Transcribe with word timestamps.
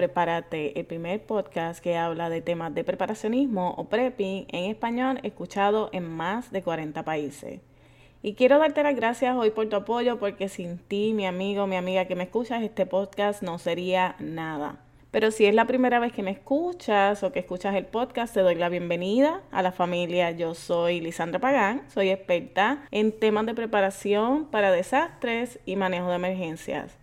Prepárate, 0.00 0.80
el 0.80 0.86
primer 0.86 1.20
podcast 1.20 1.78
que 1.78 1.98
habla 1.98 2.30
de 2.30 2.40
temas 2.40 2.74
de 2.74 2.84
preparacionismo 2.84 3.74
o 3.76 3.84
prepping 3.90 4.46
en 4.48 4.70
español 4.70 5.20
escuchado 5.24 5.90
en 5.92 6.08
más 6.08 6.50
de 6.50 6.62
40 6.62 7.04
países. 7.04 7.60
Y 8.22 8.32
quiero 8.32 8.58
darte 8.58 8.82
las 8.82 8.96
gracias 8.96 9.36
hoy 9.36 9.50
por 9.50 9.68
tu 9.68 9.76
apoyo 9.76 10.18
porque 10.18 10.48
sin 10.48 10.78
ti, 10.78 11.12
mi 11.12 11.26
amigo, 11.26 11.66
mi 11.66 11.76
amiga 11.76 12.06
que 12.06 12.16
me 12.16 12.22
escuchas, 12.22 12.62
este 12.62 12.86
podcast 12.86 13.42
no 13.42 13.58
sería 13.58 14.16
nada. 14.20 14.78
Pero 15.10 15.30
si 15.30 15.44
es 15.44 15.54
la 15.54 15.66
primera 15.66 15.98
vez 15.98 16.14
que 16.14 16.22
me 16.22 16.30
escuchas 16.30 17.22
o 17.22 17.30
que 17.30 17.40
escuchas 17.40 17.74
el 17.74 17.84
podcast, 17.84 18.32
te 18.32 18.40
doy 18.40 18.54
la 18.54 18.70
bienvenida 18.70 19.42
a 19.50 19.60
la 19.60 19.70
familia. 19.70 20.30
Yo 20.30 20.54
soy 20.54 21.02
Lisandra 21.02 21.40
Pagán, 21.40 21.82
soy 21.92 22.08
experta 22.08 22.86
en 22.90 23.12
temas 23.12 23.44
de 23.44 23.52
preparación 23.52 24.46
para 24.46 24.72
desastres 24.72 25.58
y 25.66 25.76
manejo 25.76 26.08
de 26.08 26.14
emergencias. 26.16 26.99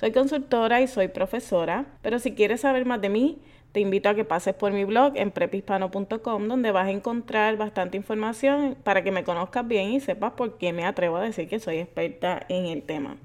Soy 0.00 0.12
consultora 0.12 0.80
y 0.80 0.86
soy 0.86 1.08
profesora, 1.08 1.84
pero 2.00 2.18
si 2.18 2.32
quieres 2.32 2.62
saber 2.62 2.86
más 2.86 3.02
de 3.02 3.10
mí, 3.10 3.42
te 3.72 3.80
invito 3.80 4.08
a 4.08 4.14
que 4.14 4.24
pases 4.24 4.54
por 4.54 4.72
mi 4.72 4.84
blog 4.86 5.12
en 5.16 5.30
prepispano.com 5.30 6.48
donde 6.48 6.72
vas 6.72 6.86
a 6.86 6.90
encontrar 6.90 7.58
bastante 7.58 7.98
información 7.98 8.78
para 8.82 9.04
que 9.04 9.12
me 9.12 9.24
conozcas 9.24 9.68
bien 9.68 9.92
y 9.92 10.00
sepas 10.00 10.32
por 10.32 10.56
qué 10.56 10.72
me 10.72 10.86
atrevo 10.86 11.18
a 11.18 11.24
decir 11.24 11.48
que 11.48 11.58
soy 11.58 11.80
experta 11.80 12.46
en 12.48 12.64
el 12.64 12.82
tema. 12.82 13.18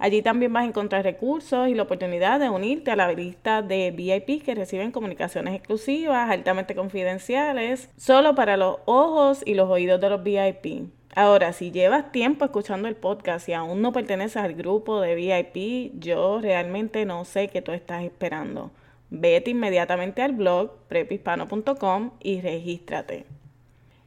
Allí 0.00 0.22
también 0.22 0.52
vas 0.52 0.64
a 0.64 0.66
encontrar 0.66 1.04
recursos 1.04 1.68
y 1.68 1.74
la 1.74 1.84
oportunidad 1.84 2.40
de 2.40 2.50
unirte 2.50 2.90
a 2.90 2.96
la 2.96 3.12
lista 3.12 3.62
de 3.62 3.92
VIP 3.92 4.42
que 4.42 4.56
reciben 4.56 4.90
comunicaciones 4.90 5.54
exclusivas, 5.54 6.28
altamente 6.28 6.74
confidenciales, 6.74 7.90
solo 7.96 8.34
para 8.34 8.56
los 8.56 8.78
ojos 8.86 9.44
y 9.46 9.54
los 9.54 9.70
oídos 9.70 10.00
de 10.00 10.10
los 10.10 10.24
VIP. 10.24 10.95
Ahora, 11.18 11.54
si 11.54 11.70
llevas 11.70 12.12
tiempo 12.12 12.44
escuchando 12.44 12.88
el 12.88 12.94
podcast 12.94 13.48
y 13.48 13.54
aún 13.54 13.80
no 13.80 13.90
perteneces 13.90 14.36
al 14.36 14.52
grupo 14.52 15.00
de 15.00 15.14
VIP, 15.14 15.98
yo 15.98 16.42
realmente 16.42 17.06
no 17.06 17.24
sé 17.24 17.48
qué 17.48 17.62
tú 17.62 17.72
estás 17.72 18.04
esperando. 18.04 18.70
Vete 19.08 19.52
inmediatamente 19.52 20.20
al 20.20 20.32
blog 20.32 20.72
prepispano.com 20.88 22.10
y 22.20 22.42
regístrate. 22.42 23.24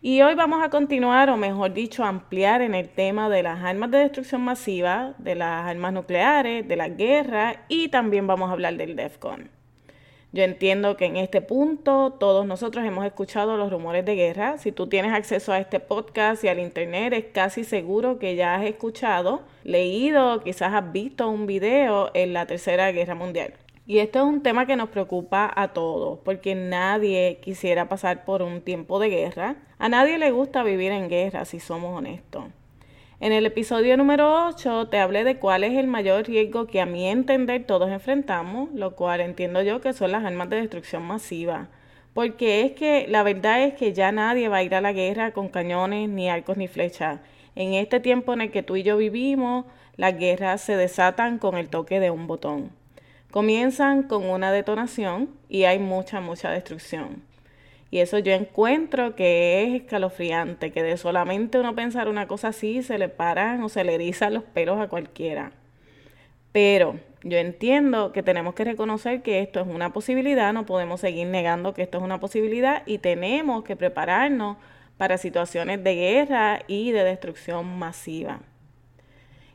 Y 0.04 0.22
hoy 0.22 0.36
vamos 0.36 0.64
a 0.64 0.70
continuar, 0.70 1.32
o 1.32 1.36
mejor 1.36 1.74
dicho, 1.74 2.04
ampliar 2.04 2.62
en 2.62 2.76
el 2.76 2.90
tema 2.90 3.28
de 3.28 3.42
las 3.42 3.64
armas 3.64 3.90
de 3.90 3.98
destrucción 3.98 4.42
masiva, 4.42 5.16
de 5.18 5.34
las 5.34 5.66
armas 5.66 5.94
nucleares, 5.94 6.68
de 6.68 6.76
la 6.76 6.90
guerra 6.90 7.66
y 7.70 7.88
también 7.88 8.28
vamos 8.28 8.52
a 8.52 8.54
hablar 8.54 8.78
del 8.78 8.96
DEFCON. 8.96 9.59
Yo 10.32 10.44
entiendo 10.44 10.96
que 10.96 11.06
en 11.06 11.18
este 11.18 11.42
punto 11.42 12.12
todos 12.20 12.46
nosotros 12.46 12.86
hemos 12.86 13.04
escuchado 13.04 13.58
los 13.58 13.72
rumores 13.72 14.06
de 14.06 14.14
guerra. 14.14 14.60
Si 14.60 14.72
tú 14.72 14.86
tienes 14.86 15.12
acceso 15.12 15.52
a 15.52 15.58
este 15.58 15.80
podcast 15.80 16.44
y 16.44 16.50
al 16.50 16.60
internet, 16.60 17.14
es 17.14 17.26
casi 17.34 17.64
seguro 17.64 18.20
que 18.20 18.36
ya 18.36 18.54
has 18.54 18.64
escuchado, 18.66 19.42
leído, 19.64 20.42
quizás 20.44 20.72
has 20.74 20.92
visto 20.92 21.28
un 21.30 21.48
video 21.48 22.12
en 22.14 22.34
la 22.34 22.46
Tercera 22.46 22.92
Guerra 22.92 23.16
Mundial. 23.16 23.54
Y 23.88 23.98
esto 23.98 24.20
es 24.20 24.26
un 24.26 24.44
tema 24.44 24.68
que 24.68 24.76
nos 24.76 24.90
preocupa 24.90 25.52
a 25.56 25.70
todos, 25.70 26.20
porque 26.20 26.54
nadie 26.54 27.40
quisiera 27.42 27.90
pasar 27.90 28.24
por 28.24 28.44
un 28.44 28.62
tiempo 28.62 29.00
de 29.00 29.10
guerra. 29.10 29.56
A 29.80 29.90
nadie 29.90 30.20
le 30.20 30.30
gusta 30.30 30.62
vivir 30.62 30.92
en 30.92 31.10
guerra, 31.10 31.44
si 31.46 31.60
somos 31.60 31.98
honestos. 31.98 32.44
En 33.22 33.34
el 33.34 33.46
episodio 33.46 33.98
número 33.98 34.48
8 34.48 34.88
te 34.88 34.98
hablé 34.98 35.26
de 35.26 35.36
cuál 35.40 35.66
es 35.66 35.74
el 35.74 35.88
mayor 35.88 36.26
riesgo 36.26 36.68
que 36.68 36.80
a 36.80 36.86
mi 36.86 37.06
entender 37.06 37.66
todos 37.66 37.92
enfrentamos, 37.92 38.70
lo 38.74 38.96
cual 38.96 39.20
entiendo 39.20 39.62
yo 39.62 39.82
que 39.82 39.92
son 39.92 40.14
las 40.14 40.24
armas 40.24 40.50
de 40.50 40.62
destrucción 40.62 41.04
masiva. 41.04 41.68
Porque 42.14 42.62
es 42.62 42.72
que 42.72 43.08
la 43.10 43.24
verdad 43.24 43.62
es 43.64 43.74
que 43.74 43.92
ya 43.92 44.14
nadie 44.14 44.48
va 44.48 44.58
a 44.58 44.64
ir 44.64 44.74
a 44.74 44.80
la 44.80 44.94
guerra 44.94 45.32
con 45.32 45.50
cañones, 45.50 46.08
ni 46.08 46.30
arcos, 46.30 46.56
ni 46.56 46.70
flechas. 46.70 47.20
En 47.56 47.74
este 47.74 48.00
tiempo 48.00 48.32
en 48.32 48.40
el 48.40 48.52
que 48.52 48.64
tú 48.64 48.78
y 48.78 48.84
yo 48.84 48.96
vivimos, 48.96 49.66
las 49.98 50.18
guerras 50.18 50.62
se 50.62 50.78
desatan 50.78 51.40
con 51.40 51.58
el 51.58 51.68
toque 51.68 52.00
de 52.00 52.12
un 52.12 52.26
botón. 52.26 52.72
Comienzan 53.32 54.04
con 54.04 54.24
una 54.30 54.54
detonación 54.54 55.30
y 55.50 55.66
hay 55.66 55.78
mucha, 55.78 56.22
mucha 56.22 56.52
destrucción. 56.52 57.29
Y 57.92 58.00
eso 58.00 58.20
yo 58.20 58.34
encuentro 58.34 59.16
que 59.16 59.64
es 59.64 59.82
escalofriante, 59.82 60.72
que 60.72 60.84
de 60.84 60.98
solamente 60.98 61.60
uno 61.60 61.76
pensar 61.76 62.08
una 62.08 62.28
cosa 62.28 62.50
así 62.50 62.84
se 62.84 62.98
le 63.00 63.10
paran 63.10 63.64
o 63.64 63.70
se 63.70 63.84
le 63.84 63.96
erizan 63.96 64.34
los 64.34 64.44
pelos 64.44 64.80
a 64.80 64.88
cualquiera. 64.88 65.52
Pero 66.52 67.00
yo 67.24 67.38
entiendo 67.38 68.12
que 68.12 68.24
tenemos 68.24 68.54
que 68.54 68.64
reconocer 68.64 69.22
que 69.22 69.40
esto 69.40 69.60
es 69.60 69.68
una 69.68 69.92
posibilidad, 69.92 70.54
no 70.54 70.66
podemos 70.66 71.02
seguir 71.02 71.28
negando 71.28 71.74
que 71.74 71.82
esto 71.82 71.98
es 71.98 72.04
una 72.04 72.20
posibilidad 72.20 72.84
y 72.86 73.00
tenemos 73.00 73.64
que 73.64 73.76
prepararnos 73.76 74.58
para 74.98 75.18
situaciones 75.18 75.84
de 75.84 75.96
guerra 75.96 76.60
y 76.68 76.92
de 76.92 77.04
destrucción 77.04 77.80
masiva. 77.80 78.42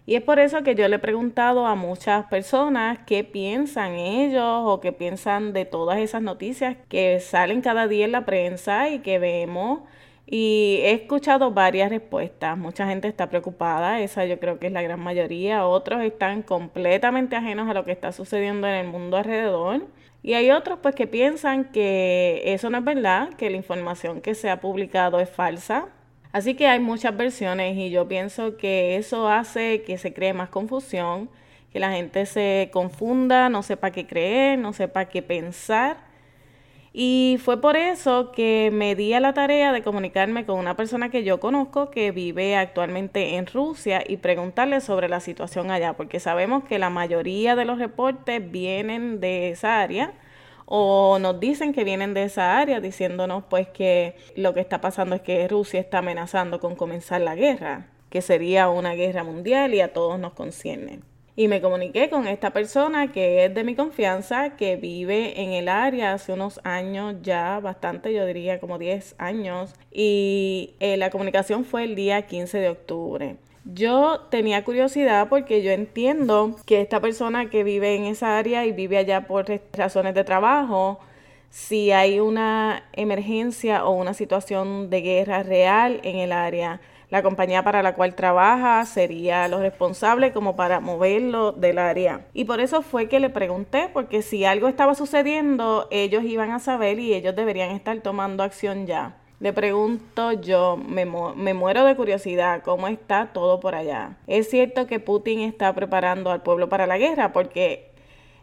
Y 0.07 0.17
es 0.17 0.23
por 0.23 0.39
eso 0.39 0.63
que 0.63 0.75
yo 0.75 0.87
le 0.89 0.97
he 0.97 0.99
preguntado 0.99 1.67
a 1.67 1.75
muchas 1.77 2.27
personas 2.27 2.99
qué 3.07 3.25
piensan 3.25 3.93
ellos 3.93 4.45
o 4.45 4.81
qué 4.81 4.93
piensan 4.93 5.55
de 5.55 5.65
todas 5.65 5.99
esas 5.99 6.21
noticias 6.21 6.77
que 6.89 7.21
salen 7.21 7.63
cada 7.63 7.89
día 7.89 8.05
en 8.05 8.13
la 8.13 8.27
prensa 8.27 8.91
y 8.91 8.99
que 8.99 9.19
vemos. 9.19 9.81
Y 10.27 10.81
he 10.83 10.93
escuchado 10.93 11.53
varias 11.53 11.91
respuestas. 11.91 12.57
Mucha 12.59 12.87
gente 12.87 13.09
está 13.09 13.29
preocupada, 13.31 14.01
esa 14.01 14.27
yo 14.27 14.39
creo 14.41 14.59
que 14.59 14.67
es 14.69 14.73
la 14.73 14.83
gran 14.83 15.01
mayoría. 15.01 15.67
Otros 15.67 16.03
están 16.03 16.43
completamente 16.43 17.37
ajenos 17.37 17.69
a 17.69 17.75
lo 17.75 17.85
que 17.85 17.93
está 17.93 18.13
sucediendo 18.13 18.67
en 18.67 18.75
el 18.75 18.87
mundo 18.89 19.17
alrededor. 19.17 19.87
Y 20.23 20.35
hay 20.35 20.51
otros 20.51 20.79
pues 20.83 20.95
que 20.95 21.07
piensan 21.07 21.71
que 21.71 22.43
eso 22.47 22.71
no 22.71 22.79
es 22.79 22.85
verdad, 22.85 23.31
que 23.35 23.51
la 23.51 23.57
información 23.57 24.21
que 24.23 24.35
se 24.35 24.51
ha 24.51 24.61
publicado 24.61 25.21
es 25.21 25.29
falsa, 25.31 25.89
Así 26.35 26.55
que 26.57 26.67
hay 26.67 26.81
muchas 26.81 27.17
versiones 27.17 27.77
y 27.77 27.91
yo 27.91 28.09
pienso 28.09 28.57
que 28.57 28.97
eso 28.97 29.29
hace 29.29 29.83
que 29.83 29.99
se 29.99 30.13
cree 30.13 30.33
más 30.33 30.49
confusión, 30.49 31.31
que 31.73 31.79
la 31.79 31.93
gente 31.93 32.27
se 32.27 32.71
confunda, 32.73 33.49
no 33.49 33.63
sepa 33.63 33.93
qué 33.93 34.09
creer, 34.09 34.59
no 34.59 34.73
sepa 34.73 35.05
qué 35.05 35.23
pensar. 35.23 35.97
Y 36.93 37.39
fue 37.45 37.61
por 37.61 37.77
eso 37.77 38.33
que 38.33 38.71
me 38.73 38.97
di 38.97 39.13
a 39.13 39.21
la 39.21 39.33
tarea 39.33 39.73
de 39.73 39.85
comunicarme 39.85 40.45
con 40.45 40.59
una 40.59 40.75
persona 40.75 41.09
que 41.09 41.23
yo 41.23 41.39
conozco 41.39 41.93
que 41.93 42.11
vive 42.11 42.57
actualmente 42.57 43.37
en 43.37 43.47
Rusia 43.47 44.03
y 44.05 44.17
preguntarle 44.17 44.81
sobre 44.81 45.09
la 45.09 45.21
situación 45.21 45.71
allá, 45.71 45.93
porque 45.93 46.19
sabemos 46.19 46.65
que 46.65 46.81
la 46.81 46.91
mayoría 46.91 47.55
de 47.55 47.65
los 47.65 47.79
reportes 47.79 48.51
vienen 48.51 49.21
de 49.21 49.51
esa 49.51 49.81
área 49.81 50.13
o 50.67 51.19
nos 51.19 51.41
dicen 51.41 51.73
que 51.73 51.85
vienen 51.85 52.15
de 52.15 52.25
esa 52.25 52.59
área 52.59 52.81
diciéndonos 52.81 53.45
pues 53.49 53.69
que 53.69 54.17
lo 54.37 54.55
que 54.55 54.61
está 54.61 54.81
pasando 54.81 55.15
es 55.15 55.23
que 55.23 55.47
Rusia 55.49 55.81
está 55.81 55.99
amenazando 55.99 56.61
con 56.61 56.77
comenzar 56.77 57.21
la 57.21 57.35
guerra, 57.35 57.89
que 58.11 58.23
sería 58.23 58.69
una 58.69 58.95
guerra 58.95 59.25
mundial 59.25 59.75
y 59.75 59.81
a 59.81 59.93
todos 59.93 60.19
nos 60.19 60.33
concierne. 60.33 61.01
Y 61.37 61.49
me 61.49 61.61
comuniqué 61.61 62.09
con 62.11 62.29
esta 62.29 62.51
persona 62.51 63.11
que 63.11 63.45
es 63.45 63.55
de 63.55 63.65
mi 63.65 63.75
confianza, 63.75 64.51
que 64.57 64.77
vive 64.77 65.41
en 65.43 65.51
el 65.51 65.69
área 65.69 66.13
hace 66.13 66.33
unos 66.33 66.61
años 66.63 67.17
ya, 67.23 67.59
bastante, 67.59 68.15
yo 68.15 68.25
diría 68.25 68.61
como 68.61 68.79
10 68.79 69.17
años, 69.19 69.75
y 69.91 70.75
eh, 70.79 70.97
la 70.97 71.11
comunicación 71.11 71.65
fue 71.65 71.85
el 71.85 71.97
día 71.97 72.23
15 72.23 72.59
de 72.59 72.69
octubre. 72.69 73.37
Yo 73.65 74.21
tenía 74.31 74.63
curiosidad 74.63 75.29
porque 75.31 75.63
yo 75.63 75.71
entiendo 75.71 76.57
que 76.67 76.83
esta 76.83 77.01
persona 77.01 77.49
que 77.49 77.65
vive 77.65 77.95
en 77.95 78.05
esa 78.05 78.37
área 78.37 78.67
y 78.67 78.73
vive 78.73 78.99
allá 78.99 79.27
por 79.27 79.47
razones 79.73 80.15
de 80.15 80.23
trabajo, 80.23 81.01
si 81.49 81.91
hay 81.91 82.21
una 82.21 82.85
emergencia 82.93 83.87
o 83.87 83.93
una 83.93 84.13
situación 84.13 84.91
de 84.91 85.01
guerra 85.01 85.43
real 85.43 86.01
en 86.03 86.17
el 86.17 86.33
área, 86.33 86.83
la 87.09 87.23
compañía 87.23 87.65
para 87.65 87.83
la 87.83 87.95
cual 87.95 88.15
trabaja 88.15 88.85
sería 88.85 89.49
lo 89.49 89.61
responsable 89.61 90.33
como 90.33 90.57
para 90.57 90.81
moverlo 90.81 91.53
del 91.53 91.79
área. 91.79 92.27
Y 92.35 92.45
por 92.45 92.61
eso 92.61 92.83
fue 92.83 93.09
que 93.09 93.19
le 93.19 93.31
pregunté, 93.31 93.89
porque 93.95 94.21
si 94.21 94.45
algo 94.45 94.69
estaba 94.69 94.95
sucediendo, 94.95 95.89
ellos 95.91 96.25
iban 96.25 96.51
a 96.51 96.59
saber 96.59 96.99
y 96.99 97.15
ellos 97.15 97.35
deberían 97.35 97.71
estar 97.71 97.99
tomando 98.01 98.43
acción 98.43 98.87
ya. 98.87 99.17
Le 99.41 99.53
pregunto 99.53 100.33
yo, 100.33 100.77
me, 100.77 101.05
me, 101.05 101.55
muero 101.55 101.85
de 101.85 101.97
curiosidad, 101.97 102.63
¿cómo 102.63 102.89
está 102.89 103.33
todo 103.33 103.61
por 103.61 103.75
allá? 103.75 104.17
¿Es 104.27 104.49
cierto 104.49 104.87
que 104.87 105.01
Putin 105.01 105.41
está 105.41 105.75
preparando 105.75 106.31
al 106.31 106.43
pueblo 106.43 106.69
para 106.69 106.87
la 106.87 106.99
guerra? 106.99 107.33
Porque 107.33 107.94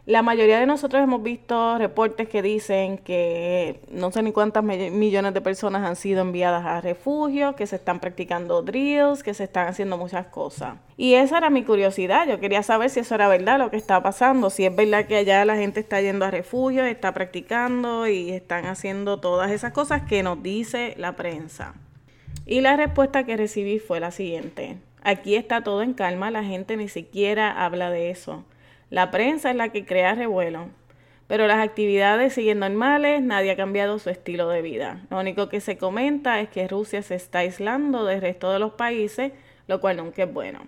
la 0.04 0.22
mayoría 0.22 0.58
de 0.58 0.66
nosotros 0.66 1.00
hemos 1.00 1.22
visto 1.22 1.78
reportes 1.78 2.28
que 2.28 2.42
dicen 2.42 2.98
que 2.98 3.80
no 3.92 4.10
sé 4.10 4.24
ni 4.24 4.32
cuántas 4.32 4.64
millones 4.64 5.32
de 5.32 5.40
personas 5.40 5.88
han 5.88 5.94
sido 5.94 6.22
enviadas 6.22 6.66
a 6.66 6.80
refugios, 6.80 7.54
que 7.54 7.68
se 7.68 7.76
están 7.76 8.00
practicando 8.00 8.62
drills, 8.62 9.22
que 9.22 9.32
se 9.32 9.44
están 9.44 9.68
haciendo 9.68 9.96
muchas 9.96 10.26
cosas. 10.26 10.74
Y 10.96 11.14
esa 11.14 11.38
era 11.38 11.50
mi 11.50 11.62
curiosidad. 11.62 12.26
Yo 12.26 12.40
quería 12.40 12.64
saber 12.64 12.90
si 12.90 12.98
eso 12.98 13.14
era 13.14 13.28
verdad 13.28 13.60
lo 13.60 13.70
que 13.70 13.76
estaba 13.76 14.02
pasando, 14.02 14.50
si 14.50 14.66
es 14.66 14.74
verdad 14.74 15.06
que 15.06 15.18
allá 15.18 15.44
la 15.44 15.56
gente 15.56 15.78
está 15.78 16.00
yendo 16.00 16.24
a 16.24 16.32
refugios, 16.32 16.88
está 16.88 17.14
practicando 17.14 18.08
y 18.08 18.32
están 18.32 18.66
haciendo 18.66 19.20
todas 19.20 19.52
esas 19.52 19.72
cosas 19.72 20.02
que 20.02 20.24
nos 20.24 20.42
dice 20.42 20.94
la 20.98 21.14
prensa. 21.14 21.74
Y 22.44 22.60
la 22.60 22.74
respuesta 22.74 23.24
que 23.24 23.36
recibí 23.36 23.78
fue 23.78 24.00
la 24.00 24.10
siguiente. 24.10 24.78
Aquí 25.04 25.36
está 25.36 25.62
todo 25.62 25.82
en 25.82 25.94
calma, 25.94 26.32
la 26.32 26.42
gente 26.42 26.76
ni 26.76 26.88
siquiera 26.88 27.64
habla 27.64 27.90
de 27.90 28.10
eso. 28.10 28.44
La 28.92 29.10
prensa 29.10 29.48
es 29.48 29.56
la 29.56 29.70
que 29.70 29.86
crea 29.86 30.14
revuelo. 30.14 30.68
Pero 31.26 31.46
las 31.46 31.66
actividades 31.66 32.34
siguen 32.34 32.58
normales, 32.58 33.22
nadie 33.22 33.52
ha 33.52 33.56
cambiado 33.56 33.98
su 33.98 34.10
estilo 34.10 34.50
de 34.50 34.60
vida. 34.60 35.00
Lo 35.08 35.18
único 35.18 35.48
que 35.48 35.62
se 35.62 35.78
comenta 35.78 36.40
es 36.40 36.50
que 36.50 36.68
Rusia 36.68 37.00
se 37.00 37.14
está 37.14 37.38
aislando 37.38 38.04
del 38.04 38.20
resto 38.20 38.52
de 38.52 38.58
los 38.58 38.74
países, 38.74 39.32
lo 39.66 39.80
cual 39.80 39.96
nunca 39.96 40.24
es 40.24 40.32
bueno. 40.34 40.60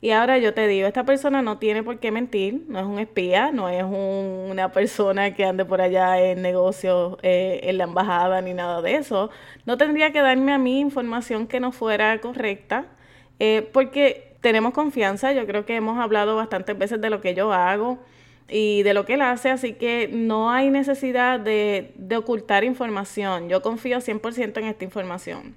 Y 0.00 0.10
ahora 0.10 0.38
yo 0.38 0.52
te 0.52 0.66
digo, 0.66 0.88
esta 0.88 1.04
persona 1.04 1.42
no 1.42 1.58
tiene 1.58 1.84
por 1.84 2.00
qué 2.00 2.10
mentir, 2.10 2.64
no 2.66 2.80
es 2.80 2.86
un 2.86 2.98
espía, 2.98 3.52
no 3.52 3.68
es 3.68 3.84
una 3.84 4.72
persona 4.72 5.32
que 5.32 5.44
ande 5.44 5.64
por 5.64 5.80
allá 5.80 6.20
en 6.20 6.42
negocios 6.42 7.18
eh, 7.22 7.60
en 7.62 7.78
la 7.78 7.84
embajada 7.84 8.40
ni 8.40 8.52
nada 8.52 8.82
de 8.82 8.96
eso. 8.96 9.30
No 9.64 9.76
tendría 9.76 10.10
que 10.10 10.22
darme 10.22 10.52
a 10.52 10.58
mí 10.58 10.80
información 10.80 11.46
que 11.46 11.60
no 11.60 11.70
fuera 11.70 12.20
correcta, 12.20 12.86
eh, 13.38 13.70
porque 13.72 14.29
tenemos 14.40 14.72
confianza, 14.72 15.32
yo 15.32 15.46
creo 15.46 15.66
que 15.66 15.76
hemos 15.76 15.98
hablado 15.98 16.36
bastantes 16.36 16.76
veces 16.76 17.00
de 17.00 17.10
lo 17.10 17.20
que 17.20 17.34
yo 17.34 17.52
hago 17.52 17.98
y 18.48 18.82
de 18.82 18.94
lo 18.94 19.04
que 19.04 19.14
él 19.14 19.22
hace, 19.22 19.50
así 19.50 19.74
que 19.74 20.08
no 20.12 20.50
hay 20.50 20.70
necesidad 20.70 21.38
de, 21.38 21.92
ocultar 22.16 22.64
información. 22.64 23.48
Yo 23.48 23.62
confío 23.62 23.98
100% 23.98 24.58
en 24.58 24.64
esta 24.64 24.84
información. 24.84 25.54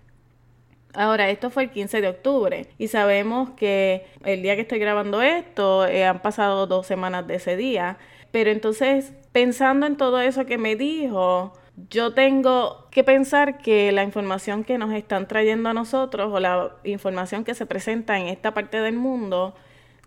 Ahora, 0.94 1.30
esto 1.30 1.50
fue 1.50 1.64
el 1.64 1.70
15 1.72 2.02
de 2.02 2.08
octubre 2.08 2.68
y 2.78 2.88
sabemos 2.88 3.50
que 3.52 4.06
el 4.24 4.44
día 4.44 4.56
que 4.56 4.62
estoy 4.62 4.78
grabando 4.78 5.24
esto 5.24 5.88
eh, 5.88 6.06
han 6.06 6.22
pasado 6.22 6.68
dos 6.68 6.86
semanas 6.86 7.26
de 7.26 7.36
ese 7.36 7.58
día. 7.58 7.98
Pero 8.32 8.52
entonces, 8.52 9.12
pensando 9.32 9.88
en 9.88 9.98
todo 9.98 10.22
eso 10.22 10.46
que 10.46 10.60
me 10.60 10.76
dijo, 10.76 11.54
yo 11.76 12.14
tengo 12.14 12.88
que 12.92 13.04
pensar 13.04 13.58
que 13.58 13.92
la 13.92 14.04
información 14.04 14.64
que 14.64 14.78
nos 14.78 14.94
están 14.94 15.28
trayendo 15.28 15.70
a 15.70 15.74
nosotros 15.74 16.32
o 16.32 16.40
la 16.40 16.76
información 16.84 17.44
que 17.44 17.56
se 17.56 17.66
presenta 17.66 18.20
en 18.20 18.28
esta 18.28 18.54
parte 18.54 18.80
del 18.80 18.96
mundo 18.96 19.56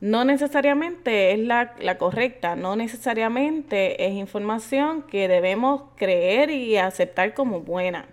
no 0.01 0.25
necesariamente 0.25 1.33
es 1.33 1.39
la, 1.41 1.99
correcta, 1.99 2.55
no 2.55 2.77
necesariamente 2.77 4.07
es 4.07 4.13
información 4.13 5.03
que 5.03 5.27
debemos 5.27 5.83
creer 5.97 6.51
y 6.51 6.77
aceptar 6.77 7.35
como 7.35 7.61
buena. 7.61 8.07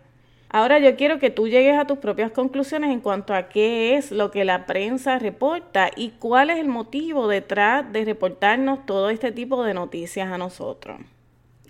Ahora 0.50 0.80
yo 0.80 0.96
quiero 0.96 1.20
que 1.20 1.30
tú 1.30 1.48
llegues 1.48 1.78
a 1.78 1.86
tus 1.86 1.98
propias 1.98 2.32
conclusiones 2.32 2.92
en 2.92 3.02
cuanto 3.02 3.34
a 3.34 3.50
qué 3.50 3.98
es 3.98 4.12
lo 4.12 4.32
que 4.32 4.46
la 4.46 4.66
prensa 4.66 5.20
reporta 5.20 5.90
y 5.96 6.12
cuál 6.12 6.52
es 6.52 6.60
el 6.60 6.68
motivo 6.68 7.28
detrás 7.28 7.92
de 7.92 8.06
reportarnos 8.06 8.86
todo 8.86 9.10
este 9.10 9.32
tipo 9.32 9.64
de 9.64 9.74
noticias 9.74 10.32
a 10.32 10.38
nosotros. 10.38 11.00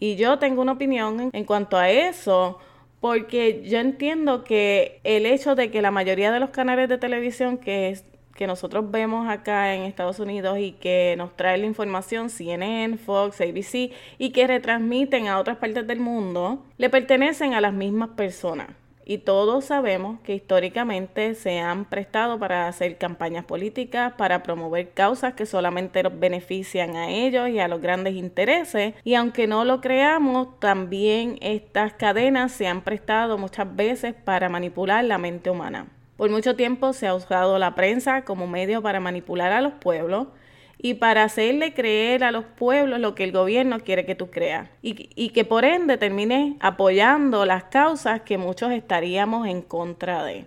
Y 0.03 0.17
yo 0.17 0.37
tengo 0.37 0.61
una 0.61 0.73
opinión 0.73 1.29
en 1.31 1.45
cuanto 1.45 1.77
a 1.77 1.89
eso, 1.89 2.59
porque 2.99 3.63
yo 3.63 3.79
entiendo 3.79 4.43
que 4.43 4.99
el 5.05 5.25
hecho 5.25 5.55
de 5.55 5.71
que 5.71 5.81
la 5.81 5.91
mayoría 5.91 6.29
de 6.29 6.41
los 6.41 6.49
canales 6.49 6.89
de 6.89 6.97
televisión 6.97 7.57
que, 7.57 7.97
que 8.35 8.45
nosotros 8.45 8.91
vemos 8.91 9.29
acá 9.29 9.73
en 9.73 9.83
Estados 9.83 10.19
Unidos 10.19 10.57
y 10.59 10.73
que 10.73 11.15
nos 11.17 11.37
trae 11.37 11.57
la 11.57 11.67
información 11.67 12.29
CNN, 12.29 12.97
Fox, 12.97 13.39
ABC 13.39 13.93
y 14.17 14.31
que 14.33 14.45
retransmiten 14.45 15.29
a 15.29 15.39
otras 15.39 15.55
partes 15.55 15.87
del 15.87 16.01
mundo, 16.01 16.65
le 16.77 16.89
pertenecen 16.89 17.53
a 17.53 17.61
las 17.61 17.71
mismas 17.71 18.09
personas. 18.09 18.82
Y 19.05 19.19
todos 19.19 19.65
sabemos 19.65 20.19
que 20.21 20.33
históricamente 20.35 21.35
se 21.35 21.59
han 21.59 21.85
prestado 21.85 22.39
para 22.39 22.67
hacer 22.67 22.97
campañas 22.97 23.43
políticas, 23.45 24.13
para 24.13 24.43
promover 24.43 24.91
causas 24.91 25.33
que 25.33 25.45
solamente 25.45 26.01
benefician 26.03 26.95
a 26.95 27.09
ellos 27.09 27.49
y 27.49 27.59
a 27.59 27.67
los 27.67 27.81
grandes 27.81 28.15
intereses. 28.15 28.93
Y 29.03 29.15
aunque 29.15 29.47
no 29.47 29.65
lo 29.65 29.81
creamos, 29.81 30.59
también 30.59 31.37
estas 31.41 31.93
cadenas 31.93 32.51
se 32.53 32.67
han 32.67 32.81
prestado 32.81 33.37
muchas 33.37 33.75
veces 33.75 34.13
para 34.13 34.49
manipular 34.49 35.03
la 35.03 35.17
mente 35.17 35.49
humana. 35.49 35.87
Por 36.15 36.29
mucho 36.29 36.55
tiempo 36.55 36.93
se 36.93 37.07
ha 37.07 37.15
usado 37.15 37.57
la 37.59 37.75
prensa 37.75 38.23
como 38.23 38.47
medio 38.47 38.81
para 38.81 38.99
manipular 38.99 39.51
a 39.51 39.61
los 39.61 39.73
pueblos 39.73 40.27
y 40.83 40.95
para 40.95 41.23
hacerle 41.23 41.73
creer 41.73 42.25
a 42.25 42.31
los 42.31 42.43
pueblos 42.43 42.99
lo 42.99 43.15
que 43.15 43.23
el 43.23 43.31
gobierno 43.31 43.79
quiere 43.79 44.05
que 44.05 44.15
tú 44.15 44.29
creas 44.29 44.69
y, 44.81 45.09
y 45.15 45.29
que 45.29 45.45
por 45.45 45.63
ende 45.63 45.97
termine 45.97 46.57
apoyando 46.59 47.45
las 47.45 47.63
causas 47.63 48.21
que 48.23 48.37
muchos 48.37 48.73
estaríamos 48.73 49.47
en 49.47 49.61
contra 49.61 50.25
de. 50.25 50.45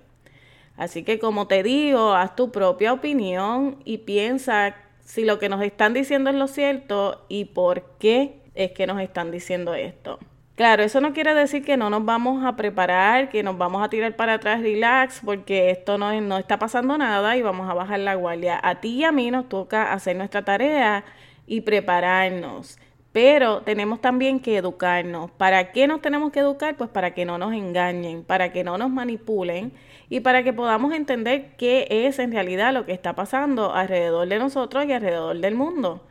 Así 0.77 1.05
que 1.05 1.19
como 1.19 1.47
te 1.47 1.62
digo, 1.62 2.12
haz 2.12 2.37
tu 2.37 2.53
propia 2.53 2.93
opinión 2.93 3.79
y 3.87 3.99
piensa 3.99 4.77
si 5.00 5.25
lo 5.25 5.38
que 5.38 5.49
nos 5.49 5.62
están 5.62 5.94
diciendo 5.94 6.29
es 6.29 6.37
lo 6.37 6.49
cierto 6.49 7.25
y 7.31 7.47
por 7.47 7.85
qué 7.99 8.43
es 8.55 8.73
que 8.73 8.87
nos 8.87 9.00
están 9.00 9.31
diciendo 9.31 9.75
esto. 9.75 10.19
Claro, 10.56 10.82
eso 10.82 11.03
no 11.03 11.12
quiere 11.12 11.35
decir 11.35 11.62
que 11.62 11.76
no 11.76 11.91
nos 11.91 12.06
vamos 12.06 12.43
a 12.44 12.56
preparar, 12.56 13.29
que 13.29 13.43
nos 13.43 13.58
vamos 13.58 13.85
a 13.85 13.91
tirar 13.91 14.17
para 14.17 14.35
atrás, 14.35 14.62
relax, 14.62 15.20
porque 15.23 15.70
esto 15.70 15.99
no, 15.99 16.19
no 16.23 16.38
está 16.38 16.58
pasando 16.58 16.97
nada 16.97 17.37
y 17.37 17.43
vamos 17.43 17.69
a 17.69 17.75
bajar 17.75 18.00
la 18.00 18.14
guardia. 18.14 18.58
A 18.62 18.81
ti 18.81 19.00
y 19.00 19.05
a 19.05 19.12
mí 19.12 19.31
nos 19.31 19.50
toca 19.50 19.93
hacer 19.93 20.17
nuestra 20.17 20.47
tarea 20.47 21.05
y 21.47 21.61
prepararnos. 21.61 22.79
Pero 23.12 23.62
tenemos 23.62 24.00
también 24.00 24.41
que 24.41 24.56
educarnos. 24.56 25.31
¿Para 25.32 25.73
qué 25.73 25.87
nos 25.87 26.00
tenemos 26.00 26.32
que 26.32 26.41
educar? 26.41 26.75
Pues 26.76 26.88
para 26.88 27.12
que 27.12 27.26
no 27.26 27.37
nos 27.37 27.53
engañen, 27.53 28.25
para 28.25 28.50
que 28.53 28.64
no 28.64 28.79
nos 28.79 28.91
manipulen 28.91 29.73
y 30.08 30.20
para 30.20 30.43
que 30.43 30.55
podamos 30.55 30.94
entender 30.94 31.55
qué 31.58 31.87
es 31.91 32.19
en 32.19 32.32
realidad 32.32 32.73
lo 32.73 32.87
que 32.87 32.93
está 32.93 33.14
pasando 33.14 33.75
alrededor 33.75 34.26
de 34.29 34.38
nosotros 34.38 34.87
y 34.87 34.93
alrededor 34.93 35.38
del 35.38 35.55
mundo. 35.55 36.03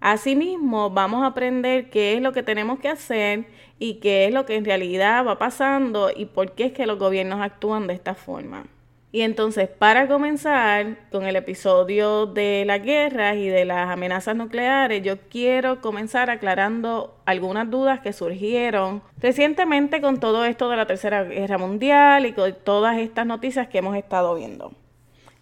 Asimismo, 0.00 0.88
vamos 0.88 1.22
a 1.22 1.26
aprender 1.26 1.90
qué 1.90 2.14
es 2.14 2.22
lo 2.22 2.32
que 2.32 2.42
tenemos 2.42 2.78
que 2.78 2.88
hacer 2.88 3.44
y 3.78 3.94
qué 3.94 4.26
es 4.26 4.32
lo 4.32 4.46
que 4.46 4.56
en 4.56 4.64
realidad 4.64 5.26
va 5.26 5.38
pasando 5.38 6.10
y 6.14 6.24
por 6.24 6.52
qué 6.52 6.66
es 6.66 6.72
que 6.72 6.86
los 6.86 6.98
gobiernos 6.98 7.40
actúan 7.42 7.86
de 7.86 7.94
esta 7.94 8.14
forma. 8.14 8.64
Y 9.12 9.22
entonces, 9.22 9.68
para 9.68 10.06
comenzar 10.06 10.96
con 11.10 11.26
el 11.26 11.36
episodio 11.36 12.26
de 12.26 12.64
las 12.64 12.82
guerras 12.82 13.36
y 13.36 13.48
de 13.48 13.64
las 13.64 13.90
amenazas 13.90 14.36
nucleares, 14.36 15.02
yo 15.02 15.18
quiero 15.28 15.80
comenzar 15.80 16.30
aclarando 16.30 17.18
algunas 17.26 17.68
dudas 17.68 18.00
que 18.00 18.12
surgieron 18.12 19.02
recientemente 19.18 20.00
con 20.00 20.20
todo 20.20 20.44
esto 20.44 20.70
de 20.70 20.76
la 20.76 20.86
Tercera 20.86 21.24
Guerra 21.24 21.58
Mundial 21.58 22.24
y 22.24 22.32
con 22.32 22.54
todas 22.64 22.98
estas 22.98 23.26
noticias 23.26 23.68
que 23.68 23.78
hemos 23.78 23.96
estado 23.96 24.34
viendo 24.36 24.72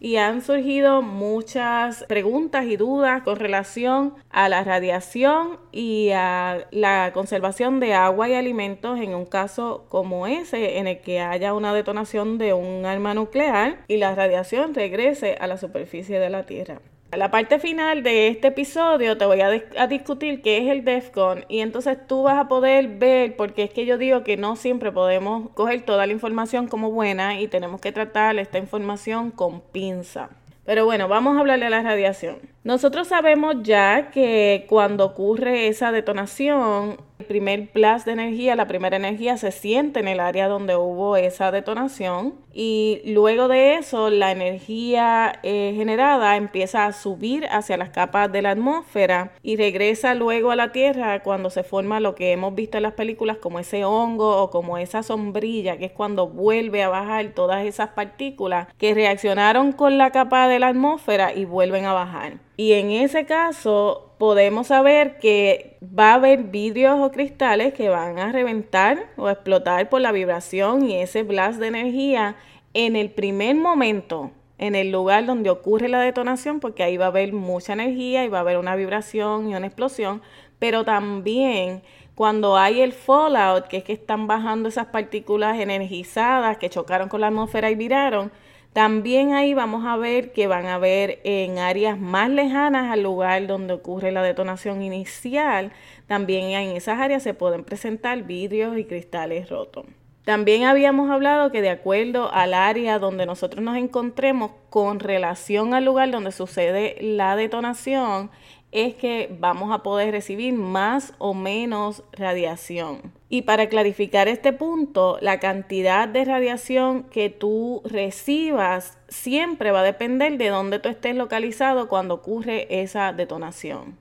y 0.01 0.17
han 0.17 0.43
surgido 0.43 1.03
muchas 1.03 2.05
preguntas 2.05 2.67
y 2.67 2.77
dudas 2.77 3.23
con 3.23 3.37
relación 3.37 4.15
a 4.31 4.49
la 4.49 4.63
radiación 4.63 5.59
y 5.73 6.11
a 6.11 6.67
la 6.71 7.13
conservación 7.13 7.81
de 7.81 7.95
agua 7.95 8.29
y 8.29 8.35
alimentos 8.35 9.01
en 9.01 9.15
un 9.15 9.27
caso 9.27 9.87
como 9.89 10.27
ese 10.27 10.79
en 10.79 10.87
el 10.87 11.01
que 11.01 11.21
haya 11.21 11.55
una 11.55 11.75
detonación 11.75 12.39
de 12.39 12.53
un 12.53 12.87
arma 12.87 13.15
nuclear 13.15 13.85
y 13.89 13.97
la 13.97 14.15
radiación 14.15 14.75
regrese 14.75 15.37
a 15.41 15.47
la 15.47 15.57
superficie 15.57 16.19
de 16.19 16.31
la 16.31 16.47
Tierra. 16.47 16.81
La 17.17 17.31
parte 17.31 17.59
final 17.59 18.03
de 18.03 18.29
este 18.29 18.49
episodio 18.49 19.17
te 19.17 19.25
voy 19.25 19.41
a, 19.41 19.87
discutir 19.87 20.43
qué 20.43 20.59
es 20.59 20.69
el 20.69 20.85
DEFCON 20.85 21.47
y 21.49 21.61
entonces 21.61 21.97
tú 22.07 22.25
vas 22.25 22.39
a 22.39 22.49
poder 22.49 22.87
ver, 22.99 23.35
porque 23.35 23.63
es 23.63 23.71
que 23.71 23.87
yo 23.87 23.97
digo 23.97 24.25
que 24.25 24.37
no 24.37 24.57
siempre 24.57 24.93
podemos 24.93 25.49
coger 25.51 25.87
toda 25.87 26.07
la 26.07 26.13
información 26.13 26.69
como 26.69 26.91
buena 26.91 27.41
y 27.41 27.49
tenemos 27.49 27.81
que 27.81 27.93
tratar 27.93 28.39
esta 28.39 28.59
información 28.59 29.31
con 29.31 29.63
pinza. 29.63 30.29
Pero 30.67 30.85
bueno, 30.85 31.09
vamos 31.09 31.35
a 31.35 31.41
hablarle 31.41 31.65
de 31.65 31.71
la 31.71 31.83
radiación. 31.83 32.41
Nosotros 32.65 33.09
sabemos 33.09 33.57
ya 33.63 34.11
que 34.11 34.67
cuando 34.69 35.07
ocurre 35.07 35.69
esa 35.69 35.93
detonación, 35.93 36.99
el 37.19 37.27
primer 37.27 37.71
plus 37.71 38.05
de 38.05 38.13
energía, 38.13 38.57
la 38.57 38.67
primera 38.67 38.97
energía 38.97 39.37
se 39.37 39.53
siente 39.53 40.01
en 40.01 40.09
el 40.09 40.21
área 40.21 40.49
donde 40.49 40.77
hubo 40.77 41.17
esa 41.17 41.51
detonación 41.51 42.35
y 42.53 43.01
luego 43.07 43.49
de 43.49 43.77
eso 43.77 44.11
la 44.11 44.33
energía 44.33 45.39
eh, 45.43 45.73
generada 45.77 46.37
empieza 46.37 46.87
a 46.87 46.93
subir 46.93 47.47
hacia 47.51 47.77
las 47.77 47.91
capas 47.91 48.31
de 48.31 48.43
la 48.43 48.51
atmósfera 48.51 49.33
y 49.43 49.57
regresa 49.57 50.15
luego 50.15 50.51
a 50.51 50.57
la 50.57 50.73
Tierra 50.73 51.23
cuando 51.23 51.51
se 51.51 51.63
forma 51.63 52.01
lo 52.01 52.15
que 52.15 52.33
hemos 52.33 52.55
visto 52.55 52.77
en 52.77 52.83
las 52.85 52.95
películas 52.95 53.39
como 53.39 53.59
ese 53.61 53.85
hongo 53.85 54.43
o 54.43 54.51
como 54.51 54.79
esa 54.79 55.03
sombrilla 55.03 55.77
que 55.77 55.87
es 55.87 55.93
cuando 55.93 56.29
vuelve 56.29 56.83
a 56.83 56.89
bajar 56.89 57.33
todas 57.35 57.65
esas 57.65 57.91
partículas 57.91 58.69
que 58.79 58.95
reaccionaron 58.95 59.73
con 59.73 59.99
la 59.99 60.11
capa 60.11 60.49
de 60.49 60.59
la 60.59 60.69
atmósfera 60.69 61.33
y 61.33 61.45
vuelven 61.45 61.85
a 61.85 61.93
bajar. 61.93 62.35
Y 62.59 62.73
en 62.73 62.91
ese 62.91 63.25
caso 63.25 64.17
podemos 64.19 64.67
saber 64.67 65.21
que 65.21 65.79
va 65.81 66.11
a 66.11 66.15
haber 66.15 66.43
vidrios 66.43 66.99
o 66.99 67.13
cristales 67.13 67.73
que 67.73 67.89
van 67.89 68.19
a 68.19 68.33
reventar 68.33 68.99
o 69.17 69.31
explotar 69.31 69.89
por 69.89 70.01
la 70.01 70.11
vibración 70.11 70.85
y 70.85 70.97
ese 70.97 71.23
blast 71.23 71.61
de 71.61 71.69
energía 71.69 72.35
en 72.75 72.97
el 72.97 73.11
primer 73.11 73.55
momento, 73.55 74.33
en 74.59 74.75
el 74.75 74.91
lugar 74.91 75.25
donde 75.25 75.51
ocurre 75.51 75.89
la 75.89 76.01
detonación, 76.01 76.59
porque 76.59 76.83
ahí 76.83 76.97
va 76.97 77.05
a 77.05 77.09
haber 77.09 77.33
mucha 77.33 77.75
energía 77.75 78.25
y 78.25 78.29
va 78.29 78.39
a 78.39 78.41
haber 78.41 78.59
una 78.59 78.75
vibración 78.75 79.49
y 79.49 79.55
una 79.55 79.69
explosión, 79.69 80.21
pero 80.59 80.85
también 80.85 81.83
cuando 82.17 82.57
hay 82.57 82.81
el 82.81 82.93
fallout, 82.93 83.69
que 83.69 83.77
es 83.77 83.85
que 83.85 83.93
están 83.93 84.27
bajando 84.27 84.69
esas 84.69 84.87
partículas 84.87 85.61
energizadas 85.61 86.59
que 86.59 86.71
chocaron 86.71 87.09
con 87.09 87.21
la 87.21 87.29
atmósfera 87.29 87.71
y 87.71 87.77
viraron, 87.77 88.33
también 88.73 89.33
ahí 89.33 89.55
vamos 89.55 89.85
a 89.87 89.97
ver 89.97 90.33
que 90.33 90.47
van 90.47 90.67
a 90.67 90.79
ver 90.79 91.21
en 91.25 91.59
áreas 91.59 91.99
más 91.99 92.31
lejanas 92.31 92.93
al 92.93 93.03
lugar 93.03 93.47
donde 93.47 93.75
ocurre 93.75 94.13
la 94.13 94.23
detonación 94.23 94.83
inicial, 94.83 95.73
también 96.07 96.51
en 96.51 96.77
esas 96.77 97.01
áreas 97.01 97.23
se 97.23 97.35
pueden 97.35 97.65
presentar 97.65 98.23
vidrios 98.23 98.77
y 98.79 98.85
cristales 98.85 99.49
rotos. 99.49 99.87
También 100.29 100.65
habíamos 100.65 101.11
hablado 101.11 101.51
que 101.51 101.63
de 101.63 101.71
acuerdo 101.71 102.31
al 102.31 102.53
área 102.53 102.99
donde 102.99 103.25
nosotros 103.25 103.65
nos 103.65 103.79
encontremos 103.79 104.51
con 104.69 105.01
relación 105.01 105.73
al 105.73 105.87
lugar 105.87 106.11
donde 106.11 106.33
sucede 106.33 106.99
la 107.01 107.35
detonación, 107.35 108.31
es 108.71 108.95
que 108.95 109.35
vamos 109.39 109.73
a 109.73 109.83
poder 109.83 110.11
recibir 110.11 110.53
más 110.53 111.15
o 111.19 111.35
menos 111.35 112.03
radiación. 112.13 113.13
Y 113.31 113.43
para 113.43 113.69
clarificar 113.69 114.29
este 114.29 114.53
punto, 114.53 115.19
la 115.21 115.41
cantidad 115.41 116.09
de 116.09 116.25
radiación 116.25 117.05
que 117.05 117.31
tú 117.31 117.83
recibas 117.85 118.99
siempre 119.09 119.71
va 119.71 119.81
a 119.81 119.85
depender 119.85 120.37
de 120.39 120.49
dónde 120.49 120.79
tú 120.79 120.89
estés 120.89 121.17
localizado 121.17 121.89
cuando 121.89 122.15
ocurre 122.15 122.67
esa 122.83 123.13
detonación. 123.13 123.97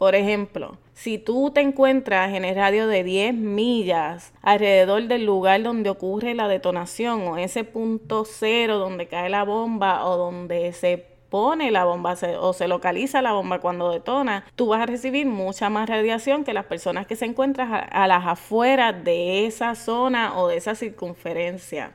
Por 0.00 0.14
ejemplo, 0.14 0.78
si 0.94 1.18
tú 1.18 1.50
te 1.50 1.60
encuentras 1.60 2.32
en 2.32 2.46
el 2.46 2.56
radio 2.56 2.86
de 2.86 3.04
10 3.04 3.34
millas 3.34 4.32
alrededor 4.40 5.08
del 5.08 5.26
lugar 5.26 5.62
donde 5.62 5.90
ocurre 5.90 6.34
la 6.34 6.48
detonación 6.48 7.20
o 7.28 7.36
ese 7.36 7.64
punto 7.64 8.24
cero 8.24 8.78
donde 8.78 9.08
cae 9.08 9.28
la 9.28 9.44
bomba 9.44 10.06
o 10.06 10.16
donde 10.16 10.72
se 10.72 11.09
pone 11.30 11.70
la 11.70 11.84
bomba 11.84 12.16
o 12.40 12.52
se 12.52 12.68
localiza 12.68 13.22
la 13.22 13.32
bomba 13.32 13.60
cuando 13.60 13.90
detona, 13.90 14.44
tú 14.56 14.68
vas 14.68 14.82
a 14.82 14.86
recibir 14.86 15.26
mucha 15.26 15.70
más 15.70 15.88
radiación 15.88 16.44
que 16.44 16.52
las 16.52 16.66
personas 16.66 17.06
que 17.06 17.16
se 17.16 17.24
encuentran 17.24 17.88
a, 17.90 18.06
las 18.08 18.26
afueras 18.26 19.04
de 19.04 19.46
esa 19.46 19.74
zona 19.76 20.36
o 20.36 20.48
de 20.48 20.56
esa 20.56 20.74
circunferencia. 20.74 21.92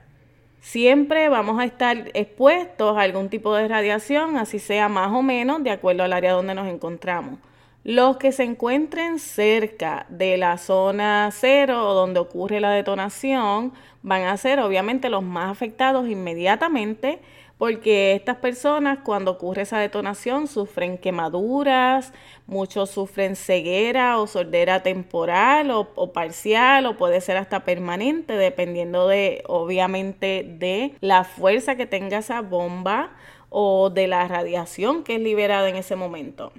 Siempre 0.62 1.30
vamos 1.30 1.60
a 1.60 1.66
estar 1.66 2.10
expuestos 2.16 2.98
a 2.98 3.02
algún 3.02 3.30
tipo 3.30 3.54
de 3.54 3.68
radiación, 3.68 4.38
así 4.38 4.58
sea 4.58 4.90
más 4.90 5.12
o 5.12 5.22
menos, 5.22 5.64
de 5.64 5.70
acuerdo 5.70 6.04
al 6.04 6.14
área 6.14 6.32
donde 6.32 6.56
nos 6.56 6.68
encontramos. 6.68 7.38
Los 7.84 8.18
que 8.18 8.32
se 8.32 8.44
encuentren 8.44 9.20
cerca 9.20 10.08
de 10.10 10.38
la 10.38 10.58
zona 10.58 11.30
cero 11.32 11.94
donde 11.94 12.20
ocurre 12.20 12.60
la 12.60 12.72
detonación 12.72 13.74
van 14.02 14.24
a 14.24 14.36
ser 14.38 14.60
obviamente 14.60 15.10
los 15.12 15.22
más 15.22 15.52
afectados 15.52 16.08
inmediatamente 16.08 17.20
porque 17.58 18.14
estas 18.14 18.38
personas 18.38 19.00
cuando 19.04 19.32
ocurre 19.32 19.62
esa 19.62 19.80
detonación 19.80 20.48
sufren 20.48 20.98
quemaduras, 20.98 22.12
muchos 22.48 22.90
sufren 22.90 23.36
ceguera 23.36 24.20
o 24.20 24.28
sordera 24.28 24.84
temporal 24.84 25.72
o, 25.72 26.14
parcial 26.14 26.86
o 26.86 26.98
puede 26.98 27.22
ser 27.22 27.38
hasta 27.38 27.64
permanente 27.64 28.34
dependiendo 28.34 29.08
de 29.08 29.44
obviamente 29.48 30.44
de 30.44 30.96
la 31.02 31.24
fuerza 31.24 31.76
que 31.76 31.86
tenga 31.86 32.18
esa 32.18 32.42
bomba 32.42 33.12
o 33.50 33.90
de 33.90 34.08
la 34.08 34.28
radiación 34.28 35.04
que 35.04 35.16
es 35.16 35.22
liberada 35.22 35.70
en 35.70 35.78
ese 35.78 35.96
momento. 35.96 36.52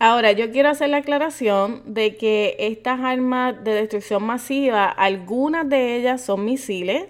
Ahora, 0.00 0.32
yo 0.32 0.50
quiero 0.50 0.68
hacer 0.68 0.90
la 0.90 0.98
aclaración 0.98 1.80
de 1.86 2.16
que 2.16 2.56
estas 2.58 3.00
armas 3.00 3.62
de 3.64 3.72
destrucción 3.72 4.24
masiva, 4.24 4.86
algunas 4.86 5.66
de 5.68 5.96
ellas 5.96 6.20
son 6.20 6.44
misiles, 6.44 7.06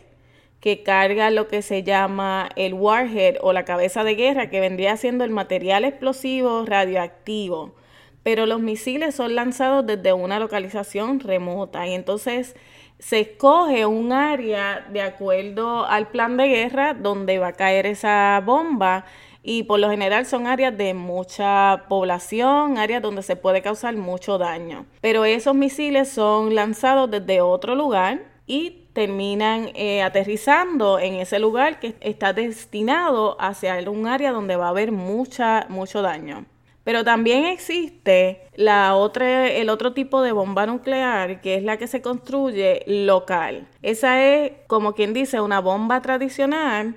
que 0.65 0.83
carga 0.83 1.31
lo 1.31 1.47
que 1.47 1.61
se 1.61 1.83
llama 1.83 2.49
el 2.57 2.73
warhead 2.73 3.37
o 3.43 3.53
la 3.53 3.67
cabeza 3.67 4.03
de 4.03 4.15
guerra, 4.15 4.49
que 4.49 4.61
vendría 4.61 4.97
siendo 4.97 5.23
el 5.23 5.29
material 5.29 5.85
explosivo 5.85 6.65
radioactivo. 6.65 7.75
Pero 8.23 8.47
los 8.47 8.61
misiles 8.61 9.15
son 9.15 9.35
lanzados 9.35 9.85
desde 9.85 10.15
una 10.15 10.39
localización 10.39 11.21
remota 11.21 11.87
y 11.87 11.93
entonces 11.93 12.57
se 12.99 13.21
escoge 13.21 13.85
un 13.85 14.15
área 14.15 14.87
de 14.91 15.03
acuerdo 15.03 15.85
al 15.85 16.09
plan 16.09 16.39
de 16.39 16.49
guerra 16.49 16.95
donde 16.95 17.39
va 17.39 17.49
a 17.49 17.53
caer 17.53 17.85
esa 17.85 18.41
bomba 18.43 19.05
y 19.43 19.65
por 19.65 19.81
lo 19.81 19.91
general 19.91 20.25
son 20.25 20.47
áreas 20.47 20.75
de 20.79 20.95
mucha 20.95 21.85
población, 21.91 22.79
áreas 22.79 23.03
donde 23.03 23.23
se 23.23 23.37
puede 23.37 23.61
causar 23.61 23.95
mucho 23.97 24.39
daño. 24.39 24.87
Pero 25.03 25.27
esos 25.27 25.55
misiles 25.55 26.09
son 26.09 26.55
lanzados 26.55 27.11
desde 27.11 27.43
otro 27.43 27.75
lugar 27.75 28.23
y 28.47 28.84
terminan 28.95 29.71
eh, 29.75 30.03
aterrizando 30.03 30.99
en 30.99 31.15
ese 31.15 31.39
lugar 31.39 31.81
que 31.81 31.97
está 32.01 32.33
destinado 32.33 33.37
hacia 33.41 33.79
un 33.91 34.07
área 34.07 34.33
donde 34.33 34.57
va 34.57 34.67
a 34.67 34.71
haber 34.71 34.93
mucha, 34.93 35.67
mucho 35.69 36.01
daño. 36.01 36.47
Pero 36.85 37.03
también 37.03 37.45
existe 37.45 38.43
la 38.55 38.95
otra, 38.95 39.51
el 39.51 39.71
otro 39.71 39.95
tipo 39.95 40.23
de 40.23 40.33
bomba 40.33 40.67
nuclear, 40.67 41.41
que 41.41 41.57
es 41.57 41.65
la 41.65 41.79
que 41.79 41.87
se 41.87 42.03
construye 42.03 42.83
local. 42.87 43.67
Esa 43.83 44.23
es, 44.23 44.53
como 44.67 44.95
quien 44.95 45.15
dice, 45.15 45.41
una 45.41 45.61
bomba 45.61 46.03
tradicional, 46.03 46.95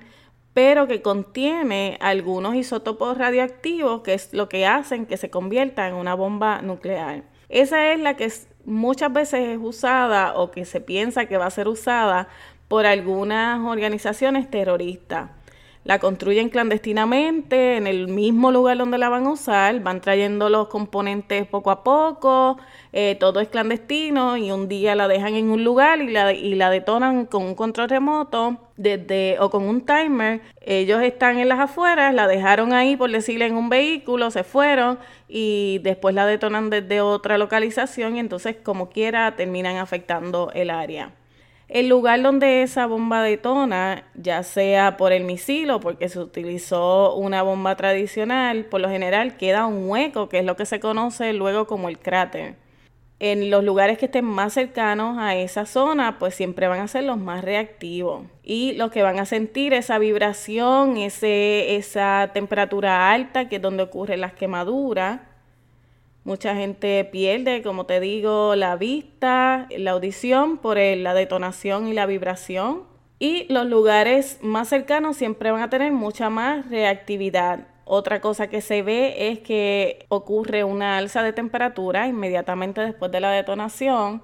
pero 0.52 0.86
que 0.86 1.00
contiene 1.02 1.96
algunos 2.00 2.54
isótopos 2.54 3.16
radioactivos, 3.16 4.02
que 4.02 4.14
es 4.14 4.32
lo 4.34 4.48
que 4.48 4.66
hacen 4.66 5.06
que 5.06 5.16
se 5.16 5.30
convierta 5.30 5.88
en 5.88 5.94
una 5.94 6.14
bomba 6.14 6.60
nuclear. 6.60 7.22
Esa 7.48 7.92
es 7.92 7.98
la 8.00 8.14
que 8.14 8.30
muchas 8.68 9.12
veces 9.12 9.48
es 9.48 9.58
usada 9.60 10.34
o 10.34 10.50
que 10.50 10.64
se 10.64 10.80
piensa 10.80 11.26
que 11.26 11.38
va 11.38 11.46
a 11.46 11.50
ser 11.50 11.68
usada 11.68 12.28
por 12.68 12.86
algunas 12.86 13.60
organizaciones 13.60 14.50
terroristas. 14.50 15.30
La 15.88 15.98
construyen 15.98 16.50
clandestinamente 16.50 17.78
en 17.78 17.86
el 17.86 18.08
mismo 18.08 18.52
lugar 18.52 18.76
donde 18.76 18.98
la 18.98 19.08
van 19.08 19.24
a 19.24 19.30
usar, 19.30 19.80
van 19.80 20.02
trayendo 20.02 20.50
los 20.50 20.68
componentes 20.68 21.46
poco 21.46 21.70
a 21.70 21.82
poco, 21.82 22.58
eh, 22.92 23.16
todo 23.18 23.40
es 23.40 23.48
clandestino 23.48 24.36
y 24.36 24.52
un 24.52 24.68
día 24.68 24.94
la 24.94 25.08
dejan 25.08 25.34
en 25.34 25.48
un 25.48 25.64
lugar 25.64 26.02
y 26.02 26.10
la, 26.10 26.34
y 26.34 26.56
la 26.56 26.68
detonan 26.68 27.24
con 27.24 27.42
un 27.42 27.54
control 27.54 27.88
remoto 27.88 28.58
desde, 28.76 29.38
o 29.40 29.48
con 29.48 29.62
un 29.64 29.80
timer. 29.80 30.42
Ellos 30.60 31.00
están 31.02 31.38
en 31.38 31.48
las 31.48 31.58
afueras, 31.58 32.12
la 32.14 32.28
dejaron 32.28 32.74
ahí 32.74 32.94
por 32.94 33.10
decirle 33.10 33.46
en 33.46 33.56
un 33.56 33.70
vehículo, 33.70 34.30
se 34.30 34.44
fueron 34.44 34.98
y 35.26 35.80
después 35.82 36.14
la 36.14 36.26
detonan 36.26 36.68
desde 36.68 37.00
otra 37.00 37.38
localización 37.38 38.16
y 38.16 38.20
entonces 38.20 38.56
como 38.62 38.90
quiera 38.90 39.36
terminan 39.36 39.78
afectando 39.78 40.50
el 40.52 40.68
área. 40.68 41.12
El 41.68 41.90
lugar 41.90 42.22
donde 42.22 42.62
esa 42.62 42.86
bomba 42.86 43.22
detona, 43.22 44.04
ya 44.14 44.42
sea 44.42 44.96
por 44.96 45.12
el 45.12 45.24
misil 45.24 45.70
o 45.70 45.80
porque 45.80 46.08
se 46.08 46.18
utilizó 46.18 47.14
una 47.14 47.42
bomba 47.42 47.76
tradicional, 47.76 48.64
por 48.64 48.80
lo 48.80 48.88
general 48.88 49.36
queda 49.36 49.66
un 49.66 49.88
hueco, 49.88 50.30
que 50.30 50.38
es 50.38 50.46
lo 50.46 50.56
que 50.56 50.64
se 50.64 50.80
conoce 50.80 51.34
luego 51.34 51.66
como 51.66 51.90
el 51.90 51.98
cráter. 51.98 52.56
En 53.20 53.50
los 53.50 53.64
lugares 53.64 53.98
que 53.98 54.06
estén 54.06 54.24
más 54.24 54.54
cercanos 54.54 55.18
a 55.18 55.36
esa 55.36 55.66
zona, 55.66 56.18
pues 56.18 56.34
siempre 56.34 56.68
van 56.68 56.80
a 56.80 56.88
ser 56.88 57.04
los 57.04 57.18
más 57.18 57.44
reactivos. 57.44 58.24
Y 58.42 58.72
los 58.74 58.90
que 58.90 59.02
van 59.02 59.18
a 59.18 59.26
sentir 59.26 59.74
esa 59.74 59.98
vibración, 59.98 60.96
ese, 60.96 61.76
esa 61.76 62.30
temperatura 62.32 63.10
alta, 63.12 63.48
que 63.48 63.56
es 63.56 63.62
donde 63.62 63.82
ocurren 63.82 64.22
las 64.22 64.32
quemaduras, 64.32 65.20
Mucha 66.28 66.54
gente 66.54 67.06
pierde, 67.06 67.62
como 67.62 67.86
te 67.86 68.00
digo, 68.00 68.54
la 68.54 68.76
vista, 68.76 69.66
la 69.74 69.92
audición 69.92 70.58
por 70.58 70.76
la 70.76 71.14
detonación 71.14 71.88
y 71.88 71.94
la 71.94 72.04
vibración. 72.04 72.82
Y 73.18 73.50
los 73.50 73.64
lugares 73.64 74.38
más 74.42 74.68
cercanos 74.68 75.16
siempre 75.16 75.50
van 75.52 75.62
a 75.62 75.70
tener 75.70 75.90
mucha 75.90 76.28
más 76.28 76.68
reactividad. 76.68 77.68
Otra 77.86 78.20
cosa 78.20 78.48
que 78.48 78.60
se 78.60 78.82
ve 78.82 79.30
es 79.30 79.38
que 79.38 80.04
ocurre 80.10 80.64
una 80.64 80.98
alza 80.98 81.22
de 81.22 81.32
temperatura 81.32 82.06
inmediatamente 82.08 82.82
después 82.82 83.10
de 83.10 83.20
la 83.20 83.30
detonación, 83.30 84.20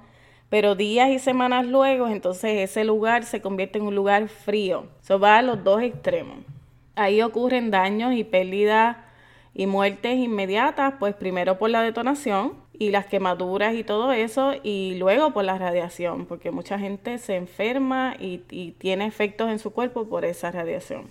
pero 0.50 0.74
días 0.74 1.08
y 1.08 1.18
semanas 1.18 1.64
luego, 1.64 2.08
entonces 2.08 2.70
ese 2.70 2.84
lugar 2.84 3.24
se 3.24 3.40
convierte 3.40 3.78
en 3.78 3.86
un 3.86 3.94
lugar 3.94 4.28
frío. 4.28 4.88
Eso 5.02 5.18
va 5.18 5.38
a 5.38 5.42
los 5.42 5.64
dos 5.64 5.80
extremos. 5.80 6.36
Ahí 6.96 7.22
ocurren 7.22 7.70
daños 7.70 8.12
y 8.12 8.24
pérdidas 8.24 8.98
y 9.54 9.66
muertes 9.66 10.18
inmediatas, 10.18 10.94
pues 10.98 11.14
primero 11.14 11.58
por 11.58 11.70
la 11.70 11.82
detonación 11.82 12.54
y 12.72 12.90
las 12.90 13.06
quemaduras 13.06 13.74
y 13.74 13.84
todo 13.84 14.12
eso, 14.12 14.52
y 14.62 14.96
luego 14.98 15.32
por 15.32 15.44
la 15.44 15.56
radiación, 15.56 16.26
porque 16.26 16.50
mucha 16.50 16.78
gente 16.78 17.18
se 17.18 17.36
enferma 17.36 18.16
y, 18.18 18.38
tiene 18.78 19.06
efectos 19.06 19.48
en 19.50 19.60
su 19.60 19.72
cuerpo 19.72 20.08
por 20.08 20.24
esa 20.24 20.50
radiación. 20.50 21.08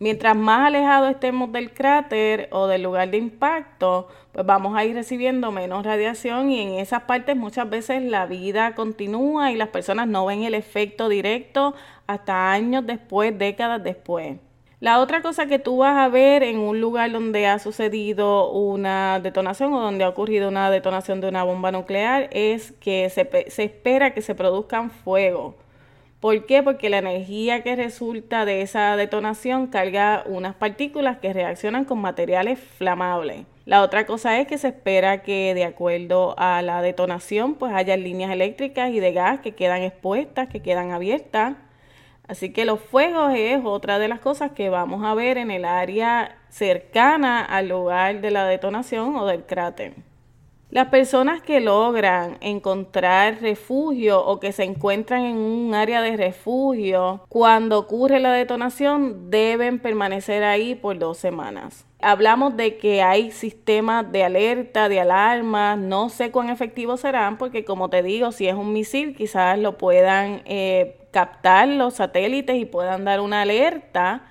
Mientras 0.00 0.36
más 0.36 0.66
alejado 0.66 1.08
estemos 1.08 1.50
del 1.52 1.72
cráter 1.72 2.48
o 2.52 2.68
del 2.68 2.82
lugar 2.82 3.10
de 3.10 3.16
impacto, 3.16 4.08
pues 4.32 4.46
vamos 4.46 4.76
a 4.76 4.84
ir 4.84 4.94
recibiendo 4.94 5.50
menos 5.50 5.84
radiación 5.84 6.50
y 6.50 6.60
en 6.60 6.68
esas 6.78 7.02
partes 7.02 7.36
muchas 7.36 7.68
veces 7.68 8.02
la 8.02 8.26
vida 8.26 8.76
continúa 8.76 9.50
y 9.50 9.56
las 9.56 9.68
personas 9.68 10.06
no 10.06 10.26
ven 10.26 10.44
el 10.44 10.54
efecto 10.54 11.08
directo 11.08 11.74
hasta 12.06 12.52
años 12.52 12.86
después, 12.86 13.36
décadas 13.36 13.82
después. 13.82 14.36
La 14.80 15.00
otra 15.00 15.22
cosa 15.22 15.46
que 15.46 15.58
tú 15.58 15.78
vas 15.78 15.96
a 15.96 16.08
ver 16.08 16.44
en 16.44 16.60
un 16.60 16.80
lugar 16.80 17.10
donde 17.10 17.48
ha 17.48 17.58
sucedido 17.58 18.52
una 18.52 19.18
detonación 19.18 19.74
o 19.74 19.80
donde 19.80 20.04
ha 20.04 20.08
ocurrido 20.08 20.48
una 20.48 20.70
detonación 20.70 21.20
de 21.20 21.28
una 21.28 21.42
bomba 21.42 21.72
nuclear 21.72 22.28
es 22.30 22.70
que 22.80 23.10
se, 23.10 23.28
espera 23.60 24.14
que 24.14 24.22
se 24.22 24.36
produzcan 24.36 24.92
fuego. 24.92 25.56
¿Por 26.20 26.46
qué? 26.46 26.62
Porque 26.62 26.90
la 26.90 26.98
energía 26.98 27.64
que 27.64 27.74
resulta 27.74 28.44
de 28.44 28.62
esa 28.62 28.96
detonación 28.96 29.66
carga 29.66 30.22
unas 30.26 30.54
partículas 30.54 31.18
que 31.18 31.32
reaccionan 31.32 31.84
con 31.84 32.00
materiales 32.00 32.60
flamables. 32.60 33.46
La 33.64 33.82
otra 33.82 34.06
cosa 34.06 34.38
es 34.38 34.46
que 34.46 34.58
se 34.58 34.68
espera 34.68 35.22
que 35.22 35.54
de 35.54 35.64
acuerdo 35.64 36.36
a 36.38 36.62
la 36.62 36.82
detonación 36.82 37.56
pues 37.56 37.72
haya 37.74 37.96
líneas 37.96 38.30
eléctricas 38.30 38.90
y 38.92 39.00
de 39.00 39.12
gas 39.12 39.40
que 39.40 39.56
quedan 39.56 39.82
expuestas, 39.82 40.48
que 40.48 40.62
quedan 40.62 40.92
abiertas 40.92 41.56
Así 42.28 42.52
que 42.52 42.66
los 42.66 42.80
fuegos 42.80 43.32
es 43.34 43.60
otra 43.64 43.98
de 43.98 44.06
las 44.06 44.20
cosas 44.20 44.52
que 44.52 44.68
vamos 44.68 45.04
a 45.04 45.14
ver 45.14 45.38
en 45.38 45.50
el 45.50 45.64
área 45.64 46.38
cercana 46.50 47.42
al 47.42 47.68
lugar 47.68 48.20
de 48.20 48.30
la 48.30 48.44
detonación 48.44 49.16
o 49.16 49.26
del 49.26 49.44
cráter. 49.44 49.94
Las 50.70 50.88
personas 50.88 51.40
que 51.40 51.60
logran 51.60 52.36
encontrar 52.42 53.40
refugio 53.40 54.22
o 54.22 54.38
que 54.38 54.52
se 54.52 54.64
encuentran 54.64 55.24
en 55.24 55.38
un 55.38 55.74
área 55.74 56.02
de 56.02 56.14
refugio 56.18 57.24
cuando 57.30 57.78
ocurre 57.78 58.20
la 58.20 58.34
detonación 58.34 59.30
deben 59.30 59.78
permanecer 59.78 60.44
ahí 60.44 60.74
por 60.74 60.98
dos 60.98 61.16
semanas. 61.16 61.86
Hablamos 62.02 62.54
de 62.58 62.76
que 62.76 63.00
hay 63.00 63.30
sistemas 63.30 64.12
de 64.12 64.24
alerta, 64.24 64.90
de 64.90 65.00
alarma, 65.00 65.74
no 65.74 66.10
sé 66.10 66.30
cuán 66.30 66.50
efectivos 66.50 67.00
serán 67.00 67.38
porque 67.38 67.64
como 67.64 67.88
te 67.88 68.02
digo, 68.02 68.30
si 68.30 68.46
es 68.46 68.54
un 68.54 68.74
misil 68.74 69.16
quizás 69.16 69.58
lo 69.58 69.78
puedan 69.78 70.42
eh, 70.44 70.97
captar 71.10 71.68
los 71.68 71.94
satélites 71.94 72.56
y 72.56 72.64
puedan 72.64 73.04
dar 73.04 73.20
una 73.20 73.42
alerta 73.42 74.22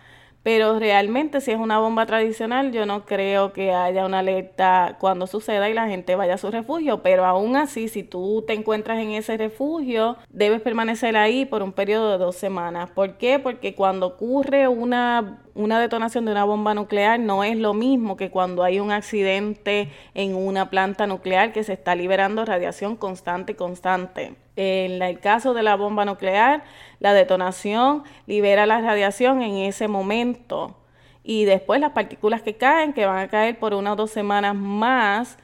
pero 0.48 0.80
realmente 0.80 1.42
si 1.42 1.52
es 1.52 1.60
una 1.60 1.78
bomba 1.78 2.06
tradicional, 2.06 2.72
yo 2.72 2.86
no 2.86 3.04
creo 3.04 3.52
que 3.52 3.74
haya 3.74 4.06
una 4.06 4.20
alerta 4.20 4.96
cuando 4.98 5.28
suceda 5.28 5.70
y 5.70 5.74
la 5.74 5.90
gente 5.90 6.16
vaya 6.16 6.36
a 6.36 6.38
su 6.38 6.50
refugio, 6.50 7.04
pero 7.04 7.26
aún 7.26 7.58
así, 7.58 7.90
si 7.90 8.02
tú 8.02 8.46
te 8.48 8.54
encuentras 8.54 9.00
en 9.00 9.12
ese 9.12 9.36
refugio, 9.36 10.16
debes 10.30 10.62
permanecer 10.62 11.18
ahí 11.18 11.44
por 11.44 11.64
un 11.64 11.74
periodo 11.74 12.14
de 12.14 12.18
dos 12.18 12.38
semanas. 12.38 12.90
¿Por 12.92 13.18
qué? 13.18 13.40
Porque 13.40 13.76
cuando 13.76 14.08
ocurre 14.08 14.70
una 14.70 15.42
una 15.54 15.82
detonación 15.82 16.24
de 16.24 16.32
una 16.32 16.46
bomba 16.46 16.74
nuclear 16.74 17.20
no 17.20 17.44
es 17.44 17.58
lo 17.58 17.74
mismo 17.74 18.16
que 18.16 18.32
cuando 18.32 18.64
hay 18.64 18.80
un 18.80 18.92
accidente 18.92 19.92
en 20.14 20.34
una 20.34 20.70
planta 20.70 21.08
nuclear 21.08 21.52
que 21.52 21.66
se 21.66 21.74
está 21.74 21.94
liberando 21.94 22.46
radiación 22.46 22.96
constante 22.96 23.52
y 23.52 23.56
constante. 23.56 24.47
En 24.58 25.02
el 25.04 25.20
caso 25.20 25.54
de 25.54 25.62
la 25.62 25.76
bomba 25.76 26.04
nuclear, 26.04 26.64
la 27.00 27.14
detonación 27.14 28.04
libera 28.26 28.66
la 28.66 28.82
radiación 28.82 29.44
en 29.44 29.58
ese 29.58 29.88
momento. 29.88 30.76
Y 31.24 31.46
después 31.46 31.80
las 31.80 31.92
partículas 31.92 32.42
que 32.42 32.56
caen, 32.58 32.94
que 32.94 33.06
van 33.06 33.20
a 33.20 33.28
caer 33.28 33.60
por 33.60 33.76
una 33.76 33.94
o 33.94 33.96
dos 33.96 34.10
semanas 34.10 34.56
más, 34.56 35.38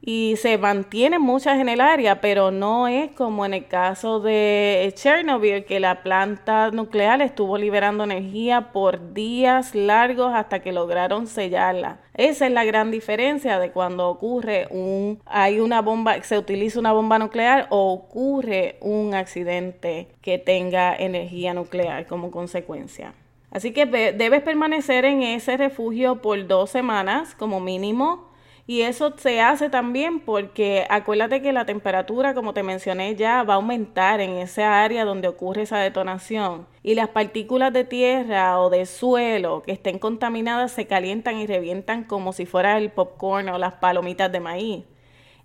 y 0.00 0.36
se 0.36 0.58
mantienen 0.58 1.20
muchas 1.20 1.58
en 1.58 1.68
el 1.68 1.80
área, 1.80 2.20
pero 2.20 2.50
no 2.50 2.88
es 2.88 3.10
como 3.12 3.44
en 3.44 3.54
el 3.54 3.66
caso 3.66 4.20
de 4.20 4.92
Chernobyl, 4.94 5.64
que 5.64 5.80
la 5.80 6.02
planta 6.02 6.70
nuclear 6.70 7.20
estuvo 7.20 7.58
liberando 7.58 8.04
energía 8.04 8.72
por 8.72 9.12
días 9.12 9.74
largos 9.74 10.32
hasta 10.34 10.60
que 10.60 10.72
lograron 10.72 11.26
sellarla. 11.26 12.00
Esa 12.14 12.46
es 12.46 12.52
la 12.52 12.64
gran 12.64 12.90
diferencia 12.90 13.58
de 13.58 13.70
cuando 13.70 14.08
ocurre 14.08 14.66
un 14.70 15.20
hay 15.26 15.60
una 15.60 15.82
bomba, 15.82 16.22
se 16.22 16.38
utiliza 16.38 16.78
una 16.78 16.92
bomba 16.92 17.18
nuclear 17.18 17.66
o 17.70 17.92
ocurre 17.92 18.76
un 18.80 19.14
accidente 19.14 20.08
que 20.22 20.38
tenga 20.38 20.94
energía 20.94 21.54
nuclear 21.54 22.06
como 22.06 22.30
consecuencia. 22.30 23.14
Así 23.50 23.72
que 23.72 23.86
debes 23.86 24.42
permanecer 24.42 25.04
en 25.04 25.22
ese 25.22 25.56
refugio 25.56 26.20
por 26.20 26.46
dos 26.46 26.70
semanas 26.70 27.34
como 27.34 27.60
mínimo 27.60 28.27
y 28.68 28.82
eso 28.82 29.14
se 29.16 29.40
hace 29.40 29.70
también 29.70 30.20
porque 30.20 30.84
acuérdate 30.90 31.40
que 31.40 31.54
la 31.54 31.64
temperatura, 31.64 32.34
como 32.34 32.52
te 32.52 32.62
mencioné 32.62 33.16
ya, 33.16 33.42
va 33.42 33.54
a 33.54 33.56
aumentar 33.56 34.20
en 34.20 34.32
esa 34.32 34.84
área 34.84 35.06
donde 35.06 35.26
ocurre 35.26 35.62
esa 35.62 35.78
detonación. 35.78 36.66
Y 36.82 36.94
las 36.94 37.08
partículas 37.08 37.72
de 37.72 37.84
tierra 37.84 38.60
o 38.60 38.68
de 38.68 38.84
suelo 38.84 39.62
que 39.62 39.72
estén 39.72 39.98
contaminadas 39.98 40.72
se 40.72 40.86
calientan 40.86 41.38
y 41.38 41.46
revientan 41.46 42.04
como 42.04 42.34
si 42.34 42.44
fuera 42.44 42.76
el 42.76 42.90
popcorn 42.90 43.48
o 43.48 43.56
las 43.56 43.72
palomitas 43.72 44.30
de 44.30 44.40
maíz. 44.40 44.84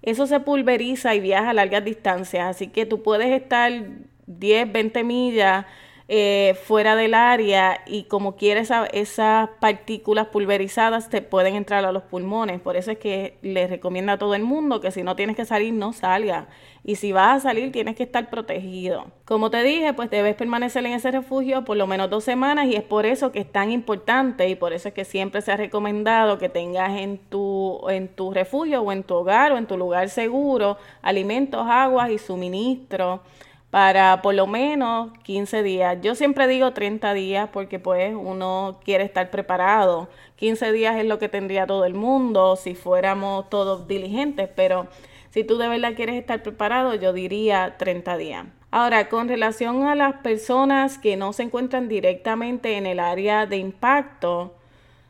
Eso 0.02 0.28
se 0.28 0.42
pulveriza 0.42 1.16
y 1.16 1.22
viaja 1.22 1.52
a 1.52 1.54
largas 1.54 1.86
distancias, 1.86 2.46
así 2.46 2.68
que 2.68 2.86
tú 2.86 3.04
puedes 3.04 3.32
estar 3.32 3.72
10, 4.28 4.70
20 4.70 5.04
millas 5.06 5.66
eh, 6.10 6.58
fuera 6.66 6.98
del 6.98 7.14
área 7.14 7.82
y 7.86 8.04
como 8.04 8.36
quieres 8.36 8.70
esas 8.92 9.50
partículas 9.62 10.28
pulverizadas 10.28 11.10
te 11.10 11.22
pueden 11.22 11.56
entrar 11.56 11.86
a 11.86 11.94
los 11.94 12.04
pulmones. 12.04 12.60
Por 12.60 12.76
eso 12.76 12.92
es 12.92 12.98
que 12.98 13.38
les 13.42 13.70
recomienda 13.70 14.14
a 14.14 14.18
todo 14.18 14.36
el 14.36 14.44
mundo 14.44 14.82
que 14.82 14.92
si 14.92 15.02
no 15.02 15.16
tienes 15.16 15.38
que 15.38 15.46
salir, 15.46 15.74
no 15.74 15.94
salga. 15.94 16.48
Y 16.84 16.96
si 16.96 17.14
vas 17.14 17.38
a 17.38 17.40
salir, 17.40 17.72
tienes 17.72 17.96
que 17.96 18.04
estar 18.04 18.30
protegido. 18.30 19.06
Como 19.24 19.50
te 19.50 19.64
dije, 19.64 19.94
pues 19.94 20.10
debes 20.10 20.36
permanecer 20.36 20.86
en 20.86 20.92
ese 20.92 21.10
refugio 21.10 21.64
por 21.64 21.78
lo 21.78 21.88
menos 21.88 22.10
dos 22.10 22.26
semanas 22.26 22.68
y 22.68 22.76
es 22.76 22.84
por 22.84 23.06
eso 23.06 23.32
que 23.32 23.40
es 23.40 23.50
tan 23.50 23.72
importante 23.72 24.50
y 24.50 24.56
por 24.56 24.74
eso 24.74 24.90
es 24.90 24.94
que 24.94 25.06
siempre 25.06 25.42
se 25.42 25.54
ha 25.54 25.58
recomendado 25.58 26.38
que 26.38 26.50
tengas 26.50 27.00
en 27.00 27.18
tu, 27.18 27.80
en 27.90 28.10
tu 28.10 28.34
refugio 28.34 28.82
o 28.82 28.92
en 28.92 29.04
tu 29.04 29.16
hogar 29.16 29.54
o 29.54 29.58
en 29.58 29.68
tu 29.68 29.78
lugar 29.78 30.10
seguro 30.10 30.78
alimentos, 31.02 31.66
aguas 31.70 32.12
y 32.12 32.18
suministros 32.18 33.22
para 33.74 34.22
por 34.22 34.36
lo 34.36 34.46
menos 34.46 35.10
15 35.24 35.64
días. 35.64 35.98
Yo 36.04 36.14
siempre 36.14 36.48
digo 36.48 36.74
30 36.74 37.12
días 37.16 37.50
porque 37.52 37.80
pues 37.80 38.14
uno 38.16 38.80
quiere 38.86 39.04
estar 39.04 39.32
preparado. 39.32 40.10
15 40.36 40.72
días 40.72 40.96
es 40.98 41.08
lo 41.08 41.18
que 41.18 41.28
tendría 41.28 41.66
todo 41.66 41.84
el 41.86 41.96
mundo 41.96 42.56
si 42.56 42.76
fuéramos 42.76 43.50
todos 43.50 43.88
diligentes, 43.88 44.48
pero 44.56 44.86
si 45.32 45.44
tú 45.44 45.58
de 45.58 45.70
verdad 45.70 45.96
quieres 45.96 46.18
estar 46.18 46.44
preparado, 46.44 46.94
yo 46.94 47.14
diría 47.14 47.74
30 47.80 48.16
días. 48.18 48.46
Ahora, 48.70 49.10
con 49.10 49.28
relación 49.28 49.88
a 49.88 49.96
las 49.96 50.18
personas 50.18 51.00
que 51.00 51.18
no 51.18 51.34
se 51.34 51.42
encuentran 51.42 51.88
directamente 51.88 52.78
en 52.78 52.86
el 52.86 53.00
área 53.00 53.48
de 53.48 53.58
impacto, 53.58 54.54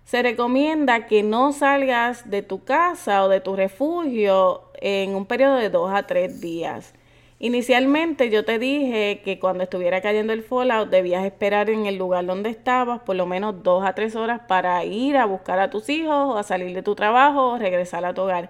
se 0.05 0.23
recomienda 0.23 1.05
que 1.07 1.21
no 1.21 1.51
salgas 1.51 2.29
de 2.29 2.43
tu 2.43 2.63
casa 2.63 3.25
o 3.25 3.27
de 3.27 3.41
tu 3.41 3.57
refugio 3.57 4.61
en 4.75 5.15
un 5.15 5.25
periodo 5.25 5.57
de 5.57 5.69
2 5.69 5.93
a 5.93 6.03
3 6.03 6.39
días. 6.39 6.93
Inicialmente 7.43 8.29
yo 8.29 8.45
te 8.45 8.57
dije 8.57 9.21
que 9.21 9.37
cuando 9.37 9.65
estuviera 9.65 9.99
cayendo 9.99 10.31
el 10.31 10.43
fallout 10.43 10.89
debías 10.89 11.25
esperar 11.25 11.69
en 11.69 11.85
el 11.87 11.97
lugar 11.97 12.25
donde 12.25 12.49
estabas 12.49 13.01
por 13.01 13.17
lo 13.17 13.25
menos 13.25 13.63
dos 13.63 13.85
a 13.85 13.93
tres 13.95 14.15
horas 14.15 14.39
para 14.47 14.85
ir 14.85 15.17
a 15.17 15.25
buscar 15.25 15.59
a 15.59 15.69
tus 15.69 15.89
hijos 15.89 16.15
o 16.15 16.37
a 16.37 16.43
salir 16.43 16.73
de 16.73 16.81
tu 16.83 16.95
trabajo 16.95 17.49
o 17.49 17.57
regresar 17.57 18.05
a 18.05 18.13
tu 18.13 18.21
hogar. 18.21 18.49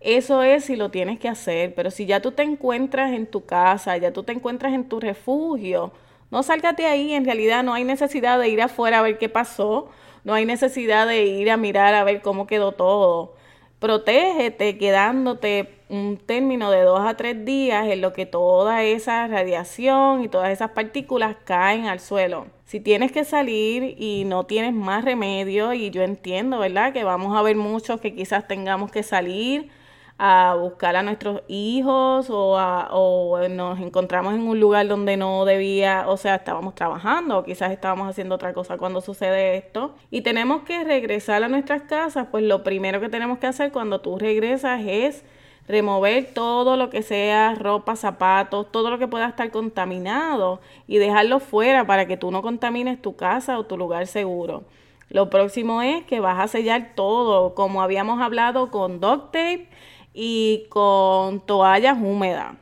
Eso 0.00 0.42
es 0.42 0.66
si 0.66 0.76
lo 0.76 0.90
tienes 0.90 1.18
que 1.18 1.30
hacer, 1.30 1.74
pero 1.74 1.90
si 1.90 2.04
ya 2.04 2.20
tú 2.20 2.32
te 2.32 2.42
encuentras 2.42 3.14
en 3.14 3.26
tu 3.26 3.46
casa, 3.46 3.96
ya 3.96 4.12
tú 4.12 4.22
te 4.22 4.32
encuentras 4.32 4.74
en 4.74 4.86
tu 4.86 5.00
refugio, 5.00 5.92
no 6.30 6.42
salgas 6.42 6.76
de 6.76 6.84
ahí, 6.84 7.14
en 7.14 7.24
realidad 7.24 7.64
no 7.64 7.72
hay 7.72 7.84
necesidad 7.84 8.38
de 8.38 8.50
ir 8.50 8.60
afuera 8.60 8.98
a 8.98 9.02
ver 9.02 9.16
qué 9.16 9.30
pasó, 9.30 9.88
no 10.24 10.34
hay 10.34 10.44
necesidad 10.44 11.06
de 11.06 11.24
ir 11.24 11.50
a 11.50 11.56
mirar 11.56 11.94
a 11.94 12.04
ver 12.04 12.20
cómo 12.20 12.46
quedó 12.46 12.72
todo. 12.72 13.34
Protégete 13.78 14.76
quedándote 14.76 15.75
un 15.88 16.16
término 16.16 16.70
de 16.70 16.82
dos 16.82 17.00
a 17.00 17.16
tres 17.16 17.44
días 17.44 17.86
en 17.86 18.00
lo 18.00 18.12
que 18.12 18.26
toda 18.26 18.82
esa 18.82 19.26
radiación 19.28 20.24
y 20.24 20.28
todas 20.28 20.50
esas 20.50 20.70
partículas 20.70 21.36
caen 21.44 21.86
al 21.86 22.00
suelo. 22.00 22.46
Si 22.64 22.80
tienes 22.80 23.12
que 23.12 23.24
salir 23.24 23.94
y 23.98 24.24
no 24.24 24.44
tienes 24.44 24.72
más 24.74 25.04
remedio, 25.04 25.72
y 25.72 25.90
yo 25.90 26.02
entiendo, 26.02 26.58
¿verdad? 26.58 26.92
Que 26.92 27.04
vamos 27.04 27.36
a 27.36 27.42
ver 27.42 27.56
muchos 27.56 28.00
que 28.00 28.14
quizás 28.14 28.48
tengamos 28.48 28.90
que 28.90 29.02
salir 29.04 29.70
a 30.18 30.56
buscar 30.58 30.96
a 30.96 31.02
nuestros 31.02 31.42
hijos 31.46 32.30
o, 32.30 32.56
o 32.90 33.48
nos 33.48 33.78
encontramos 33.80 34.34
en 34.34 34.40
un 34.48 34.58
lugar 34.58 34.88
donde 34.88 35.16
no 35.16 35.44
debía, 35.44 36.04
o 36.08 36.16
sea, 36.16 36.36
estábamos 36.36 36.74
trabajando 36.74 37.38
o 37.38 37.44
quizás 37.44 37.70
estábamos 37.70 38.08
haciendo 38.08 38.34
otra 38.34 38.54
cosa 38.54 38.78
cuando 38.78 39.00
sucede 39.02 39.58
esto 39.58 39.94
y 40.10 40.22
tenemos 40.22 40.62
que 40.62 40.84
regresar 40.84 41.44
a 41.44 41.48
nuestras 41.48 41.82
casas, 41.82 42.28
pues 42.30 42.44
lo 42.44 42.64
primero 42.64 42.98
que 43.00 43.10
tenemos 43.10 43.38
que 43.38 43.46
hacer 43.46 43.72
cuando 43.72 44.00
tú 44.00 44.18
regresas 44.18 44.80
es 44.86 45.22
remover 45.68 46.32
todo 46.32 46.76
lo 46.76 46.90
que 46.90 47.02
sea 47.02 47.54
ropa, 47.54 47.96
zapatos, 47.96 48.70
todo 48.70 48.90
lo 48.90 48.98
que 48.98 49.08
pueda 49.08 49.28
estar 49.28 49.50
contaminado 49.50 50.60
y 50.86 50.98
dejarlo 50.98 51.40
fuera 51.40 51.86
para 51.86 52.06
que 52.06 52.16
tú 52.16 52.30
no 52.30 52.42
contamines 52.42 53.00
tu 53.00 53.16
casa 53.16 53.58
o 53.58 53.64
tu 53.64 53.76
lugar 53.76 54.06
seguro. 54.06 54.64
Lo 55.08 55.30
próximo 55.30 55.82
es 55.82 56.04
que 56.04 56.20
vas 56.20 56.40
a 56.40 56.48
sellar 56.48 56.92
todo, 56.94 57.54
como 57.54 57.82
habíamos 57.82 58.20
hablado 58.20 58.70
con 58.70 59.00
duct 59.00 59.26
tape 59.26 59.68
y 60.14 60.64
con 60.68 61.40
toallas 61.40 61.96
húmedas. 62.00 62.54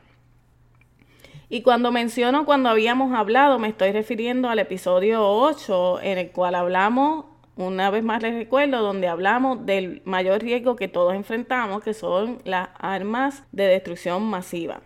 Y 1.47 1.61
cuando 1.61 1.91
menciono 1.91 2.45
cuando 2.45 2.69
habíamos 2.69 3.13
hablado, 3.13 3.59
me 3.59 3.67
estoy 3.67 3.91
refiriendo 3.91 4.49
al 4.49 4.59
episodio 4.59 5.27
8, 5.27 6.01
en 6.01 6.17
el 6.17 6.31
cual 6.31 6.55
hablamos 6.55 7.25
una 7.57 7.89
vez 7.89 8.03
más 8.03 8.21
les 8.21 8.35
recuerdo 8.35 8.81
donde 8.81 9.07
hablamos 9.07 9.65
del 9.65 10.01
mayor 10.05 10.41
riesgo 10.41 10.75
que 10.75 10.87
todos 10.87 11.13
enfrentamos, 11.13 11.83
que 11.83 11.93
son 11.93 12.39
las 12.43 12.69
armas 12.77 13.43
de 13.51 13.67
destrucción 13.67 14.23
masiva. 14.23 14.81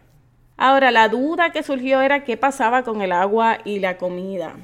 Ahora, 0.55 0.91
la 0.91 1.07
duda 1.07 1.51
que 1.51 1.63
surgió 1.63 2.01
era 2.01 2.23
qué 2.23 2.37
pasaba 2.37 2.83
con 2.83 3.01
el 3.01 3.11
agua 3.11 3.59
y 3.63 3.79
la 3.79 3.97
comida. 3.97 4.57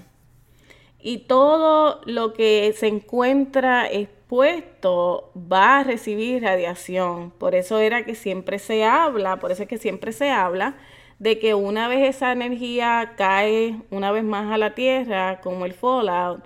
Y 0.99 1.19
todo 1.19 2.01
lo 2.05 2.33
que 2.33 2.73
se 2.77 2.87
encuentra 2.87 3.87
expuesto 3.89 5.31
va 5.35 5.79
a 5.79 5.83
recibir 5.83 6.43
radiación. 6.43 7.31
Por 7.31 7.55
eso 7.55 7.79
era 7.79 8.03
que 8.03 8.15
siempre 8.15 8.59
se 8.59 8.83
habla, 8.83 9.37
por 9.37 9.51
eso 9.51 9.63
es 9.63 9.69
que 9.69 9.77
siempre 9.77 10.11
se 10.11 10.31
habla 10.31 10.75
de 11.19 11.39
que 11.39 11.53
una 11.53 11.87
vez 11.87 12.15
esa 12.15 12.31
energía 12.31 13.13
cae 13.17 13.79
una 13.89 14.11
vez 14.11 14.23
más 14.23 14.51
a 14.51 14.57
la 14.57 14.75
Tierra, 14.75 15.39
como 15.41 15.65
el 15.65 15.73
fallout, 15.73 16.43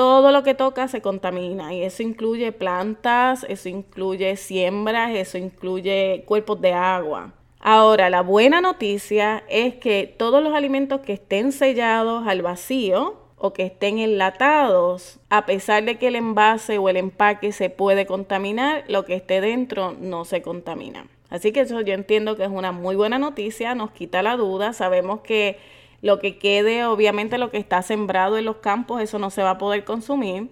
todo 0.00 0.32
lo 0.32 0.42
que 0.42 0.54
toca 0.54 0.88
se 0.88 1.02
contamina 1.02 1.74
y 1.74 1.82
eso 1.82 2.02
incluye 2.02 2.52
plantas, 2.52 3.44
eso 3.50 3.68
incluye 3.68 4.34
siembras, 4.36 5.10
eso 5.10 5.36
incluye 5.36 6.24
cuerpos 6.26 6.58
de 6.62 6.72
agua. 6.72 7.34
Ahora, 7.60 8.08
la 8.08 8.22
buena 8.22 8.62
noticia 8.62 9.44
es 9.50 9.74
que 9.74 10.06
todos 10.06 10.42
los 10.42 10.54
alimentos 10.54 11.02
que 11.02 11.12
estén 11.12 11.52
sellados 11.52 12.26
al 12.26 12.40
vacío 12.40 13.16
o 13.36 13.52
que 13.52 13.64
estén 13.64 13.98
enlatados, 13.98 15.20
a 15.28 15.44
pesar 15.44 15.84
de 15.84 15.98
que 15.98 16.06
el 16.06 16.16
envase 16.16 16.78
o 16.78 16.88
el 16.88 16.96
empaque 16.96 17.52
se 17.52 17.68
puede 17.68 18.06
contaminar, 18.06 18.84
lo 18.88 19.04
que 19.04 19.16
esté 19.16 19.42
dentro 19.42 19.94
no 20.00 20.24
se 20.24 20.40
contamina. 20.40 21.08
Así 21.28 21.52
que 21.52 21.60
eso 21.60 21.78
yo 21.82 21.92
entiendo 21.92 22.36
que 22.36 22.44
es 22.44 22.50
una 22.50 22.72
muy 22.72 22.96
buena 22.96 23.18
noticia, 23.18 23.74
nos 23.74 23.90
quita 23.90 24.22
la 24.22 24.38
duda, 24.38 24.72
sabemos 24.72 25.20
que 25.20 25.58
lo 26.02 26.18
que 26.18 26.38
quede, 26.38 26.84
obviamente 26.84 27.38
lo 27.38 27.50
que 27.50 27.58
está 27.58 27.82
sembrado 27.82 28.38
en 28.38 28.44
los 28.44 28.56
campos, 28.56 29.02
eso 29.02 29.18
no 29.18 29.30
se 29.30 29.42
va 29.42 29.50
a 29.50 29.58
poder 29.58 29.84
consumir, 29.84 30.50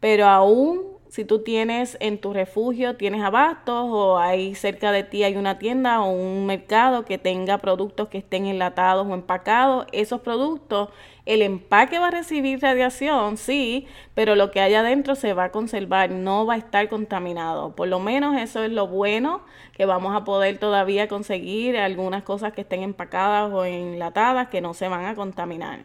pero 0.00 0.26
aún 0.26 0.99
si 1.10 1.24
tú 1.24 1.40
tienes 1.40 1.96
en 1.98 2.18
tu 2.20 2.32
refugio, 2.32 2.96
tienes 2.96 3.22
abastos 3.22 3.86
o 3.90 4.18
hay 4.18 4.54
cerca 4.54 4.92
de 4.92 5.02
ti 5.02 5.24
hay 5.24 5.36
una 5.36 5.58
tienda 5.58 6.02
o 6.02 6.12
un 6.12 6.46
mercado 6.46 7.04
que 7.04 7.18
tenga 7.18 7.58
productos 7.58 8.08
que 8.08 8.18
estén 8.18 8.46
enlatados 8.46 9.08
o 9.08 9.14
empacados, 9.14 9.86
esos 9.90 10.20
productos, 10.20 10.90
el 11.26 11.42
empaque 11.42 11.98
va 11.98 12.08
a 12.08 12.10
recibir 12.12 12.60
radiación, 12.60 13.36
sí, 13.38 13.88
pero 14.14 14.36
lo 14.36 14.52
que 14.52 14.60
hay 14.60 14.74
adentro 14.74 15.16
se 15.16 15.34
va 15.34 15.44
a 15.44 15.50
conservar, 15.50 16.10
no 16.10 16.46
va 16.46 16.54
a 16.54 16.58
estar 16.58 16.88
contaminado. 16.88 17.74
Por 17.74 17.88
lo 17.88 17.98
menos 17.98 18.36
eso 18.40 18.62
es 18.62 18.70
lo 18.70 18.86
bueno, 18.86 19.42
que 19.72 19.86
vamos 19.86 20.14
a 20.14 20.24
poder 20.24 20.58
todavía 20.58 21.08
conseguir 21.08 21.76
algunas 21.76 22.22
cosas 22.22 22.52
que 22.52 22.60
estén 22.60 22.82
empacadas 22.82 23.52
o 23.52 23.64
enlatadas 23.64 24.48
que 24.48 24.60
no 24.60 24.74
se 24.74 24.86
van 24.88 25.06
a 25.06 25.16
contaminar. 25.16 25.84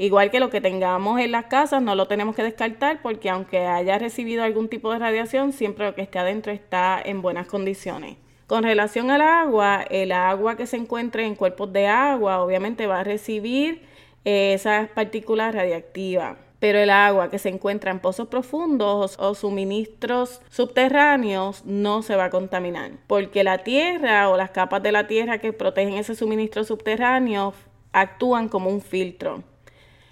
Igual 0.00 0.30
que 0.30 0.38
lo 0.38 0.48
que 0.48 0.60
tengamos 0.60 1.20
en 1.20 1.32
las 1.32 1.46
casas, 1.46 1.82
no 1.82 1.96
lo 1.96 2.06
tenemos 2.06 2.36
que 2.36 2.44
descartar 2.44 3.02
porque 3.02 3.30
aunque 3.30 3.66
haya 3.66 3.98
recibido 3.98 4.44
algún 4.44 4.68
tipo 4.68 4.92
de 4.92 5.00
radiación, 5.00 5.52
siempre 5.52 5.86
lo 5.86 5.96
que 5.96 6.02
esté 6.02 6.20
adentro 6.20 6.52
está 6.52 7.02
en 7.04 7.20
buenas 7.20 7.48
condiciones. 7.48 8.16
Con 8.46 8.62
relación 8.62 9.10
al 9.10 9.22
agua, 9.22 9.84
el 9.90 10.12
agua 10.12 10.56
que 10.56 10.68
se 10.68 10.76
encuentre 10.76 11.26
en 11.26 11.34
cuerpos 11.34 11.72
de 11.72 11.88
agua 11.88 12.40
obviamente 12.40 12.86
va 12.86 13.00
a 13.00 13.04
recibir 13.04 13.82
eh, 14.24 14.54
esas 14.54 14.88
partículas 14.88 15.52
radiactivas. 15.52 16.36
Pero 16.60 16.78
el 16.78 16.90
agua 16.90 17.28
que 17.28 17.38
se 17.38 17.48
encuentra 17.48 17.90
en 17.90 17.98
pozos 17.98 18.28
profundos 18.28 19.16
o 19.18 19.34
suministros 19.34 20.40
subterráneos 20.48 21.64
no 21.64 22.02
se 22.02 22.16
va 22.16 22.26
a 22.26 22.30
contaminar, 22.30 22.92
porque 23.06 23.44
la 23.44 23.58
tierra 23.58 24.28
o 24.28 24.36
las 24.36 24.50
capas 24.50 24.82
de 24.82 24.92
la 24.92 25.06
tierra 25.06 25.38
que 25.38 25.52
protegen 25.52 25.94
ese 25.94 26.14
suministro 26.14 26.64
subterráneo 26.64 27.52
actúan 27.92 28.48
como 28.48 28.70
un 28.70 28.80
filtro. 28.80 29.42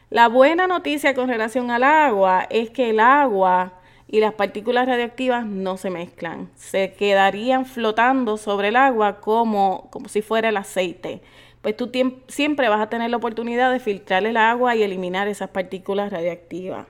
La 0.08 0.28
buena 0.28 0.68
noticia 0.68 1.14
con 1.14 1.28
relación 1.28 1.72
al 1.72 1.82
agua 1.82 2.46
es 2.48 2.70
que 2.70 2.90
el 2.90 3.00
agua 3.00 3.72
y 4.06 4.20
las 4.20 4.34
partículas 4.34 4.86
radiactivas 4.86 5.44
no 5.44 5.76
se 5.78 5.90
mezclan. 5.90 6.48
Se 6.54 6.92
quedarían 6.92 7.66
flotando 7.66 8.36
sobre 8.36 8.68
el 8.68 8.76
agua 8.76 9.20
como, 9.20 9.88
como 9.90 10.08
si 10.08 10.22
fuera 10.22 10.50
el 10.50 10.58
aceite. 10.58 11.22
Pues 11.60 11.76
tú 11.76 11.90
siempre 12.28 12.68
vas 12.68 12.80
a 12.80 12.88
tener 12.88 13.10
la 13.10 13.16
oportunidad 13.16 13.72
de 13.72 13.80
filtrar 13.80 14.24
el 14.24 14.36
agua 14.36 14.76
y 14.76 14.84
eliminar 14.84 15.26
esas 15.26 15.50
partículas 15.50 16.12
radiactivas. 16.12 16.86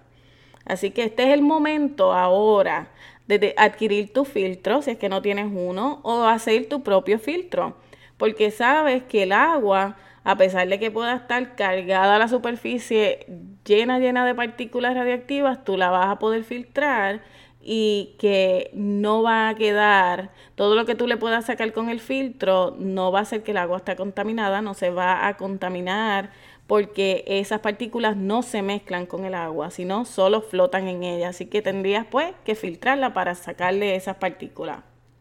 Así 0.66 0.90
que 0.90 1.04
este 1.04 1.22
es 1.22 1.30
el 1.30 1.40
momento 1.40 2.12
ahora 2.12 2.90
de 3.28 3.54
adquirir 3.56 4.12
tu 4.12 4.26
filtro, 4.26 4.82
si 4.82 4.90
es 4.90 4.98
que 4.98 5.08
no 5.08 5.22
tienes 5.22 5.46
uno, 5.50 6.00
o 6.02 6.24
hacer 6.24 6.68
tu 6.68 6.82
propio 6.82 7.18
filtro. 7.18 7.78
Porque 8.18 8.50
sabes 8.50 9.04
que 9.04 9.22
el 9.22 9.32
agua 9.32 9.96
a 10.26 10.36
pesar 10.36 10.66
de 10.66 10.80
que 10.80 10.90
pueda 10.90 11.14
estar 11.14 11.54
cargada 11.54 12.18
la 12.18 12.26
superficie 12.26 13.26
llena, 13.64 14.00
llena 14.00 14.26
de 14.26 14.34
partículas 14.34 14.96
radiactivas, 14.96 15.64
tú 15.64 15.76
la 15.76 15.90
vas 15.90 16.08
a 16.08 16.18
poder 16.18 16.42
filtrar 16.42 17.22
y 17.60 18.16
que 18.18 18.70
no 18.74 19.22
va 19.22 19.48
a 19.48 19.54
quedar, 19.54 20.30
todo 20.56 20.74
lo 20.74 20.84
que 20.84 20.96
tú 20.96 21.06
le 21.06 21.16
puedas 21.16 21.44
sacar 21.46 21.72
con 21.72 21.90
el 21.90 22.00
filtro 22.00 22.74
no 22.76 23.12
va 23.12 23.20
a 23.20 23.22
hacer 23.22 23.44
que 23.44 23.52
el 23.52 23.56
agua 23.56 23.76
esté 23.76 23.94
contaminada, 23.94 24.62
no 24.62 24.74
se 24.74 24.90
va 24.90 25.28
a 25.28 25.36
contaminar 25.36 26.32
porque 26.66 27.22
esas 27.28 27.60
partículas 27.60 28.16
no 28.16 28.42
se 28.42 28.62
mezclan 28.62 29.06
con 29.06 29.26
el 29.26 29.34
agua, 29.34 29.70
sino 29.70 30.04
solo 30.04 30.40
flotan 30.40 30.88
en 30.88 31.04
ella. 31.04 31.28
Así 31.28 31.46
que 31.46 31.62
tendrías 31.62 32.04
pues 32.10 32.34
que 32.44 32.56
filtrarla 32.56 33.14
para 33.14 33.36
sacarle 33.36 33.94
esas 33.94 34.16
partículas. 34.16 34.80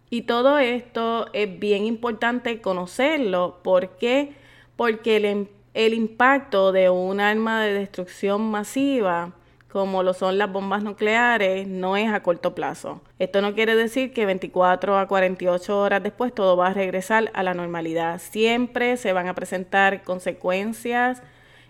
Y 0.10 0.24
todo 0.24 0.58
esto 0.58 1.28
es 1.34 1.60
bien 1.60 1.86
importante 1.86 2.60
conocerlo 2.60 3.60
porque 3.64 4.34
porque 4.76 5.18
el, 5.18 5.50
el 5.74 5.94
impacto 5.94 6.72
de 6.72 6.90
un 6.90 7.20
arma 7.20 7.64
de 7.64 7.74
destrucción 7.74 8.42
masiva 8.50 9.34
como 9.76 10.04
lo 10.04 10.14
son 10.14 10.38
las 10.38 10.50
bombas 10.50 10.84
nucleares, 10.84 11.68
no 11.68 11.98
es 11.98 12.10
a 12.10 12.24
corto 12.24 12.56
plazo. 12.56 13.02
Esto 13.20 13.42
no 13.42 13.54
quiere 13.54 13.76
decir 13.76 14.14
que 14.14 14.26
24 14.26 14.98
a 14.98 15.06
48 15.06 15.78
horas 15.78 16.02
después 16.02 16.34
todo 16.34 16.56
va 16.56 16.68
a 16.68 16.74
regresar 16.74 17.30
a 17.34 17.44
la 17.44 17.54
normalidad. 17.54 18.22
Siempre 18.22 18.96
se 18.96 19.12
van 19.12 19.28
a 19.28 19.36
presentar 19.36 20.04
consecuencias 20.04 21.22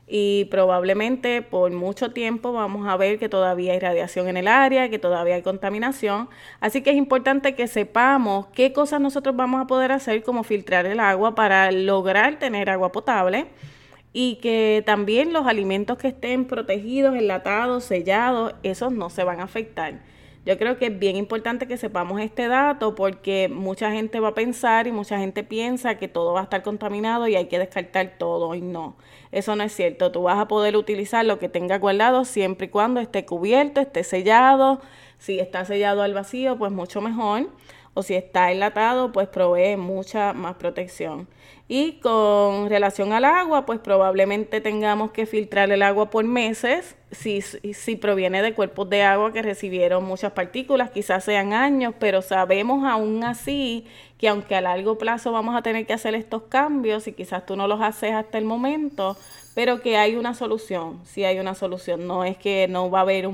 y 0.08 0.46
probablemente 0.46 1.42
por 1.42 1.72
mucho 1.72 2.12
tiempo 2.12 2.54
vamos 2.54 2.88
a 2.88 2.96
ver 2.96 3.18
que 3.18 3.28
todavía 3.28 3.74
hay 3.74 3.80
radiación 3.80 4.28
en 4.28 4.38
el 4.38 4.48
área, 4.48 4.90
que 4.90 5.00
todavía 5.00 5.36
hay 5.36 5.42
contaminación. 5.42 6.30
Así 6.60 6.82
que 6.82 6.92
es 6.92 6.96
importante 6.96 7.56
que 7.56 7.68
sepamos 7.68 8.48
qué 8.54 8.72
cosas 8.72 9.02
nosotros 9.02 9.36
vamos 9.36 9.62
a 9.62 9.68
poder 9.68 9.92
hacer 9.92 10.24
como 10.24 10.44
filtrar 10.44 10.86
el 10.86 11.00
agua 11.00 11.34
para 11.34 11.72
lograr 11.72 12.38
tener 12.38 12.70
agua 12.70 12.92
potable 12.92 13.48
y 14.14 14.36
que 14.38 14.84
también 14.86 15.34
los 15.34 15.48
alimentos 15.48 15.98
que 15.98 16.10
estén 16.10 16.46
protegidos, 16.46 17.16
enlatados, 17.16 17.84
sellados, 17.84 18.54
esos 18.64 18.92
no 18.92 19.10
se 19.10 19.24
van 19.24 19.40
a 19.40 19.44
afectar. 19.44 20.00
Yo 20.46 20.60
creo 20.60 20.78
que 20.78 20.86
es 20.86 21.00
bien 21.00 21.16
importante 21.16 21.68
que 21.68 21.76
sepamos 21.76 22.22
este 22.22 22.48
dato 22.48 22.94
porque 22.94 23.50
mucha 23.50 23.92
gente 23.92 24.20
va 24.20 24.28
a 24.30 24.34
pensar 24.36 24.86
y 24.86 24.92
mucha 24.92 25.18
gente 25.18 25.44
piensa 25.44 25.98
que 25.98 26.08
todo 26.08 26.34
va 26.34 26.42
a 26.42 26.44
estar 26.44 26.62
contaminado 26.62 27.28
y 27.28 27.36
hay 27.36 27.48
que 27.48 27.58
descartar 27.58 28.14
todo 28.20 28.54
y 28.54 28.62
no. 28.62 28.96
Eso 29.36 29.54
no 29.58 29.64
es 29.66 29.76
cierto. 29.76 30.14
Tú 30.14 30.24
vas 30.24 30.40
a 30.40 30.48
poder 30.48 30.78
utilizar 30.78 31.26
lo 31.26 31.40
que 31.40 31.50
tenga 31.50 31.78
guardado 31.78 32.24
siempre 32.24 32.68
y 32.68 32.70
cuando 32.70 33.02
esté 33.02 33.26
cubierto, 33.26 33.82
esté 33.82 34.06
sellado. 34.06 34.80
Si 35.18 35.40
está 35.40 35.66
sellado 35.66 36.04
al 36.04 36.14
vacío, 36.14 36.58
pues 36.58 36.72
mucho 36.72 37.02
mejor. 37.02 37.50
O 37.96 38.04
si 38.04 38.14
está 38.14 38.52
enlatado, 38.52 39.12
pues 39.12 39.28
provee 39.28 39.78
mucha 39.78 40.34
más 40.34 40.58
protección. 40.58 41.28
Y 41.68 41.94
con 41.94 42.70
relación 42.70 43.12
al 43.14 43.26
agua, 43.26 43.66
pues 43.66 43.80
probablemente 43.80 44.62
tengamos 44.62 45.10
que 45.12 45.26
filtrar 45.26 45.72
el 45.72 45.82
agua 45.82 46.12
por 46.12 46.24
meses 46.24 46.96
si, 47.12 47.42
si 47.42 47.96
proviene 47.96 48.44
de 48.44 48.54
cuerpos 48.54 48.90
de 48.90 49.02
agua 49.02 49.34
que 49.34 49.42
recibieron 49.42 50.04
muchas 50.04 50.34
partículas, 50.34 50.92
quizás 50.92 51.24
sean 51.24 51.54
años, 51.54 51.96
pero 52.00 52.22
sabemos 52.22 52.86
aún 52.86 53.24
así 53.24 53.88
que 54.20 54.28
aunque 54.28 54.56
a 54.56 54.62
largo 54.62 54.98
plazo 54.98 55.32
vamos 55.32 55.56
a 55.56 55.64
tener 55.64 55.88
que 55.88 55.94
hacer 55.94 56.14
estos 56.14 56.44
cambios 56.44 57.08
y 57.08 57.14
quizás 57.14 57.46
tú 57.46 57.56
no 57.56 57.68
los 57.68 57.82
haces 57.82 58.14
hasta 58.14 58.38
el 58.38 58.46
momento, 58.46 59.18
pero 59.56 59.82
que 59.82 59.98
hay 59.98 60.18
una 60.18 60.36
solución, 60.36 61.00
sí 61.06 61.24
hay 61.24 61.40
una 61.40 61.56
solución, 61.56 62.06
no 62.06 62.24
es 62.26 62.38
que 62.38 62.68
no 62.68 62.92
va 62.92 63.00
a 63.00 63.02
haber 63.02 63.28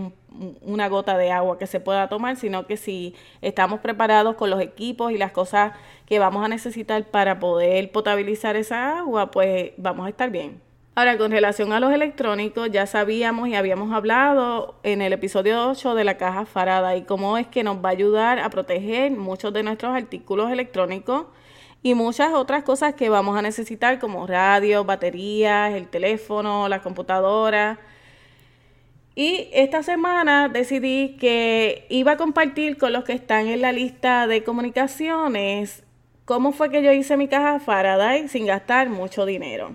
una 0.61 0.87
gota 0.87 1.17
de 1.17 1.31
agua 1.31 1.57
que 1.57 1.67
se 1.67 1.79
pueda 1.81 2.07
tomar, 2.07 2.37
sino 2.37 2.67
que 2.67 2.77
si 2.77 3.15
estamos 3.41 3.81
preparados 3.81 4.35
con 4.35 4.49
los 4.49 4.61
equipos 4.61 5.11
y 5.11 5.17
las 5.17 5.31
cosas 5.31 5.73
que 6.05 6.19
vamos 6.19 6.45
a 6.45 6.47
necesitar 6.47 7.03
para 7.05 7.39
poder 7.39 7.91
potabilizar 7.91 8.55
esa 8.55 8.99
agua, 8.99 9.31
pues 9.31 9.71
vamos 9.77 10.05
a 10.05 10.09
estar 10.09 10.29
bien. 10.29 10.61
Ahora, 10.93 11.17
con 11.17 11.31
relación 11.31 11.73
a 11.73 11.79
los 11.79 11.91
electrónicos, 11.91 12.69
ya 12.69 12.85
sabíamos 12.85 13.47
y 13.47 13.55
habíamos 13.55 13.91
hablado 13.91 14.75
en 14.83 15.01
el 15.01 15.13
episodio 15.13 15.69
8 15.69 15.95
de 15.95 16.03
la 16.03 16.17
caja 16.17 16.45
farada 16.45 16.95
y 16.95 17.03
cómo 17.03 17.37
es 17.37 17.47
que 17.47 17.63
nos 17.63 17.77
va 17.77 17.89
a 17.89 17.93
ayudar 17.93 18.39
a 18.39 18.49
proteger 18.51 19.11
muchos 19.11 19.53
de 19.53 19.63
nuestros 19.63 19.95
artículos 19.95 20.51
electrónicos 20.51 21.25
y 21.83 21.93
muchas 21.95 22.33
otras 22.33 22.63
cosas 22.63 22.93
que 22.95 23.09
vamos 23.09 23.37
a 23.37 23.41
necesitar 23.41 23.99
como 23.99 24.27
radio, 24.27 24.83
baterías, 24.83 25.73
el 25.73 25.87
teléfono, 25.87 26.69
la 26.69 26.81
computadora. 26.81 27.79
Y 29.15 29.49
esta 29.51 29.83
semana 29.83 30.47
decidí 30.47 31.17
que 31.17 31.85
iba 31.89 32.13
a 32.13 32.17
compartir 32.17 32.77
con 32.77 32.93
los 32.93 33.03
que 33.03 33.13
están 33.13 33.47
en 33.47 33.61
la 33.61 33.71
lista 33.71 34.27
de 34.27 34.43
comunicaciones 34.43 35.83
cómo 36.31 36.53
fue 36.53 36.69
que 36.69 36.81
yo 36.81 36.93
hice 36.93 37.17
mi 37.17 37.27
caja 37.27 37.59
Faraday 37.59 38.29
sin 38.29 38.45
gastar 38.45 38.89
mucho 38.89 39.25
dinero. 39.25 39.73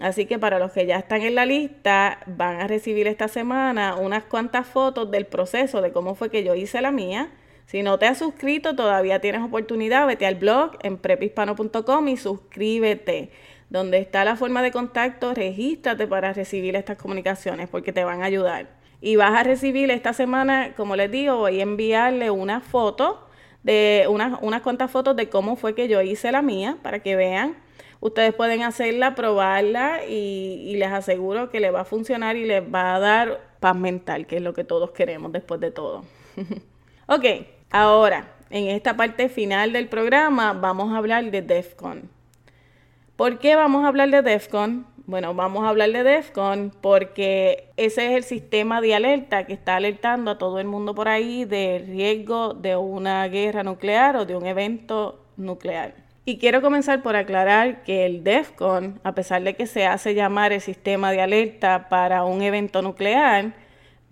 Así 0.00 0.26
que 0.26 0.36
para 0.36 0.58
los 0.58 0.72
que 0.72 0.84
ya 0.84 0.96
están 0.96 1.22
en 1.22 1.36
la 1.36 1.46
lista, 1.46 2.18
van 2.26 2.60
a 2.60 2.66
recibir 2.66 3.06
esta 3.06 3.28
semana 3.28 3.94
unas 3.94 4.24
cuantas 4.24 4.66
fotos 4.66 5.12
del 5.12 5.26
proceso 5.26 5.80
de 5.80 5.92
cómo 5.92 6.16
fue 6.16 6.28
que 6.28 6.42
yo 6.42 6.56
hice 6.56 6.80
la 6.80 6.90
mía 6.90 7.30
si 7.72 7.82
no 7.82 7.98
te 7.98 8.04
has 8.04 8.18
suscrito, 8.18 8.76
todavía 8.76 9.22
tienes 9.22 9.40
oportunidad, 9.40 10.06
vete 10.06 10.26
al 10.26 10.34
blog 10.34 10.72
en 10.82 10.98
prepispano.com 10.98 12.06
y 12.08 12.18
suscríbete. 12.18 13.30
Donde 13.70 13.96
está 13.96 14.26
la 14.26 14.36
forma 14.36 14.60
de 14.60 14.70
contacto, 14.70 15.32
regístrate 15.32 16.06
para 16.06 16.34
recibir 16.34 16.76
estas 16.76 16.98
comunicaciones 16.98 17.70
porque 17.70 17.94
te 17.94 18.04
van 18.04 18.20
a 18.20 18.26
ayudar. 18.26 18.68
Y 19.00 19.16
vas 19.16 19.32
a 19.32 19.42
recibir 19.42 19.90
esta 19.90 20.12
semana, 20.12 20.74
como 20.76 20.96
les 20.96 21.10
digo, 21.10 21.38
voy 21.38 21.60
a 21.60 21.62
enviarle 21.62 22.30
una 22.30 22.60
foto 22.60 23.26
de 23.62 24.04
unas, 24.10 24.38
unas 24.42 24.60
cuantas 24.60 24.90
fotos 24.90 25.16
de 25.16 25.30
cómo 25.30 25.56
fue 25.56 25.74
que 25.74 25.88
yo 25.88 26.02
hice 26.02 26.30
la 26.30 26.42
mía 26.42 26.76
para 26.82 26.98
que 26.98 27.16
vean. 27.16 27.56
Ustedes 28.00 28.34
pueden 28.34 28.64
hacerla, 28.64 29.14
probarla 29.14 30.04
y, 30.06 30.76
les 30.76 30.92
aseguro 30.92 31.48
que 31.48 31.58
les 31.58 31.72
va 31.72 31.80
a 31.80 31.84
funcionar 31.86 32.36
y 32.36 32.44
les 32.44 32.62
va 32.62 32.96
a 32.96 32.98
dar 32.98 33.40
paz 33.60 33.76
mental, 33.76 34.26
que 34.26 34.36
es 34.36 34.42
lo 34.42 34.52
que 34.52 34.62
todos 34.62 34.90
queremos 34.90 35.32
después 35.32 35.58
de 35.58 35.70
todo. 35.70 36.04
Ok, 37.08 37.24
ahora, 37.72 38.28
en 38.50 38.68
esta 38.68 38.96
parte 38.96 39.28
final 39.28 39.72
del 39.72 39.88
programa 39.88 40.52
vamos 40.52 40.92
a 40.92 40.98
hablar 40.98 41.30
de 41.30 41.42
DEFCON. 41.42 42.10
¿Por 43.16 43.38
qué 43.38 43.56
vamos 43.56 43.84
a 43.84 43.88
hablar 43.88 44.10
de 44.10 44.22
DEFCON? 44.22 44.86
Bueno, 45.06 45.34
vamos 45.34 45.64
a 45.64 45.70
hablar 45.70 45.90
de 45.90 46.04
DEFCON 46.04 46.72
porque 46.80 47.70
ese 47.76 48.06
es 48.06 48.12
el 48.12 48.24
sistema 48.24 48.80
de 48.80 48.94
alerta 48.94 49.46
que 49.46 49.52
está 49.52 49.76
alertando 49.76 50.30
a 50.30 50.38
todo 50.38 50.60
el 50.60 50.66
mundo 50.66 50.94
por 50.94 51.08
ahí 51.08 51.44
del 51.44 51.86
riesgo 51.86 52.54
de 52.54 52.76
una 52.76 53.26
guerra 53.28 53.62
nuclear 53.64 54.16
o 54.16 54.26
de 54.26 54.36
un 54.36 54.46
evento 54.46 55.24
nuclear. 55.36 55.94
Y 56.24 56.38
quiero 56.38 56.62
comenzar 56.62 57.02
por 57.02 57.16
aclarar 57.16 57.82
que 57.82 58.06
el 58.06 58.22
DEFCON, 58.22 59.00
a 59.02 59.12
pesar 59.12 59.42
de 59.42 59.54
que 59.54 59.66
se 59.66 59.86
hace 59.86 60.14
llamar 60.14 60.52
el 60.52 60.60
sistema 60.60 61.10
de 61.10 61.20
alerta 61.20 61.88
para 61.88 62.24
un 62.24 62.42
evento 62.42 62.80
nuclear, 62.80 63.54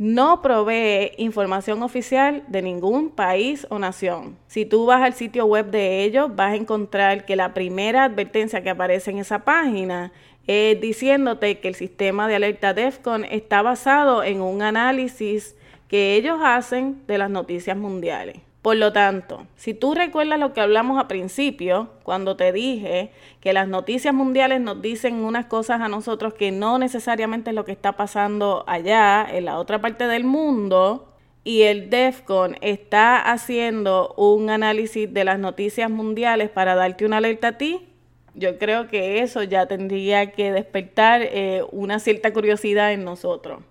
no 0.01 0.41
provee 0.41 1.13
información 1.19 1.83
oficial 1.83 2.43
de 2.49 2.63
ningún 2.63 3.11
país 3.11 3.67
o 3.69 3.79
nación. 3.79 4.39
Si 4.47 4.65
tú 4.65 4.87
vas 4.87 5.03
al 5.03 5.13
sitio 5.13 5.45
web 5.45 5.71
de 5.71 6.05
ellos, 6.05 6.35
vas 6.35 6.53
a 6.53 6.57
encontrar 6.57 7.27
que 7.27 7.37
la 7.37 7.53
primera 7.53 8.05
advertencia 8.05 8.63
que 8.63 8.71
aparece 8.71 9.11
en 9.11 9.19
esa 9.19 9.41
página 9.41 10.11
es 10.47 10.81
diciéndote 10.81 11.59
que 11.59 11.69
el 11.69 11.75
sistema 11.75 12.29
de 12.29 12.37
alerta 12.37 12.73
DEFCON 12.73 13.27
está 13.27 13.61
basado 13.61 14.23
en 14.25 14.41
un 14.41 14.63
análisis 14.63 15.55
que 15.87 16.15
ellos 16.15 16.39
hacen 16.43 17.03
de 17.07 17.19
las 17.19 17.29
noticias 17.29 17.77
mundiales. 17.77 18.39
Por 18.63 18.77
lo 18.77 18.93
tanto, 18.93 19.47
si 19.57 19.73
tú 19.73 19.95
recuerdas 19.95 20.39
lo 20.39 20.53
que 20.53 20.61
hablamos 20.61 20.99
a 20.99 21.09
principio, 21.09 21.89
cuando 22.03 22.37
te 22.37 22.53
dije 22.53 23.11
que 23.41 23.55
las 23.55 23.69
noticias 23.69 24.13
mundiales 24.13 24.61
nos 24.61 24.83
dicen 24.83 25.15
unas 25.25 25.47
cosas 25.47 25.81
a 25.81 25.89
nosotros 25.89 26.35
que 26.35 26.53
no 26.53 26.79
necesariamente 26.79 27.51
es 27.51 27.57
lo 27.57 27.65
que 27.65 27.73
está 27.73 27.93
pasando 27.93 28.65
allá, 28.67 29.27
en 29.31 29.47
la 29.47 29.59
otra 29.59 29.81
parte 29.81 30.07
del 30.07 30.25
mundo, 30.25 31.11
y 31.43 31.63
el 31.63 31.89
DEFCON 31.89 32.57
está 32.61 33.33
haciendo 33.33 34.13
un 34.19 34.51
análisis 34.51 35.11
de 35.11 35.25
las 35.25 35.39
noticias 35.39 35.91
mundiales 35.91 36.51
para 36.51 36.75
darte 36.75 37.07
una 37.07 37.17
alerta 37.17 37.49
a 37.49 37.59
ti, 37.59 37.89
yo 38.35 38.59
creo 38.59 38.89
que 38.89 39.21
eso 39.21 39.43
ya 39.43 39.67
tendría 39.67 40.33
que 40.33 40.53
despertar 40.53 41.23
eh, 41.23 41.63
una 41.73 41.99
cierta 41.99 42.33
curiosidad 42.33 42.93
en 42.93 43.05
nosotros. 43.05 43.63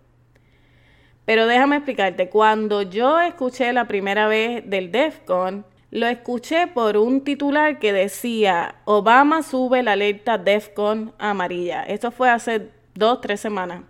Pero 1.30 1.46
déjame 1.46 1.76
explicarte, 1.76 2.28
cuando 2.28 2.82
yo 2.82 3.20
escuché 3.20 3.72
la 3.72 3.88
primera 3.88 4.28
vez 4.28 4.68
del 4.68 4.92
DEFCON, 4.92 5.64
lo 5.92 6.08
escuché 6.08 6.66
por 6.66 6.98
un 6.98 7.24
titular 7.24 7.78
que 7.78 7.94
decía, 7.94 8.74
Obama 8.86 9.44
sube 9.44 9.84
la 9.84 9.92
alerta 9.92 10.40
DEFCON 10.40 11.14
amarilla. 11.20 11.84
Esto 11.84 12.10
fue 12.10 12.32
hace 12.32 12.72
dos, 12.96 13.22
tres 13.22 13.42
semanas. 13.42 13.84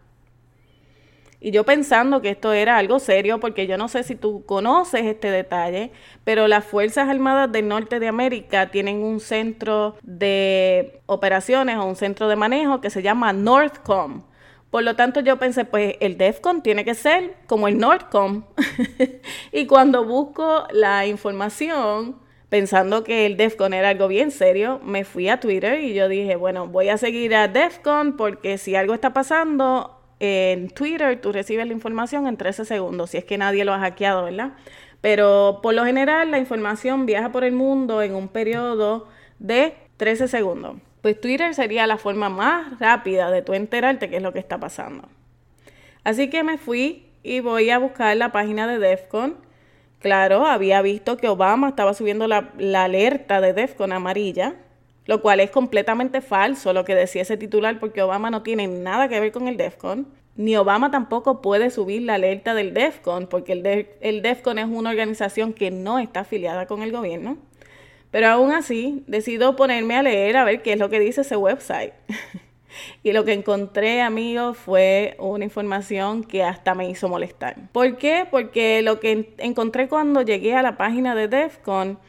Y 1.39 1.52
yo 1.52 1.63
pensando 1.63 2.21
que 2.21 2.32
esto 2.32 2.52
era 2.52 2.75
algo 2.75 2.99
serio, 2.99 3.39
porque 3.39 3.67
yo 3.67 3.78
no 3.78 3.88
sé 3.88 4.04
si 4.04 4.15
tú 4.15 4.43
conoces 4.45 5.06
este 5.06 5.32
detalle, 5.32 5.93
pero 6.25 6.49
las 6.49 6.65
Fuerzas 6.65 7.08
Armadas 7.08 7.49
del 7.54 7.69
Norte 7.69 8.02
de 8.02 8.10
América 8.10 8.69
tienen 8.69 9.02
un 9.02 9.21
centro 9.21 9.95
de 10.02 10.99
operaciones 11.06 11.78
o 11.78 11.86
un 11.86 11.95
centro 11.95 12.28
de 12.28 12.36
manejo 12.36 12.82
que 12.82 12.89
se 12.89 13.02
llama 13.02 13.32
NORTHCOM. 13.32 14.23
Por 14.70 14.84
lo 14.84 14.96
tanto, 14.96 15.20
yo 15.22 15.38
pensé, 15.38 15.66
pues 15.66 15.96
el 16.00 16.18
DEFCON 16.18 16.62
tiene 16.62 16.86
que 16.86 16.94
ser 16.94 17.36
como 17.48 17.68
el 17.68 17.80
NORTHCOM. 17.80 18.44
y 19.52 19.66
cuando 19.66 20.06
busco 20.06 20.68
la 20.72 21.08
información, 21.08 22.18
pensando 22.50 23.04
que 23.04 23.26
el 23.26 23.36
DEFCON 23.36 23.74
era 23.74 23.90
algo 23.90 24.08
bien 24.08 24.30
serio, 24.30 24.80
me 24.84 25.06
fui 25.06 25.28
a 25.30 25.40
Twitter 25.40 25.84
y 25.84 25.94
yo 25.94 26.08
dije, 26.08 26.36
bueno, 26.36 26.68
voy 26.68 26.90
a 26.90 26.98
seguir 26.98 27.34
a 27.34 27.48
DEFCON 27.48 28.16
porque 28.16 28.58
si 28.60 28.76
algo 28.76 28.94
está 28.94 29.12
pasando 29.12 29.96
en 30.20 30.70
Twitter, 30.70 31.20
tú 31.20 31.32
recibes 31.32 31.66
la 31.66 31.74
información 31.74 32.28
en 32.28 32.38
13 32.38 32.66
segundos, 32.66 33.12
si 33.12 33.18
es 33.18 33.26
que 33.26 33.38
nadie 33.38 33.66
lo 33.66 33.74
ha 33.74 33.80
hackeado, 33.80 34.26
¿verdad? 34.26 34.54
Pero 35.02 35.62
por 35.64 35.74
lo 35.74 35.86
general 35.86 36.30
la 36.30 36.40
información 36.40 37.06
viaja 37.06 37.32
por 37.32 37.44
el 37.44 37.54
mundo 37.54 38.02
en 38.02 38.14
un 38.14 38.28
periodo 38.28 39.08
de 39.40 39.74
13 39.98 40.28
segundos. 40.28 40.76
Pues 41.02 41.20
Twitter 41.20 41.54
sería 41.54 41.88
la 41.88 41.98
forma 41.98 42.30
más 42.30 42.78
rápida 42.80 43.32
de 43.32 43.42
tú 43.42 43.54
enterarte 43.54 44.10
qué 44.10 44.18
es 44.18 44.24
lo 44.24 44.34
que 44.34 44.40
está 44.40 44.60
pasando. 44.60 45.08
Así 46.04 46.30
que 46.30 46.44
me 46.44 46.58
fui 46.58 47.06
y 47.24 47.40
voy 47.40 47.70
a 47.70 47.80
buscar 47.80 48.16
la 48.18 48.32
página 48.32 48.68
de 48.68 48.80
DEFCON. 48.80 49.38
Claro, 50.00 50.46
había 50.46 50.82
visto 50.82 51.18
que 51.18 51.30
Obama 51.30 51.70
estaba 51.70 51.94
subiendo 51.94 52.28
la, 52.28 52.52
la 52.58 52.86
alerta 52.86 53.42
de 53.42 53.54
DEFCON 53.54 53.92
amarilla, 53.92 54.56
lo 55.06 55.22
cual 55.22 55.40
es 55.40 55.52
completamente 55.52 56.22
falso 56.22 56.74
lo 56.74 56.86
que 56.86 56.96
decía 56.96 57.22
ese 57.22 57.38
titular 57.38 57.80
porque 57.80 58.02
Obama 58.02 58.30
no 58.30 58.44
tiene 58.44 58.68
nada 58.68 59.08
que 59.08 59.20
ver 59.20 59.32
con 59.32 59.48
el 59.48 59.58
DEFCON. 59.58 60.08
Ni 60.36 60.56
Obama 60.56 60.90
tampoco 60.92 61.42
puede 61.42 61.70
subir 61.70 62.04
la 62.04 62.16
alerta 62.16 62.54
del 62.54 62.74
DEFCON 62.74 63.28
porque 63.28 63.54
el, 63.54 63.88
el 64.02 64.22
DEFCON 64.22 64.60
es 64.60 64.68
una 64.68 64.90
organización 64.90 65.54
que 65.54 65.72
no 65.72 66.00
está 66.00 66.22
afiliada 66.22 66.66
con 66.66 66.82
el 66.82 66.92
gobierno. 66.92 67.38
Pero 68.12 68.28
aún 68.28 68.52
así, 68.52 69.04
decido 69.08 69.56
ponerme 69.56 69.95
a 69.95 70.04
leer 70.04 70.38
a 70.38 70.43
ver 70.43 70.62
qué 70.62 70.74
es 70.74 70.80
lo 70.80 70.89
que 70.89 71.00
dice 71.00 71.22
ese 71.22 71.36
website. 71.36 71.93
y 73.04 73.12
lo 73.12 73.24
que 73.24 73.34
encontré, 73.34 74.02
amigos, 74.02 74.58
fue 74.58 75.15
una 75.19 75.43
información 75.43 76.24
que 76.24 76.43
hasta 76.43 76.74
me 76.74 76.89
hizo 76.89 77.08
molestar. 77.08 77.56
¿Por 77.72 77.98
qué? 77.98 78.26
Porque 78.30 78.82
lo 78.82 79.00
que 79.00 79.34
encontré 79.38 79.88
cuando 79.88 80.22
llegué 80.22 80.56
a 80.56 80.63
la 80.63 80.78
página 80.78 81.13
de 81.15 81.28
DEFCON, 81.28 82.00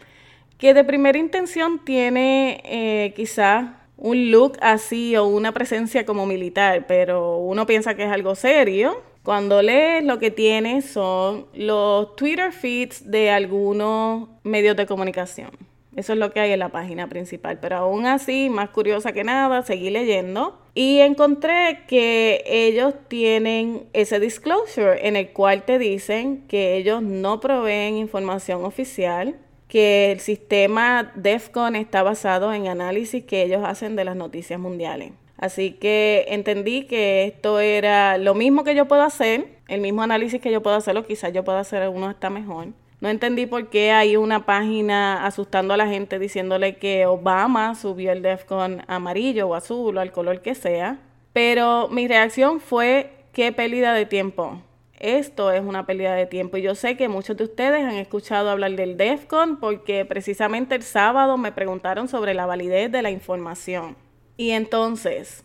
que 0.57 0.75
de 0.75 0.85
primera 0.85 1.19
intención 1.19 1.85
tiene 1.85 2.63
eh, 2.65 3.13
quizá 3.15 3.81
un 3.97 4.31
look 4.31 4.57
así 4.61 5.17
o 5.17 5.27
una 5.27 5.53
presencia 5.53 6.07
como 6.07 6.27
militar, 6.27 6.87
pero 6.87 7.37
uno 7.39 7.67
piensa 7.67 7.95
que 7.95 8.05
es 8.05 8.11
algo 8.11 8.35
serio. 8.35 9.03
Cuando 9.23 9.61
lees 9.61 10.03
lo 10.03 10.19
que 10.19 10.31
tiene 10.31 10.81
son 10.81 11.47
los 11.53 12.17
Twitter 12.17 12.53
feeds 12.53 13.11
de 13.11 13.31
algunos 13.31 14.29
medios 14.43 14.77
de 14.77 14.87
comunicación. 14.87 15.51
Eso 15.97 16.13
es 16.13 16.19
lo 16.19 16.33
que 16.33 16.41
hay 16.41 16.53
en 16.53 16.61
la 16.61 16.69
página 16.69 17.09
principal. 17.09 17.59
Pero 17.61 17.77
aún 17.77 18.07
así, 18.07 18.49
más 18.49 18.71
curiosa 18.71 19.13
que 19.13 19.25
nada, 19.25 19.63
seguí 19.63 19.91
leyendo 19.91 20.61
y 20.75 21.01
encontré 21.01 21.81
que 21.89 22.45
ellos 22.47 22.95
tienen 23.09 23.89
ese 23.93 24.21
disclosure 24.21 25.07
en 25.07 25.17
el 25.17 25.31
cual 25.31 25.65
te 25.65 25.79
dicen 25.79 26.45
que 26.47 26.77
ellos 26.77 27.03
no 27.03 27.41
proveen 27.41 27.97
información 27.97 28.65
oficial, 28.65 29.37
que 29.67 30.13
el 30.13 30.21
sistema 30.21 31.13
DEFCON 31.17 31.75
está 31.77 32.03
basado 32.03 32.53
en 32.53 32.69
análisis 32.69 33.25
que 33.25 33.43
ellos 33.43 33.63
hacen 33.65 33.97
de 33.97 34.05
las 34.05 34.17
noticias 34.17 34.61
mundiales. 34.61 35.13
Así 35.39 35.73
que 35.73 36.27
entendí 36.29 36.85
que 36.85 37.25
esto 37.25 37.61
era 37.61 38.19
lo 38.19 38.35
mismo 38.35 38.63
que 38.63 38.75
yo 38.75 38.87
puedo 38.87 39.03
hacer, 39.03 39.49
el 39.69 39.81
mismo 39.81 40.03
análisis 40.03 40.41
que 40.41 40.53
yo 40.53 40.63
puedo 40.63 40.77
hacerlo, 40.77 41.07
quizás 41.07 41.33
yo 41.33 41.45
pueda 41.45 41.61
hacer 41.61 41.89
uno 41.89 42.07
hasta 42.07 42.31
mejor 42.31 42.69
no 43.01 43.09
entendí 43.09 43.47
por 43.47 43.69
qué 43.69 43.93
hay 43.93 44.17
una 44.17 44.45
página 44.45 45.25
asustando 45.25 45.73
a 45.73 45.79
la 45.79 45.87
gente 45.87 46.19
diciéndole 46.19 46.77
que 46.77 47.07
Obama 47.07 47.75
subió 47.75 48.13
el 48.13 48.21
DEFCON 48.21 48.83
amarillo 48.89 49.49
o 49.49 49.55
azul 49.55 49.97
o 49.97 50.01
al 50.01 50.13
color 50.13 50.43
que 50.43 50.55
sea. 50.55 50.99
Pero 51.33 51.89
mi 51.89 52.07
reacción 52.09 52.61
fue, 52.61 53.13
qué 53.33 53.53
pérdida 53.53 53.95
de 53.95 54.05
tiempo. 54.05 54.63
Esto 54.99 55.51
es 55.51 55.63
una 55.63 55.87
pérdida 55.87 56.15
de 56.15 56.27
tiempo 56.27 56.59
y 56.59 56.63
yo 56.63 56.75
sé 56.75 56.99
que 56.99 57.09
muchos 57.09 57.39
de 57.39 57.45
ustedes 57.45 57.83
han 57.83 57.95
escuchado 57.95 58.51
hablar 58.51 58.73
del 58.73 58.99
DEFCON 58.99 59.59
porque 59.59 60.05
precisamente 60.05 60.75
el 60.75 60.83
sábado 60.83 61.39
me 61.39 61.53
preguntaron 61.53 62.07
sobre 62.07 62.35
la 62.35 62.45
validez 62.45 62.93
de 62.93 63.01
la 63.01 63.11
información. 63.11 63.97
Y 64.37 64.51
entonces, 64.51 65.43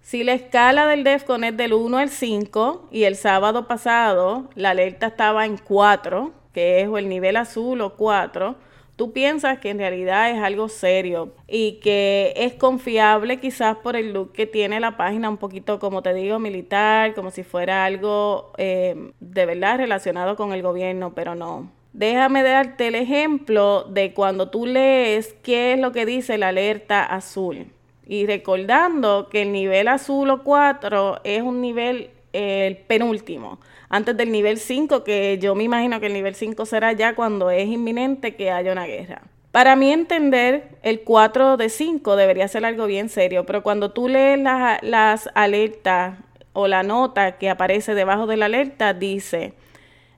si 0.00 0.22
la 0.22 0.34
escala 0.34 0.86
del 0.86 1.02
DEFCON 1.02 1.42
es 1.42 1.56
del 1.56 1.72
1 1.72 1.98
al 1.98 2.08
5 2.08 2.88
y 2.92 3.02
el 3.02 3.16
sábado 3.16 3.66
pasado 3.66 4.48
la 4.54 4.70
alerta 4.70 5.08
estaba 5.08 5.44
en 5.44 5.56
4, 5.56 6.37
que 6.52 6.80
es 6.80 6.88
o 6.88 6.98
el 6.98 7.08
nivel 7.08 7.36
azul 7.36 7.80
o 7.80 7.96
4, 7.96 8.56
tú 8.96 9.12
piensas 9.12 9.58
que 9.58 9.70
en 9.70 9.78
realidad 9.78 10.30
es 10.30 10.42
algo 10.42 10.68
serio 10.68 11.32
y 11.46 11.74
que 11.74 12.32
es 12.36 12.54
confiable 12.54 13.38
quizás 13.38 13.76
por 13.76 13.94
el 13.94 14.12
look 14.12 14.32
que 14.32 14.46
tiene 14.46 14.80
la 14.80 14.96
página, 14.96 15.28
un 15.28 15.36
poquito 15.36 15.78
como 15.78 16.02
te 16.02 16.12
digo, 16.14 16.38
militar, 16.38 17.14
como 17.14 17.30
si 17.30 17.44
fuera 17.44 17.84
algo 17.84 18.52
eh, 18.58 19.12
de 19.20 19.46
verdad 19.46 19.78
relacionado 19.78 20.34
con 20.36 20.52
el 20.52 20.62
gobierno, 20.62 21.14
pero 21.14 21.34
no. 21.34 21.70
Déjame 21.92 22.42
darte 22.42 22.88
el 22.88 22.94
ejemplo 22.96 23.84
de 23.84 24.12
cuando 24.12 24.50
tú 24.50 24.66
lees 24.66 25.34
qué 25.42 25.72
es 25.72 25.80
lo 25.80 25.92
que 25.92 26.04
dice 26.04 26.36
la 26.38 26.48
alerta 26.48 27.04
azul. 27.04 27.66
Y 28.06 28.26
recordando 28.26 29.28
que 29.28 29.42
el 29.42 29.52
nivel 29.52 29.88
azul 29.88 30.30
o 30.30 30.42
4 30.42 31.20
es 31.24 31.42
un 31.42 31.60
nivel 31.60 32.10
el 32.32 32.76
penúltimo, 32.76 33.58
antes 33.88 34.16
del 34.16 34.30
nivel 34.30 34.58
5, 34.58 35.04
que 35.04 35.38
yo 35.40 35.54
me 35.54 35.64
imagino 35.64 36.00
que 36.00 36.06
el 36.06 36.12
nivel 36.12 36.34
5 36.34 36.66
será 36.66 36.92
ya 36.92 37.14
cuando 37.14 37.50
es 37.50 37.66
inminente 37.66 38.36
que 38.36 38.50
haya 38.50 38.72
una 38.72 38.86
guerra. 38.86 39.22
Para 39.50 39.76
mí 39.76 39.90
entender, 39.90 40.78
el 40.82 41.00
4 41.00 41.56
de 41.56 41.68
5 41.70 42.16
debería 42.16 42.48
ser 42.48 42.64
algo 42.64 42.86
bien 42.86 43.08
serio, 43.08 43.46
pero 43.46 43.62
cuando 43.62 43.92
tú 43.92 44.08
lees 44.08 44.38
las 44.38 45.30
alertas 45.34 46.18
o 46.52 46.68
la 46.68 46.82
nota 46.82 47.38
que 47.38 47.48
aparece 47.48 47.94
debajo 47.94 48.26
de 48.26 48.36
la 48.36 48.46
alerta, 48.46 48.92
dice 48.92 49.54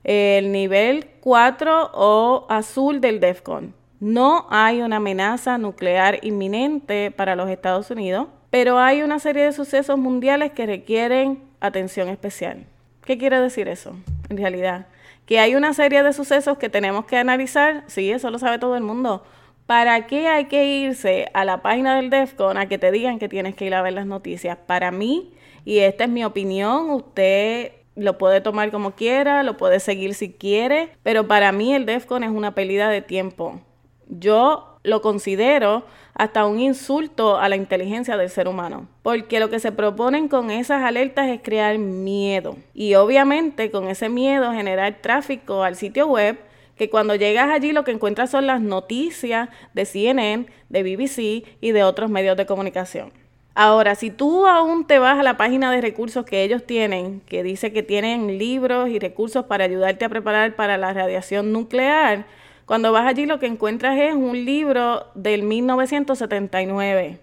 el 0.02 0.50
nivel 0.50 1.06
4 1.20 1.90
o 1.94 2.46
azul 2.48 3.00
del 3.00 3.20
DEFCON. 3.20 3.74
No 4.00 4.46
hay 4.50 4.80
una 4.80 4.96
amenaza 4.96 5.58
nuclear 5.58 6.18
inminente 6.22 7.10
para 7.10 7.36
los 7.36 7.50
Estados 7.50 7.90
Unidos, 7.90 8.28
pero 8.48 8.78
hay 8.78 9.02
una 9.02 9.18
serie 9.18 9.44
de 9.44 9.52
sucesos 9.52 9.98
mundiales 9.98 10.52
que 10.52 10.66
requieren 10.66 11.42
atención 11.60 12.08
especial. 12.08 12.66
¿Qué 13.04 13.18
quiere 13.18 13.40
decir 13.40 13.68
eso, 13.68 13.96
en 14.28 14.36
realidad? 14.36 14.86
Que 15.26 15.40
hay 15.40 15.54
una 15.54 15.74
serie 15.74 16.02
de 16.02 16.12
sucesos 16.12 16.58
que 16.58 16.68
tenemos 16.68 17.06
que 17.06 17.16
analizar, 17.16 17.84
sí, 17.86 18.10
eso 18.10 18.30
lo 18.30 18.38
sabe 18.38 18.58
todo 18.58 18.76
el 18.76 18.82
mundo. 18.82 19.24
¿Para 19.66 20.06
qué 20.06 20.26
hay 20.26 20.46
que 20.46 20.66
irse 20.66 21.30
a 21.32 21.44
la 21.44 21.62
página 21.62 21.96
del 21.96 22.10
DEFCON 22.10 22.58
a 22.58 22.66
que 22.66 22.78
te 22.78 22.90
digan 22.90 23.18
que 23.18 23.28
tienes 23.28 23.54
que 23.54 23.66
ir 23.66 23.74
a 23.74 23.82
ver 23.82 23.92
las 23.92 24.06
noticias? 24.06 24.58
Para 24.66 24.90
mí, 24.90 25.32
y 25.64 25.78
esta 25.78 26.04
es 26.04 26.10
mi 26.10 26.24
opinión, 26.24 26.90
usted 26.90 27.72
lo 27.94 28.18
puede 28.18 28.40
tomar 28.40 28.70
como 28.70 28.92
quiera, 28.92 29.42
lo 29.42 29.56
puede 29.56 29.78
seguir 29.78 30.14
si 30.14 30.32
quiere, 30.32 30.90
pero 31.02 31.28
para 31.28 31.52
mí 31.52 31.74
el 31.74 31.86
DEFCON 31.86 32.24
es 32.24 32.30
una 32.30 32.54
pérdida 32.54 32.88
de 32.88 33.02
tiempo. 33.02 33.60
Yo 34.08 34.78
lo 34.82 35.02
considero 35.02 35.84
hasta 36.20 36.44
un 36.44 36.60
insulto 36.60 37.38
a 37.38 37.48
la 37.48 37.56
inteligencia 37.56 38.18
del 38.18 38.28
ser 38.28 38.46
humano, 38.46 38.86
porque 39.02 39.40
lo 39.40 39.48
que 39.48 39.58
se 39.58 39.72
proponen 39.72 40.28
con 40.28 40.50
esas 40.50 40.82
alertas 40.82 41.30
es 41.30 41.40
crear 41.42 41.78
miedo 41.78 42.58
y 42.74 42.94
obviamente 42.94 43.70
con 43.70 43.88
ese 43.88 44.10
miedo 44.10 44.52
generar 44.52 44.98
tráfico 45.00 45.62
al 45.62 45.76
sitio 45.76 46.08
web 46.08 46.38
que 46.76 46.90
cuando 46.90 47.14
llegas 47.14 47.48
allí 47.48 47.72
lo 47.72 47.84
que 47.84 47.92
encuentras 47.92 48.30
son 48.30 48.46
las 48.46 48.60
noticias 48.60 49.48
de 49.72 49.86
CNN, 49.86 50.44
de 50.68 50.82
BBC 50.82 51.48
y 51.62 51.72
de 51.72 51.84
otros 51.84 52.10
medios 52.10 52.36
de 52.36 52.44
comunicación. 52.44 53.12
Ahora, 53.54 53.94
si 53.94 54.10
tú 54.10 54.46
aún 54.46 54.86
te 54.86 54.98
vas 54.98 55.18
a 55.18 55.22
la 55.22 55.38
página 55.38 55.72
de 55.72 55.80
recursos 55.80 56.26
que 56.26 56.44
ellos 56.44 56.66
tienen, 56.66 57.22
que 57.22 57.42
dice 57.42 57.72
que 57.72 57.82
tienen 57.82 58.36
libros 58.36 58.90
y 58.90 58.98
recursos 58.98 59.46
para 59.46 59.64
ayudarte 59.64 60.04
a 60.04 60.10
preparar 60.10 60.54
para 60.54 60.76
la 60.76 60.92
radiación 60.92 61.50
nuclear, 61.50 62.26
cuando 62.70 62.92
vas 62.92 63.04
allí 63.04 63.26
lo 63.26 63.40
que 63.40 63.46
encuentras 63.46 63.98
es 63.98 64.14
un 64.14 64.44
libro 64.44 65.04
del 65.16 65.42
1979. 65.42 67.18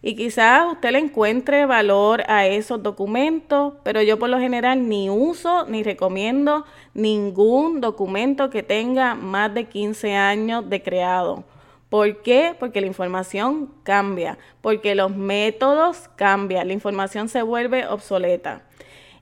Y 0.00 0.16
quizás 0.16 0.72
usted 0.72 0.92
le 0.92 1.00
encuentre 1.00 1.66
valor 1.66 2.22
a 2.26 2.46
esos 2.46 2.82
documentos, 2.82 3.74
pero 3.82 4.00
yo 4.00 4.18
por 4.18 4.30
lo 4.30 4.38
general 4.38 4.88
ni 4.88 5.10
uso 5.10 5.66
ni 5.66 5.82
recomiendo 5.82 6.64
ningún 6.94 7.82
documento 7.82 8.48
que 8.48 8.62
tenga 8.62 9.14
más 9.14 9.52
de 9.52 9.66
15 9.66 10.14
años 10.14 10.66
de 10.66 10.82
creado. 10.82 11.44
¿Por 11.90 12.22
qué? 12.22 12.56
Porque 12.58 12.80
la 12.80 12.86
información 12.86 13.70
cambia, 13.82 14.38
porque 14.62 14.94
los 14.94 15.14
métodos 15.14 16.08
cambian, 16.16 16.68
la 16.68 16.72
información 16.72 17.28
se 17.28 17.42
vuelve 17.42 17.86
obsoleta. 17.86 18.62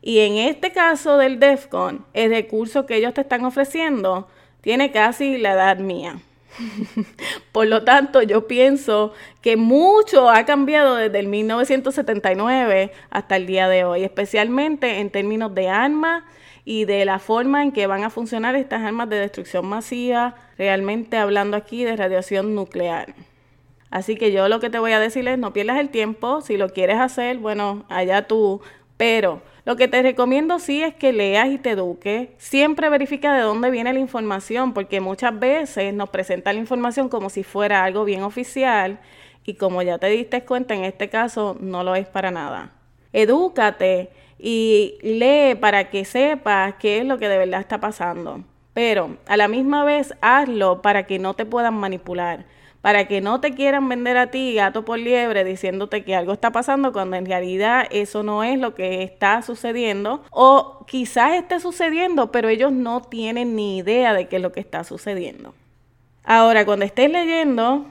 Y 0.02 0.20
en 0.20 0.36
este 0.36 0.70
caso 0.70 1.16
del 1.16 1.40
DEFCON, 1.40 2.06
el 2.14 2.30
recurso 2.30 2.86
que 2.86 2.94
ellos 2.94 3.12
te 3.12 3.22
están 3.22 3.44
ofreciendo 3.44 4.28
tiene 4.60 4.92
casi 4.92 5.38
la 5.38 5.52
edad 5.52 5.78
mía. 5.78 6.20
Por 7.52 7.66
lo 7.66 7.84
tanto, 7.84 8.22
yo 8.22 8.46
pienso 8.46 9.12
que 9.40 9.56
mucho 9.56 10.30
ha 10.30 10.44
cambiado 10.44 10.96
desde 10.96 11.18
el 11.18 11.28
1979 11.28 12.92
hasta 13.10 13.36
el 13.36 13.46
día 13.46 13.68
de 13.68 13.84
hoy, 13.84 14.04
especialmente 14.04 14.98
en 14.98 15.10
términos 15.10 15.54
de 15.54 15.68
armas 15.68 16.24
y 16.64 16.84
de 16.84 17.04
la 17.04 17.18
forma 17.18 17.62
en 17.62 17.72
que 17.72 17.86
van 17.86 18.04
a 18.04 18.10
funcionar 18.10 18.54
estas 18.56 18.82
armas 18.82 19.08
de 19.08 19.18
destrucción 19.18 19.66
masiva, 19.66 20.34
realmente 20.58 21.16
hablando 21.16 21.56
aquí 21.56 21.84
de 21.84 21.96
radiación 21.96 22.54
nuclear. 22.54 23.14
Así 23.90 24.16
que 24.16 24.30
yo 24.30 24.48
lo 24.48 24.60
que 24.60 24.70
te 24.70 24.78
voy 24.78 24.92
a 24.92 25.00
decir 25.00 25.26
es 25.26 25.38
no 25.38 25.52
pierdas 25.52 25.78
el 25.78 25.88
tiempo, 25.88 26.42
si 26.42 26.56
lo 26.56 26.68
quieres 26.68 26.98
hacer, 26.98 27.38
bueno, 27.38 27.84
allá 27.88 28.28
tú, 28.28 28.60
pero 28.96 29.42
lo 29.64 29.76
que 29.76 29.88
te 29.88 30.02
recomiendo 30.02 30.58
sí 30.58 30.82
es 30.82 30.94
que 30.94 31.12
leas 31.12 31.48
y 31.48 31.58
te 31.58 31.70
eduques. 31.70 32.30
Siempre 32.38 32.88
verifica 32.88 33.34
de 33.34 33.42
dónde 33.42 33.70
viene 33.70 33.92
la 33.92 33.98
información, 33.98 34.72
porque 34.72 35.00
muchas 35.00 35.38
veces 35.38 35.92
nos 35.92 36.08
presenta 36.08 36.52
la 36.52 36.58
información 36.58 37.08
como 37.08 37.30
si 37.30 37.42
fuera 37.42 37.84
algo 37.84 38.04
bien 38.04 38.22
oficial 38.22 38.98
y 39.44 39.54
como 39.54 39.82
ya 39.82 39.98
te 39.98 40.08
diste 40.08 40.44
cuenta, 40.44 40.74
en 40.74 40.84
este 40.84 41.08
caso 41.08 41.56
no 41.60 41.84
lo 41.84 41.94
es 41.94 42.06
para 42.06 42.30
nada. 42.30 42.72
Edúcate 43.12 44.10
y 44.38 44.96
lee 45.02 45.54
para 45.56 45.90
que 45.90 46.04
sepas 46.04 46.74
qué 46.78 46.98
es 46.98 47.04
lo 47.04 47.18
que 47.18 47.28
de 47.28 47.38
verdad 47.38 47.60
está 47.60 47.80
pasando. 47.80 48.44
Pero 48.72 49.16
a 49.26 49.36
la 49.36 49.48
misma 49.48 49.84
vez 49.84 50.14
hazlo 50.20 50.80
para 50.80 51.06
que 51.06 51.18
no 51.18 51.34
te 51.34 51.44
puedan 51.44 51.74
manipular 51.74 52.46
para 52.80 53.06
que 53.06 53.20
no 53.20 53.40
te 53.40 53.54
quieran 53.54 53.88
vender 53.88 54.16
a 54.16 54.30
ti 54.30 54.54
gato 54.54 54.84
por 54.84 54.98
liebre 54.98 55.44
diciéndote 55.44 56.04
que 56.04 56.14
algo 56.14 56.32
está 56.32 56.50
pasando 56.50 56.92
cuando 56.92 57.16
en 57.16 57.26
realidad 57.26 57.86
eso 57.90 58.22
no 58.22 58.42
es 58.42 58.58
lo 58.58 58.74
que 58.74 59.02
está 59.02 59.42
sucediendo 59.42 60.22
o 60.30 60.84
quizás 60.86 61.34
esté 61.34 61.60
sucediendo 61.60 62.32
pero 62.32 62.48
ellos 62.48 62.72
no 62.72 63.02
tienen 63.02 63.56
ni 63.56 63.78
idea 63.78 64.14
de 64.14 64.28
qué 64.28 64.36
es 64.36 64.42
lo 64.42 64.52
que 64.52 64.60
está 64.60 64.84
sucediendo. 64.84 65.54
Ahora, 66.24 66.64
cuando 66.64 66.84
estés 66.84 67.10
leyendo, 67.10 67.86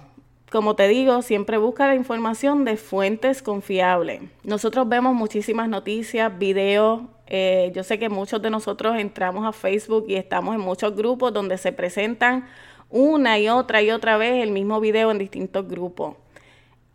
como 0.51 0.75
te 0.75 0.87
digo, 0.87 1.21
siempre 1.21 1.57
busca 1.57 1.87
la 1.87 1.95
información 1.95 2.63
de 2.63 2.77
fuentes 2.77 3.41
confiables. 3.41 4.21
Nosotros 4.43 4.87
vemos 4.87 5.13
muchísimas 5.15 5.67
noticias, 5.67 6.37
videos. 6.37 7.01
Eh, 7.27 7.71
yo 7.75 7.83
sé 7.83 7.99
que 7.99 8.09
muchos 8.09 8.41
de 8.41 8.49
nosotros 8.49 8.97
entramos 8.97 9.45
a 9.45 9.51
Facebook 9.51 10.05
y 10.07 10.15
estamos 10.15 10.55
en 10.55 10.61
muchos 10.61 10.95
grupos 10.95 11.33
donde 11.33 11.57
se 11.57 11.71
presentan 11.71 12.47
una 12.89 13.39
y 13.39 13.49
otra 13.49 13.81
y 13.81 13.91
otra 13.91 14.17
vez 14.17 14.43
el 14.43 14.51
mismo 14.51 14.79
video 14.79 15.11
en 15.11 15.17
distintos 15.17 15.67
grupos. 15.67 16.15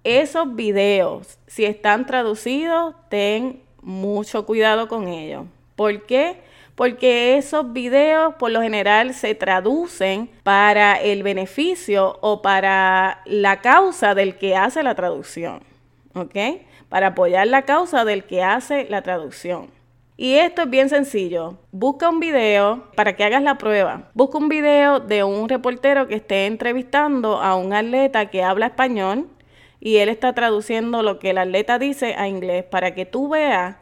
Esos 0.02 0.54
videos, 0.54 1.38
si 1.46 1.64
están 1.64 2.06
traducidos, 2.06 2.94
ten 3.08 3.62
mucho 3.80 4.44
cuidado 4.44 4.88
con 4.88 5.08
ellos. 5.08 5.46
¿Por 5.76 6.04
qué? 6.06 6.40
Porque 6.74 7.36
esos 7.36 7.72
videos 7.72 8.34
por 8.34 8.50
lo 8.50 8.60
general 8.60 9.14
se 9.14 9.34
traducen 9.34 10.28
para 10.42 10.94
el 10.94 11.22
beneficio 11.22 12.18
o 12.20 12.42
para 12.42 13.22
la 13.26 13.60
causa 13.60 14.14
del 14.14 14.36
que 14.36 14.56
hace 14.56 14.82
la 14.82 14.94
traducción. 14.94 15.60
¿Ok? 16.14 16.36
Para 16.88 17.08
apoyar 17.08 17.46
la 17.46 17.62
causa 17.62 18.04
del 18.04 18.24
que 18.24 18.42
hace 18.42 18.86
la 18.88 19.02
traducción. 19.02 19.73
Y 20.16 20.34
esto 20.34 20.62
es 20.62 20.70
bien 20.70 20.88
sencillo. 20.88 21.58
Busca 21.72 22.08
un 22.08 22.20
video 22.20 22.84
para 22.94 23.16
que 23.16 23.24
hagas 23.24 23.42
la 23.42 23.58
prueba. 23.58 24.10
Busca 24.14 24.38
un 24.38 24.48
video 24.48 25.00
de 25.00 25.24
un 25.24 25.48
reportero 25.48 26.06
que 26.06 26.14
esté 26.14 26.46
entrevistando 26.46 27.42
a 27.42 27.56
un 27.56 27.72
atleta 27.72 28.30
que 28.30 28.44
habla 28.44 28.66
español 28.66 29.28
y 29.80 29.96
él 29.96 30.08
está 30.08 30.32
traduciendo 30.32 31.02
lo 31.02 31.18
que 31.18 31.30
el 31.30 31.38
atleta 31.38 31.80
dice 31.80 32.14
a 32.14 32.28
inglés 32.28 32.64
para 32.64 32.94
que 32.94 33.06
tú 33.06 33.28
veas 33.28 33.76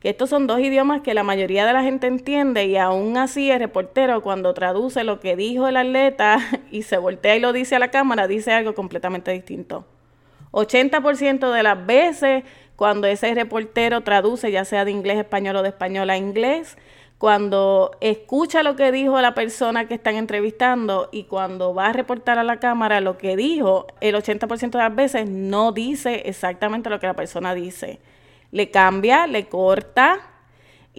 que 0.00 0.10
estos 0.10 0.28
son 0.28 0.46
dos 0.46 0.60
idiomas 0.60 1.00
que 1.00 1.14
la 1.14 1.22
mayoría 1.22 1.64
de 1.66 1.72
la 1.72 1.82
gente 1.82 2.06
entiende 2.06 2.66
y 2.66 2.76
aún 2.76 3.16
así 3.16 3.50
el 3.50 3.60
reportero 3.60 4.22
cuando 4.22 4.52
traduce 4.52 5.02
lo 5.02 5.18
que 5.18 5.34
dijo 5.34 5.66
el 5.66 5.78
atleta 5.78 6.38
y 6.70 6.82
se 6.82 6.98
voltea 6.98 7.36
y 7.36 7.40
lo 7.40 7.54
dice 7.54 7.76
a 7.76 7.78
la 7.78 7.90
cámara 7.90 8.26
dice 8.26 8.52
algo 8.52 8.74
completamente 8.74 9.30
distinto. 9.32 9.86
80% 10.52 11.52
de 11.52 11.62
las 11.62 11.86
veces 11.86 12.44
cuando 12.80 13.08
ese 13.08 13.34
reportero 13.34 14.00
traduce, 14.00 14.50
ya 14.50 14.64
sea 14.64 14.86
de 14.86 14.90
inglés 14.90 15.18
a 15.18 15.20
español 15.20 15.56
o 15.56 15.62
de 15.62 15.68
español 15.68 16.08
a 16.08 16.16
inglés, 16.16 16.78
cuando 17.18 17.90
escucha 18.00 18.62
lo 18.62 18.74
que 18.74 18.90
dijo 18.90 19.20
la 19.20 19.34
persona 19.34 19.86
que 19.86 19.92
están 19.92 20.14
entrevistando 20.14 21.10
y 21.12 21.24
cuando 21.24 21.74
va 21.74 21.88
a 21.88 21.92
reportar 21.92 22.38
a 22.38 22.42
la 22.42 22.58
cámara 22.58 23.02
lo 23.02 23.18
que 23.18 23.36
dijo, 23.36 23.86
el 24.00 24.14
80% 24.14 24.70
de 24.70 24.78
las 24.78 24.94
veces 24.94 25.28
no 25.28 25.72
dice 25.72 26.22
exactamente 26.24 26.88
lo 26.88 26.98
que 27.00 27.06
la 27.06 27.12
persona 27.12 27.54
dice. 27.54 28.00
Le 28.50 28.70
cambia, 28.70 29.26
le 29.26 29.46
corta, 29.46 30.29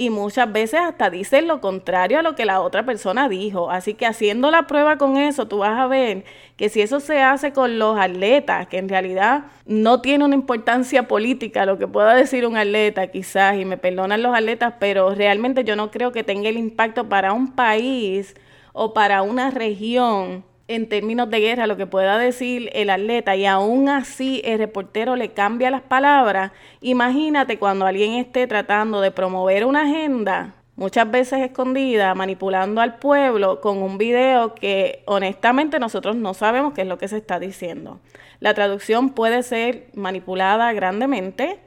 y 0.02 0.10
muchas 0.10 0.52
veces 0.52 0.80
hasta 0.80 1.12
dicen 1.12 1.48
lo 1.48 1.62
contrario 1.62 2.18
a 2.18 2.22
lo 2.24 2.34
que 2.34 2.44
la 2.44 2.60
otra 2.62 2.84
persona 2.88 3.30
dijo. 3.30 3.70
Así 3.70 3.94
que 3.94 4.08
haciendo 4.08 4.50
la 4.50 4.66
prueba 4.66 4.98
con 4.98 5.16
eso, 5.16 5.48
tú 5.48 5.60
vas 5.60 5.78
a 5.78 5.86
ver 5.86 6.26
que 6.58 6.70
si 6.70 6.82
eso 6.82 7.00
se 7.00 7.22
hace 7.22 7.54
con 7.54 7.78
los 7.78 8.00
atletas, 8.00 8.66
que 8.66 8.80
en 8.80 8.90
realidad 8.90 9.44
no 9.68 10.02
tiene 10.02 10.26
una 10.26 10.34
importancia 10.34 11.08
política 11.08 11.68
lo 11.68 11.78
que 11.78 11.88
pueda 11.88 12.16
decir 12.16 12.48
un 12.48 12.58
atleta 12.58 13.12
quizás, 13.12 13.60
y 13.60 13.66
me 13.66 13.78
perdonan 13.78 14.24
los 14.24 14.36
atletas, 14.36 14.74
pero 14.80 15.14
realmente 15.14 15.64
yo 15.64 15.76
no 15.76 15.92
creo 15.92 16.12
que 16.12 16.24
tenga 16.24 16.50
el 16.50 16.58
impacto 16.58 17.08
para 17.08 17.32
un 17.32 17.52
país 17.52 18.34
o 18.74 18.96
para 18.96 19.22
una 19.22 19.52
región 19.52 20.44
en 20.76 20.88
términos 20.88 21.30
de 21.30 21.40
guerra 21.42 21.68
lo 21.68 21.76
que 21.76 21.86
pueda 21.86 22.18
decir 22.18 22.70
el 22.74 22.90
atleta 22.90 23.36
y 23.36 23.46
aún 23.46 23.90
así 23.90 24.42
el 24.46 24.58
reportero 24.58 25.16
le 25.16 25.32
cambia 25.32 25.70
las 25.70 25.82
palabras, 25.82 26.52
imagínate 26.80 27.60
cuando 27.60 27.86
alguien 27.86 28.14
esté 28.14 28.48
tratando 28.48 29.02
de 29.02 29.12
promover 29.12 29.66
una 29.66 29.82
agenda, 29.82 30.56
muchas 30.78 31.12
veces 31.12 31.42
escondida, 31.42 32.16
manipulando 32.16 32.80
al 32.80 33.00
pueblo 33.00 33.60
con 33.60 33.80
un 33.80 33.98
video 33.98 34.56
que 34.56 35.04
honestamente 35.06 35.78
nosotros 35.78 36.16
no 36.16 36.34
sabemos 36.34 36.74
qué 36.74 36.82
es 36.82 36.88
lo 36.88 36.98
que 36.98 37.10
se 37.10 37.18
está 37.18 37.38
diciendo. 37.38 38.00
La 38.40 38.54
traducción 38.54 39.10
puede 39.10 39.44
ser 39.44 39.88
manipulada 39.94 40.72
grandemente 40.72 41.60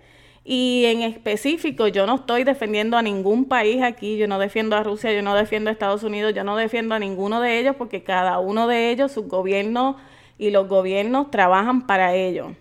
y 0.44 0.84
en 0.84 1.00
específico, 1.00 1.88
yo 1.88 2.06
no 2.06 2.16
estoy 2.16 2.44
defendiendo 2.44 2.98
a 2.98 3.02
ningún 3.02 3.46
país 3.46 3.82
aquí, 3.82 4.18
yo 4.18 4.28
no 4.28 4.38
defiendo 4.38 4.76
a 4.76 4.82
Rusia, 4.82 5.10
yo 5.12 5.22
no 5.22 5.34
defiendo 5.34 5.70
a 5.70 5.72
Estados 5.72 6.02
Unidos, 6.02 6.34
yo 6.34 6.44
no 6.44 6.54
defiendo 6.54 6.94
a 6.94 6.98
ninguno 6.98 7.40
de 7.40 7.58
ellos 7.58 7.76
porque 7.76 8.02
cada 8.02 8.38
uno 8.38 8.68
de 8.68 8.90
ellos, 8.90 9.10
sus 9.10 9.26
gobiernos 9.26 9.96
y 10.36 10.50
los 10.50 10.68
gobiernos 10.68 11.30
trabajan 11.30 11.86
para 11.86 12.14
ello. 12.14 12.52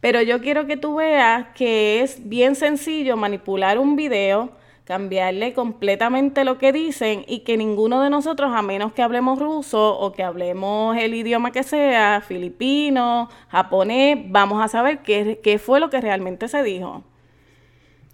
Pero 0.00 0.22
yo 0.22 0.40
quiero 0.40 0.66
que 0.66 0.76
tú 0.76 0.94
veas 0.96 1.48
que 1.56 2.02
es 2.02 2.28
bien 2.28 2.54
sencillo 2.54 3.16
manipular 3.16 3.80
un 3.80 3.96
video 3.96 4.52
cambiarle 4.86 5.52
completamente 5.52 6.44
lo 6.44 6.58
que 6.58 6.72
dicen 6.72 7.24
y 7.26 7.40
que 7.40 7.56
ninguno 7.56 8.00
de 8.00 8.08
nosotros, 8.08 8.52
a 8.54 8.62
menos 8.62 8.92
que 8.92 9.02
hablemos 9.02 9.40
ruso 9.40 9.98
o 9.98 10.12
que 10.12 10.22
hablemos 10.22 10.96
el 10.96 11.12
idioma 11.14 11.50
que 11.50 11.64
sea, 11.64 12.20
filipino, 12.20 13.28
japonés, 13.48 14.16
vamos 14.28 14.62
a 14.62 14.68
saber 14.68 15.00
qué, 15.00 15.40
qué 15.42 15.58
fue 15.58 15.80
lo 15.80 15.90
que 15.90 16.00
realmente 16.00 16.46
se 16.46 16.62
dijo. 16.62 17.02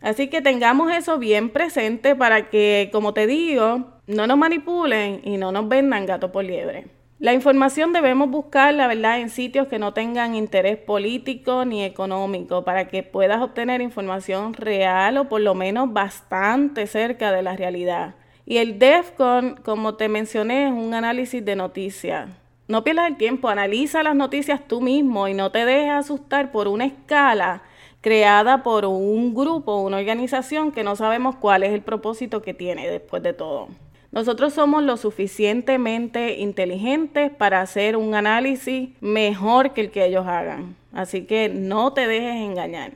Así 0.01 0.29
que 0.29 0.41
tengamos 0.41 0.91
eso 0.91 1.19
bien 1.19 1.51
presente 1.51 2.17
para 2.17 2.49
que, 2.49 2.89
como 2.91 3.13
te 3.13 3.27
digo, 3.27 3.85
no 4.07 4.27
nos 4.27 4.39
manipulen 4.39 5.21
y 5.25 5.37
no 5.37 5.53
nos 5.53 5.69
vendan 5.69 6.07
gato 6.07 6.33
por 6.33 6.43
liebre. 6.43 7.02
La 7.23 7.33
información 7.35 7.93
debemos 7.93 8.29
buscar, 8.31 8.75
la 8.75 8.89
verdad, 8.89 9.21
en 9.21 9.31
sitios 9.31 9.69
que 9.69 9.79
no 9.79 9.95
tengan 9.95 10.35
interés 10.35 10.77
político 10.77 11.65
ni 11.65 11.85
económico 11.85 12.65
para 12.65 12.89
que 12.89 13.05
puedas 13.05 13.41
obtener 13.41 13.81
información 13.81 14.55
real 14.55 15.17
o 15.17 15.29
por 15.29 15.41
lo 15.41 15.55
menos 15.55 15.93
bastante 15.93 16.89
cerca 16.89 17.31
de 17.31 17.43
la 17.43 17.55
realidad. 17.55 18.17
Y 18.45 18.57
el 18.57 18.81
DEFCON, 18.81 19.61
como 19.63 19.95
te 19.95 20.09
mencioné, 20.09 20.67
es 20.67 20.73
un 20.73 20.95
análisis 20.95 21.45
de 21.45 21.55
noticias. 21.55 22.29
No 22.67 22.83
pierdas 22.83 23.07
el 23.07 23.17
tiempo, 23.17 23.49
analiza 23.49 24.03
las 24.03 24.17
noticias 24.17 24.67
tú 24.67 24.81
mismo 24.81 25.29
y 25.29 25.35
no 25.35 25.53
te 25.53 25.65
dejes 25.65 25.93
asustar 25.93 26.51
por 26.51 26.67
una 26.67 26.87
escala 26.87 27.63
creada 28.01 28.65
por 28.65 28.85
un 28.85 29.33
grupo, 29.33 29.81
una 29.81 29.99
organización 29.99 30.73
que 30.73 30.83
no 30.83 30.97
sabemos 30.97 31.37
cuál 31.37 31.63
es 31.63 31.73
el 31.73 31.83
propósito 31.83 32.43
que 32.43 32.53
tiene 32.53 32.91
después 32.91 33.23
de 33.23 33.33
todo. 33.33 33.69
Nosotros 34.13 34.53
somos 34.53 34.83
lo 34.83 34.99
suficientemente 34.99 36.39
inteligentes 36.39 37.31
para 37.31 37.63
hacer 37.63 37.97
un 37.97 38.15
análisis 38.15 38.91
mejor 39.01 39.73
que 39.73 39.81
el 39.81 39.91
que 39.91 40.05
ellos 40.05 40.27
hagan. 40.27 40.77
Así 40.93 41.25
que 41.25 41.49
no 41.49 41.95
te 41.95 42.07
dejes 42.07 42.37
engañar. 42.37 42.93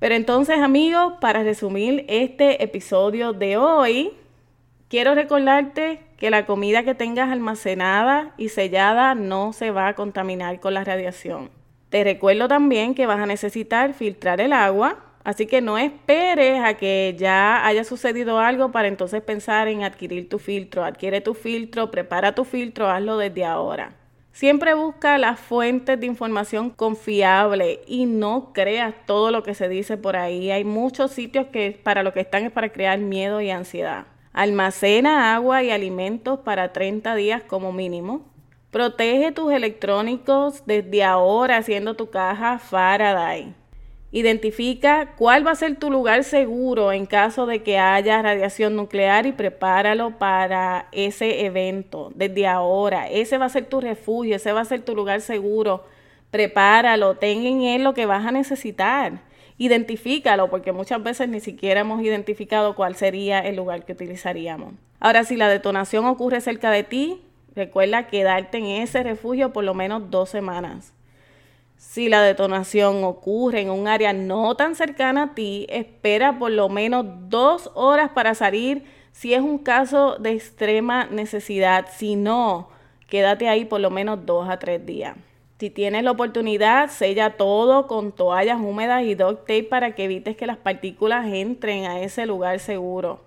Pero 0.00 0.16
entonces 0.16 0.58
amigos, 0.58 1.14
para 1.20 1.44
resumir 1.44 2.04
este 2.08 2.62
episodio 2.64 3.32
de 3.32 3.56
hoy, 3.56 4.10
quiero 4.88 5.14
recordarte 5.14 6.00
que 6.16 6.30
la 6.30 6.44
comida 6.44 6.82
que 6.82 6.96
tengas 6.96 7.30
almacenada 7.30 8.34
y 8.36 8.48
sellada 8.48 9.14
no 9.14 9.52
se 9.52 9.70
va 9.70 9.86
a 9.86 9.94
contaminar 9.94 10.58
con 10.58 10.74
la 10.74 10.82
radiación. 10.82 11.50
Te 11.88 12.02
recuerdo 12.02 12.48
también 12.48 12.96
que 12.96 13.06
vas 13.06 13.20
a 13.20 13.26
necesitar 13.26 13.94
filtrar 13.94 14.40
el 14.40 14.52
agua, 14.52 14.98
así 15.24 15.46
que 15.46 15.60
no 15.60 15.78
esperes 15.78 16.62
a 16.64 16.74
que 16.74 17.14
ya 17.18 17.66
haya 17.66 17.84
sucedido 17.84 18.38
algo 18.38 18.72
para 18.72 18.88
entonces 18.88 19.22
pensar 19.22 19.68
en 19.68 19.82
adquirir 19.84 20.28
tu 20.28 20.38
filtro. 20.38 20.84
Adquiere 20.84 21.20
tu 21.20 21.34
filtro, 21.34 21.90
prepara 21.90 22.34
tu 22.34 22.44
filtro, 22.44 22.88
hazlo 22.88 23.18
desde 23.18 23.44
ahora. 23.44 23.94
Siempre 24.32 24.74
busca 24.74 25.18
las 25.18 25.40
fuentes 25.40 25.98
de 25.98 26.06
información 26.06 26.70
confiable 26.70 27.80
y 27.88 28.06
no 28.06 28.52
creas 28.52 28.94
todo 29.04 29.32
lo 29.32 29.42
que 29.42 29.54
se 29.54 29.68
dice 29.68 29.96
por 29.96 30.16
ahí. 30.16 30.52
Hay 30.52 30.62
muchos 30.62 31.10
sitios 31.10 31.46
que 31.48 31.72
para 31.82 32.04
lo 32.04 32.12
que 32.12 32.20
están 32.20 32.44
es 32.44 32.52
para 32.52 32.68
crear 32.68 33.00
miedo 33.00 33.40
y 33.40 33.50
ansiedad. 33.50 34.06
Almacena 34.32 35.34
agua 35.34 35.64
y 35.64 35.72
alimentos 35.72 36.38
para 36.38 36.72
30 36.72 37.16
días 37.16 37.42
como 37.42 37.72
mínimo. 37.72 38.26
Protege 38.70 39.32
tus 39.32 39.52
electrónicos 39.52 40.62
desde 40.66 41.02
ahora 41.02 41.56
haciendo 41.56 41.96
tu 41.96 42.10
caja 42.10 42.60
Faraday. 42.60 43.54
Identifica 44.10 45.14
cuál 45.16 45.46
va 45.46 45.50
a 45.50 45.56
ser 45.56 45.76
tu 45.76 45.90
lugar 45.90 46.24
seguro 46.24 46.92
en 46.92 47.04
caso 47.04 47.44
de 47.44 47.62
que 47.62 47.78
haya 47.78 48.22
radiación 48.22 48.74
nuclear 48.74 49.26
y 49.26 49.32
prepáralo 49.32 50.18
para 50.18 50.88
ese 50.92 51.44
evento 51.44 52.10
desde 52.14 52.46
ahora. 52.46 53.08
Ese 53.08 53.36
va 53.36 53.46
a 53.46 53.50
ser 53.50 53.66
tu 53.66 53.80
refugio, 53.80 54.36
ese 54.36 54.52
va 54.52 54.62
a 54.62 54.64
ser 54.64 54.82
tu 54.82 54.94
lugar 54.94 55.20
seguro. 55.20 55.84
Prepáralo, 56.30 57.16
ten 57.16 57.44
en 57.44 57.62
él 57.62 57.84
lo 57.84 57.92
que 57.92 58.06
vas 58.06 58.24
a 58.26 58.32
necesitar. 58.32 59.20
Identifícalo 59.58 60.48
porque 60.48 60.72
muchas 60.72 61.02
veces 61.02 61.28
ni 61.28 61.40
siquiera 61.40 61.80
hemos 61.80 62.02
identificado 62.02 62.74
cuál 62.74 62.94
sería 62.96 63.40
el 63.40 63.56
lugar 63.56 63.84
que 63.84 63.92
utilizaríamos. 63.92 64.74
Ahora, 65.00 65.24
si 65.24 65.36
la 65.36 65.48
detonación 65.48 66.06
ocurre 66.06 66.40
cerca 66.40 66.70
de 66.70 66.82
ti, 66.82 67.22
Recuerda 67.58 68.06
quedarte 68.06 68.58
en 68.58 68.66
ese 68.66 69.02
refugio 69.02 69.52
por 69.52 69.64
lo 69.64 69.74
menos 69.74 70.12
dos 70.12 70.28
semanas. 70.30 70.92
Si 71.78 72.08
la 72.08 72.22
detonación 72.22 73.04
ocurre 73.04 73.60
en 73.60 73.70
un 73.70 73.86
área 73.86 74.12
no 74.12 74.56
tan 74.56 74.74
cercana 74.74 75.22
a 75.22 75.34
ti, 75.34 75.64
espera 75.70 76.36
por 76.36 76.50
lo 76.50 76.68
menos 76.68 77.06
dos 77.28 77.70
horas 77.74 78.10
para 78.10 78.34
salir 78.34 78.82
si 79.12 79.32
es 79.32 79.40
un 79.40 79.58
caso 79.58 80.16
de 80.16 80.32
extrema 80.32 81.06
necesidad. 81.06 81.86
Si 81.96 82.16
no, 82.16 82.68
quédate 83.08 83.48
ahí 83.48 83.64
por 83.64 83.80
lo 83.80 83.90
menos 83.90 84.26
dos 84.26 84.48
a 84.48 84.58
tres 84.58 84.84
días. 84.84 85.16
Si 85.60 85.70
tienes 85.70 86.02
la 86.02 86.10
oportunidad, 86.10 86.90
sella 86.90 87.36
todo 87.36 87.86
con 87.86 88.10
toallas 88.10 88.58
húmedas 88.60 89.04
y 89.04 89.14
duct 89.14 89.40
tape 89.42 89.62
para 89.62 89.94
que 89.94 90.04
evites 90.04 90.36
que 90.36 90.48
las 90.48 90.56
partículas 90.56 91.26
entren 91.26 91.84
a 91.84 92.00
ese 92.00 92.26
lugar 92.26 92.58
seguro. 92.58 93.20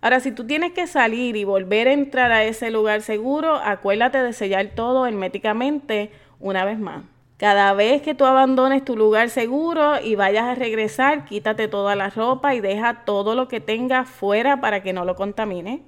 Ahora, 0.00 0.18
si 0.18 0.32
tú 0.32 0.44
tienes 0.44 0.72
que 0.72 0.88
salir 0.88 1.36
y 1.36 1.44
volver 1.44 1.86
a 1.86 1.92
entrar 1.92 2.32
a 2.32 2.42
ese 2.42 2.72
lugar 2.72 3.02
seguro, 3.02 3.54
acuérdate 3.54 4.18
de 4.18 4.32
sellar 4.32 4.72
todo 4.74 5.06
herméticamente 5.06 6.10
una 6.40 6.64
vez 6.64 6.80
más. 6.80 7.04
Cada 7.36 7.74
vez 7.74 8.00
que 8.02 8.14
tú 8.14 8.24
abandones 8.24 8.84
tu 8.84 8.96
lugar 8.96 9.28
seguro 9.28 10.00
y 10.00 10.14
vayas 10.14 10.44
a 10.44 10.54
regresar, 10.54 11.26
quítate 11.26 11.68
toda 11.68 11.94
la 11.94 12.08
ropa 12.08 12.54
y 12.54 12.60
deja 12.60 13.04
todo 13.04 13.34
lo 13.34 13.46
que 13.46 13.60
tengas 13.60 14.08
fuera 14.08 14.60
para 14.60 14.82
que 14.82 14.92
no 14.92 15.04
lo 15.04 15.16
contamine. 15.16 15.82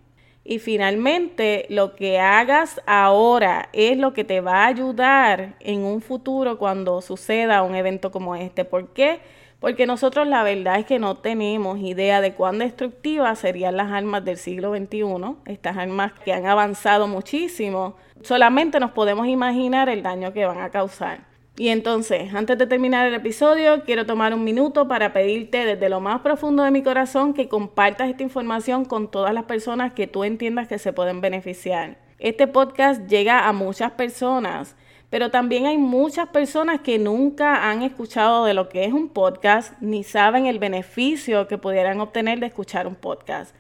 Y 0.45 0.59
finalmente, 0.59 1.67
lo 1.71 1.95
que 1.95 2.19
hagas 2.19 2.81
ahora 2.87 3.69
es 3.73 3.97
lo 3.97 4.13
que 4.13 4.25
te 4.25 4.41
va 4.41 4.65
a 4.65 4.67
ayudar 4.67 5.57
en 5.61 5.85
un 5.85 6.01
futuro 6.03 6.59
cuando 6.59 7.01
suceda 7.01 7.63
un 7.63 7.75
evento 7.75 8.11
como 8.11 8.35
este. 8.35 8.65
¿Por 8.65 8.93
qué? 8.93 9.21
porque 9.61 9.87
nosotros 9.87 10.27
la 10.29 10.43
verdad 10.43 10.79
es 10.79 10.87
que 10.87 10.99
no 10.99 11.17
tenemos 11.17 11.79
idea 11.81 12.21
de 12.21 12.35
cuán 12.35 12.59
destructivas 12.59 13.41
serían 13.41 13.77
las 13.77 13.91
armas 13.91 14.25
del 14.25 14.37
siglo 14.37 14.75
XXI, 14.75 15.37
estas 15.47 15.77
armas 15.77 16.13
que 16.25 16.33
han 16.33 16.47
avanzado 16.47 17.09
muchísimo, 17.09 17.97
solamente 18.23 18.79
nos 18.79 18.93
podemos 18.93 19.27
imaginar 19.27 19.89
el 19.89 20.03
daño 20.03 20.33
que 20.33 20.47
van 20.47 20.61
a 20.61 20.71
causar. 20.71 21.28
Y 21.59 21.69
entonces, 21.69 22.33
antes 22.35 22.57
de 22.57 22.67
terminar 22.67 23.07
el 23.07 23.15
episodio, 23.15 23.83
quiero 23.85 24.07
tomar 24.07 24.33
un 24.33 24.45
minuto 24.45 24.89
para 24.89 25.13
pedirte 25.13 25.65
desde 25.65 25.89
lo 25.89 26.01
más 26.01 26.21
profundo 26.21 26.63
de 26.63 26.71
mi 26.71 26.83
corazón 26.83 27.35
que 27.35 27.49
compartas 27.49 28.09
esta 28.09 28.23
información 28.23 28.85
con 28.85 29.11
todas 29.11 29.35
las 29.35 29.45
personas 29.45 29.93
que 29.93 30.07
tú 30.07 30.25
entiendas 30.25 30.69
que 30.69 30.79
se 30.79 30.93
pueden 30.93 31.21
beneficiar. 31.21 31.99
Este 32.21 32.47
podcast 32.47 33.07
llega 33.09 33.49
a 33.49 33.53
muchas 33.53 33.93
personas 33.93 34.77
pero 35.11 35.31
también 35.31 35.67
hay 35.67 35.79
muchas 35.79 36.29
personas 36.29 36.81
que 36.81 36.99
nunca 36.99 37.71
han 37.71 37.83
escuchado 37.83 38.45
de 38.45 38.53
lo 38.53 38.69
que 38.69 38.85
es 38.85 38.93
un 38.93 39.09
podcast 39.09 39.73
ni 39.81 40.05
saben 40.05 40.47
el 40.47 40.59
beneficio 40.59 41.49
que 41.49 41.57
pudieran 41.57 42.01
obtener 42.01 42.41
de 42.41 42.47
escuchar 42.47 42.87
un 42.87 42.95
podcast. 42.95 43.55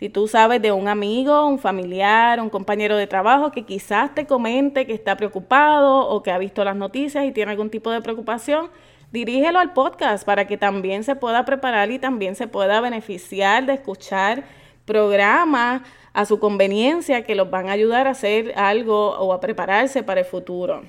Si 0.00 0.08
tú 0.08 0.28
sabes 0.28 0.62
de 0.62 0.72
un 0.72 0.88
amigo, 0.88 1.46
un 1.46 1.58
familiar, 1.58 2.40
un 2.40 2.48
compañero 2.48 2.96
de 2.96 3.06
trabajo 3.06 3.52
que 3.52 3.66
quizás 3.66 4.14
te 4.14 4.26
comente 4.26 4.86
que 4.86 4.94
está 4.94 5.14
preocupado 5.14 6.08
o 6.08 6.22
que 6.22 6.30
ha 6.30 6.38
visto 6.38 6.64
las 6.64 6.74
noticias 6.74 7.26
y 7.26 7.32
tiene 7.32 7.50
algún 7.50 7.68
tipo 7.68 7.90
de 7.90 8.00
preocupación, 8.00 8.70
dirígelo 9.12 9.58
al 9.58 9.74
podcast 9.74 10.24
para 10.24 10.46
que 10.46 10.56
también 10.56 11.04
se 11.04 11.16
pueda 11.16 11.44
preparar 11.44 11.90
y 11.90 11.98
también 11.98 12.34
se 12.34 12.46
pueda 12.46 12.80
beneficiar 12.80 13.66
de 13.66 13.74
escuchar 13.74 14.44
programas 14.86 15.82
a 16.14 16.24
su 16.24 16.38
conveniencia 16.38 17.22
que 17.22 17.34
los 17.34 17.50
van 17.50 17.68
a 17.68 17.72
ayudar 17.72 18.06
a 18.06 18.12
hacer 18.12 18.54
algo 18.56 19.10
o 19.18 19.34
a 19.34 19.40
prepararse 19.40 20.02
para 20.02 20.20
el 20.20 20.26
futuro. 20.26 20.80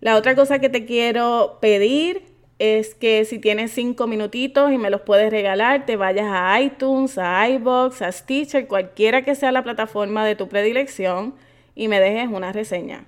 La 0.00 0.14
otra 0.14 0.36
cosa 0.36 0.60
que 0.60 0.68
te 0.68 0.84
quiero 0.84 1.58
pedir 1.60 2.35
es 2.58 2.94
que 2.94 3.24
si 3.26 3.38
tienes 3.38 3.72
cinco 3.72 4.06
minutitos 4.06 4.72
y 4.72 4.78
me 4.78 4.90
los 4.90 5.02
puedes 5.02 5.30
regalar, 5.30 5.84
te 5.84 5.96
vayas 5.96 6.28
a 6.30 6.60
iTunes, 6.60 7.18
a 7.18 7.48
iBox, 7.50 8.00
a 8.02 8.10
Stitcher, 8.10 8.66
cualquiera 8.66 9.22
que 9.22 9.34
sea 9.34 9.52
la 9.52 9.62
plataforma 9.62 10.24
de 10.24 10.36
tu 10.36 10.48
predilección 10.48 11.34
y 11.74 11.88
me 11.88 12.00
dejes 12.00 12.28
una 12.28 12.52
reseña. 12.52 13.04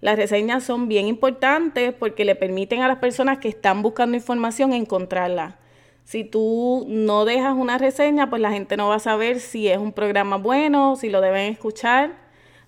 Las 0.00 0.16
reseñas 0.16 0.64
son 0.64 0.88
bien 0.88 1.06
importantes 1.06 1.92
porque 1.92 2.24
le 2.24 2.34
permiten 2.34 2.82
a 2.82 2.88
las 2.88 2.98
personas 2.98 3.38
que 3.38 3.48
están 3.48 3.82
buscando 3.82 4.16
información 4.16 4.72
encontrarla. 4.72 5.58
Si 6.04 6.24
tú 6.24 6.84
no 6.88 7.24
dejas 7.24 7.54
una 7.54 7.78
reseña, 7.78 8.30
pues 8.30 8.40
la 8.40 8.50
gente 8.50 8.76
no 8.76 8.88
va 8.88 8.96
a 8.96 9.00
saber 9.00 9.40
si 9.40 9.68
es 9.68 9.78
un 9.78 9.92
programa 9.92 10.36
bueno, 10.38 10.96
si 10.96 11.10
lo 11.10 11.20
deben 11.20 11.52
escuchar. 11.52 12.16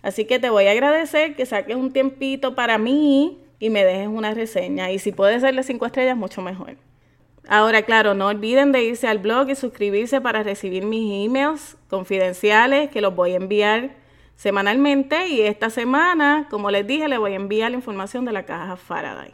Así 0.03 0.27
que 0.27 0.39
te 0.39 0.51
voy 0.51 0.67
a 0.67 0.73
agradecer 0.73 1.35
que 1.35 1.47
saques 1.47 1.77
un 1.77 1.93
tiempito 1.93 2.55
para 2.55 2.79
mí 2.79 3.39
y 3.61 3.71
me 3.71 3.85
dejes 3.85 4.09
una 4.09 4.35
reseña. 4.35 4.91
Y 4.91 4.99
si 4.99 5.13
puedes 5.13 5.43
darle 5.43 5.63
cinco 5.63 5.87
estrellas, 5.87 6.17
mucho 6.17 6.43
mejor. 6.43 6.77
Ahora, 7.49 7.83
claro, 7.83 8.15
no 8.15 8.27
olviden 8.27 8.73
de 8.73 8.83
irse 8.83 9.07
al 9.07 9.19
blog 9.19 9.51
y 9.51 9.55
suscribirse 9.55 10.21
para 10.21 10.43
recibir 10.43 10.85
mis 10.85 11.27
emails 11.27 11.77
confidenciales 11.89 12.91
que 12.91 13.01
los 13.01 13.15
voy 13.15 13.33
a 13.33 13.37
enviar 13.37 13.91
semanalmente. 14.35 15.29
Y 15.29 15.43
esta 15.43 15.71
semana, 15.71 16.49
como 16.51 16.71
les 16.71 16.87
dije, 16.87 17.07
les 17.07 17.19
voy 17.19 17.33
a 17.33 17.37
enviar 17.37 17.71
la 17.71 17.77
información 17.77 18.25
de 18.25 18.33
la 18.33 18.45
caja 18.45 18.77
Faraday. 18.77 19.31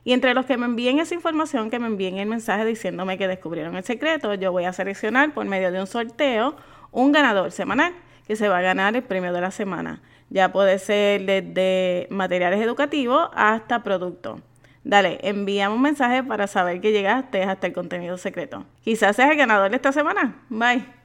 Y 0.02 0.12
entre 0.12 0.34
los 0.34 0.46
que 0.46 0.56
me 0.56 0.66
envíen 0.66 0.98
esa 0.98 1.14
información, 1.14 1.70
que 1.70 1.78
me 1.78 1.86
envíen 1.86 2.18
el 2.18 2.26
mensaje 2.26 2.64
diciéndome 2.64 3.18
que 3.18 3.28
descubrieron 3.28 3.76
el 3.76 3.84
secreto, 3.84 4.34
yo 4.34 4.50
voy 4.50 4.64
a 4.64 4.72
seleccionar 4.72 5.32
por 5.32 5.46
medio 5.46 5.70
de 5.70 5.78
un 5.80 5.86
sorteo 5.86 6.56
un 6.90 7.12
ganador 7.12 7.52
semanal 7.52 7.94
que 8.26 8.34
se 8.34 8.48
va 8.48 8.58
a 8.58 8.62
ganar 8.62 8.96
el 8.96 9.02
premio 9.02 9.32
de 9.32 9.40
la 9.40 9.50
semana. 9.50 10.00
Ya 10.30 10.52
puede 10.52 10.78
ser 10.78 11.26
desde 11.26 12.06
materiales 12.10 12.60
educativos 12.60 13.28
hasta 13.34 13.82
productos. 13.82 14.40
Dale, 14.84 15.18
envíame 15.22 15.74
un 15.74 15.82
mensaje 15.82 16.22
para 16.22 16.46
saber 16.46 16.80
que 16.80 16.92
llegaste 16.92 17.42
hasta 17.42 17.66
el 17.66 17.72
contenido 17.72 18.18
secreto. 18.18 18.64
Quizás 18.82 19.16
seas 19.16 19.30
el 19.30 19.36
ganador 19.38 19.70
de 19.70 19.76
esta 19.76 19.92
semana. 19.92 20.36
Bye. 20.50 20.94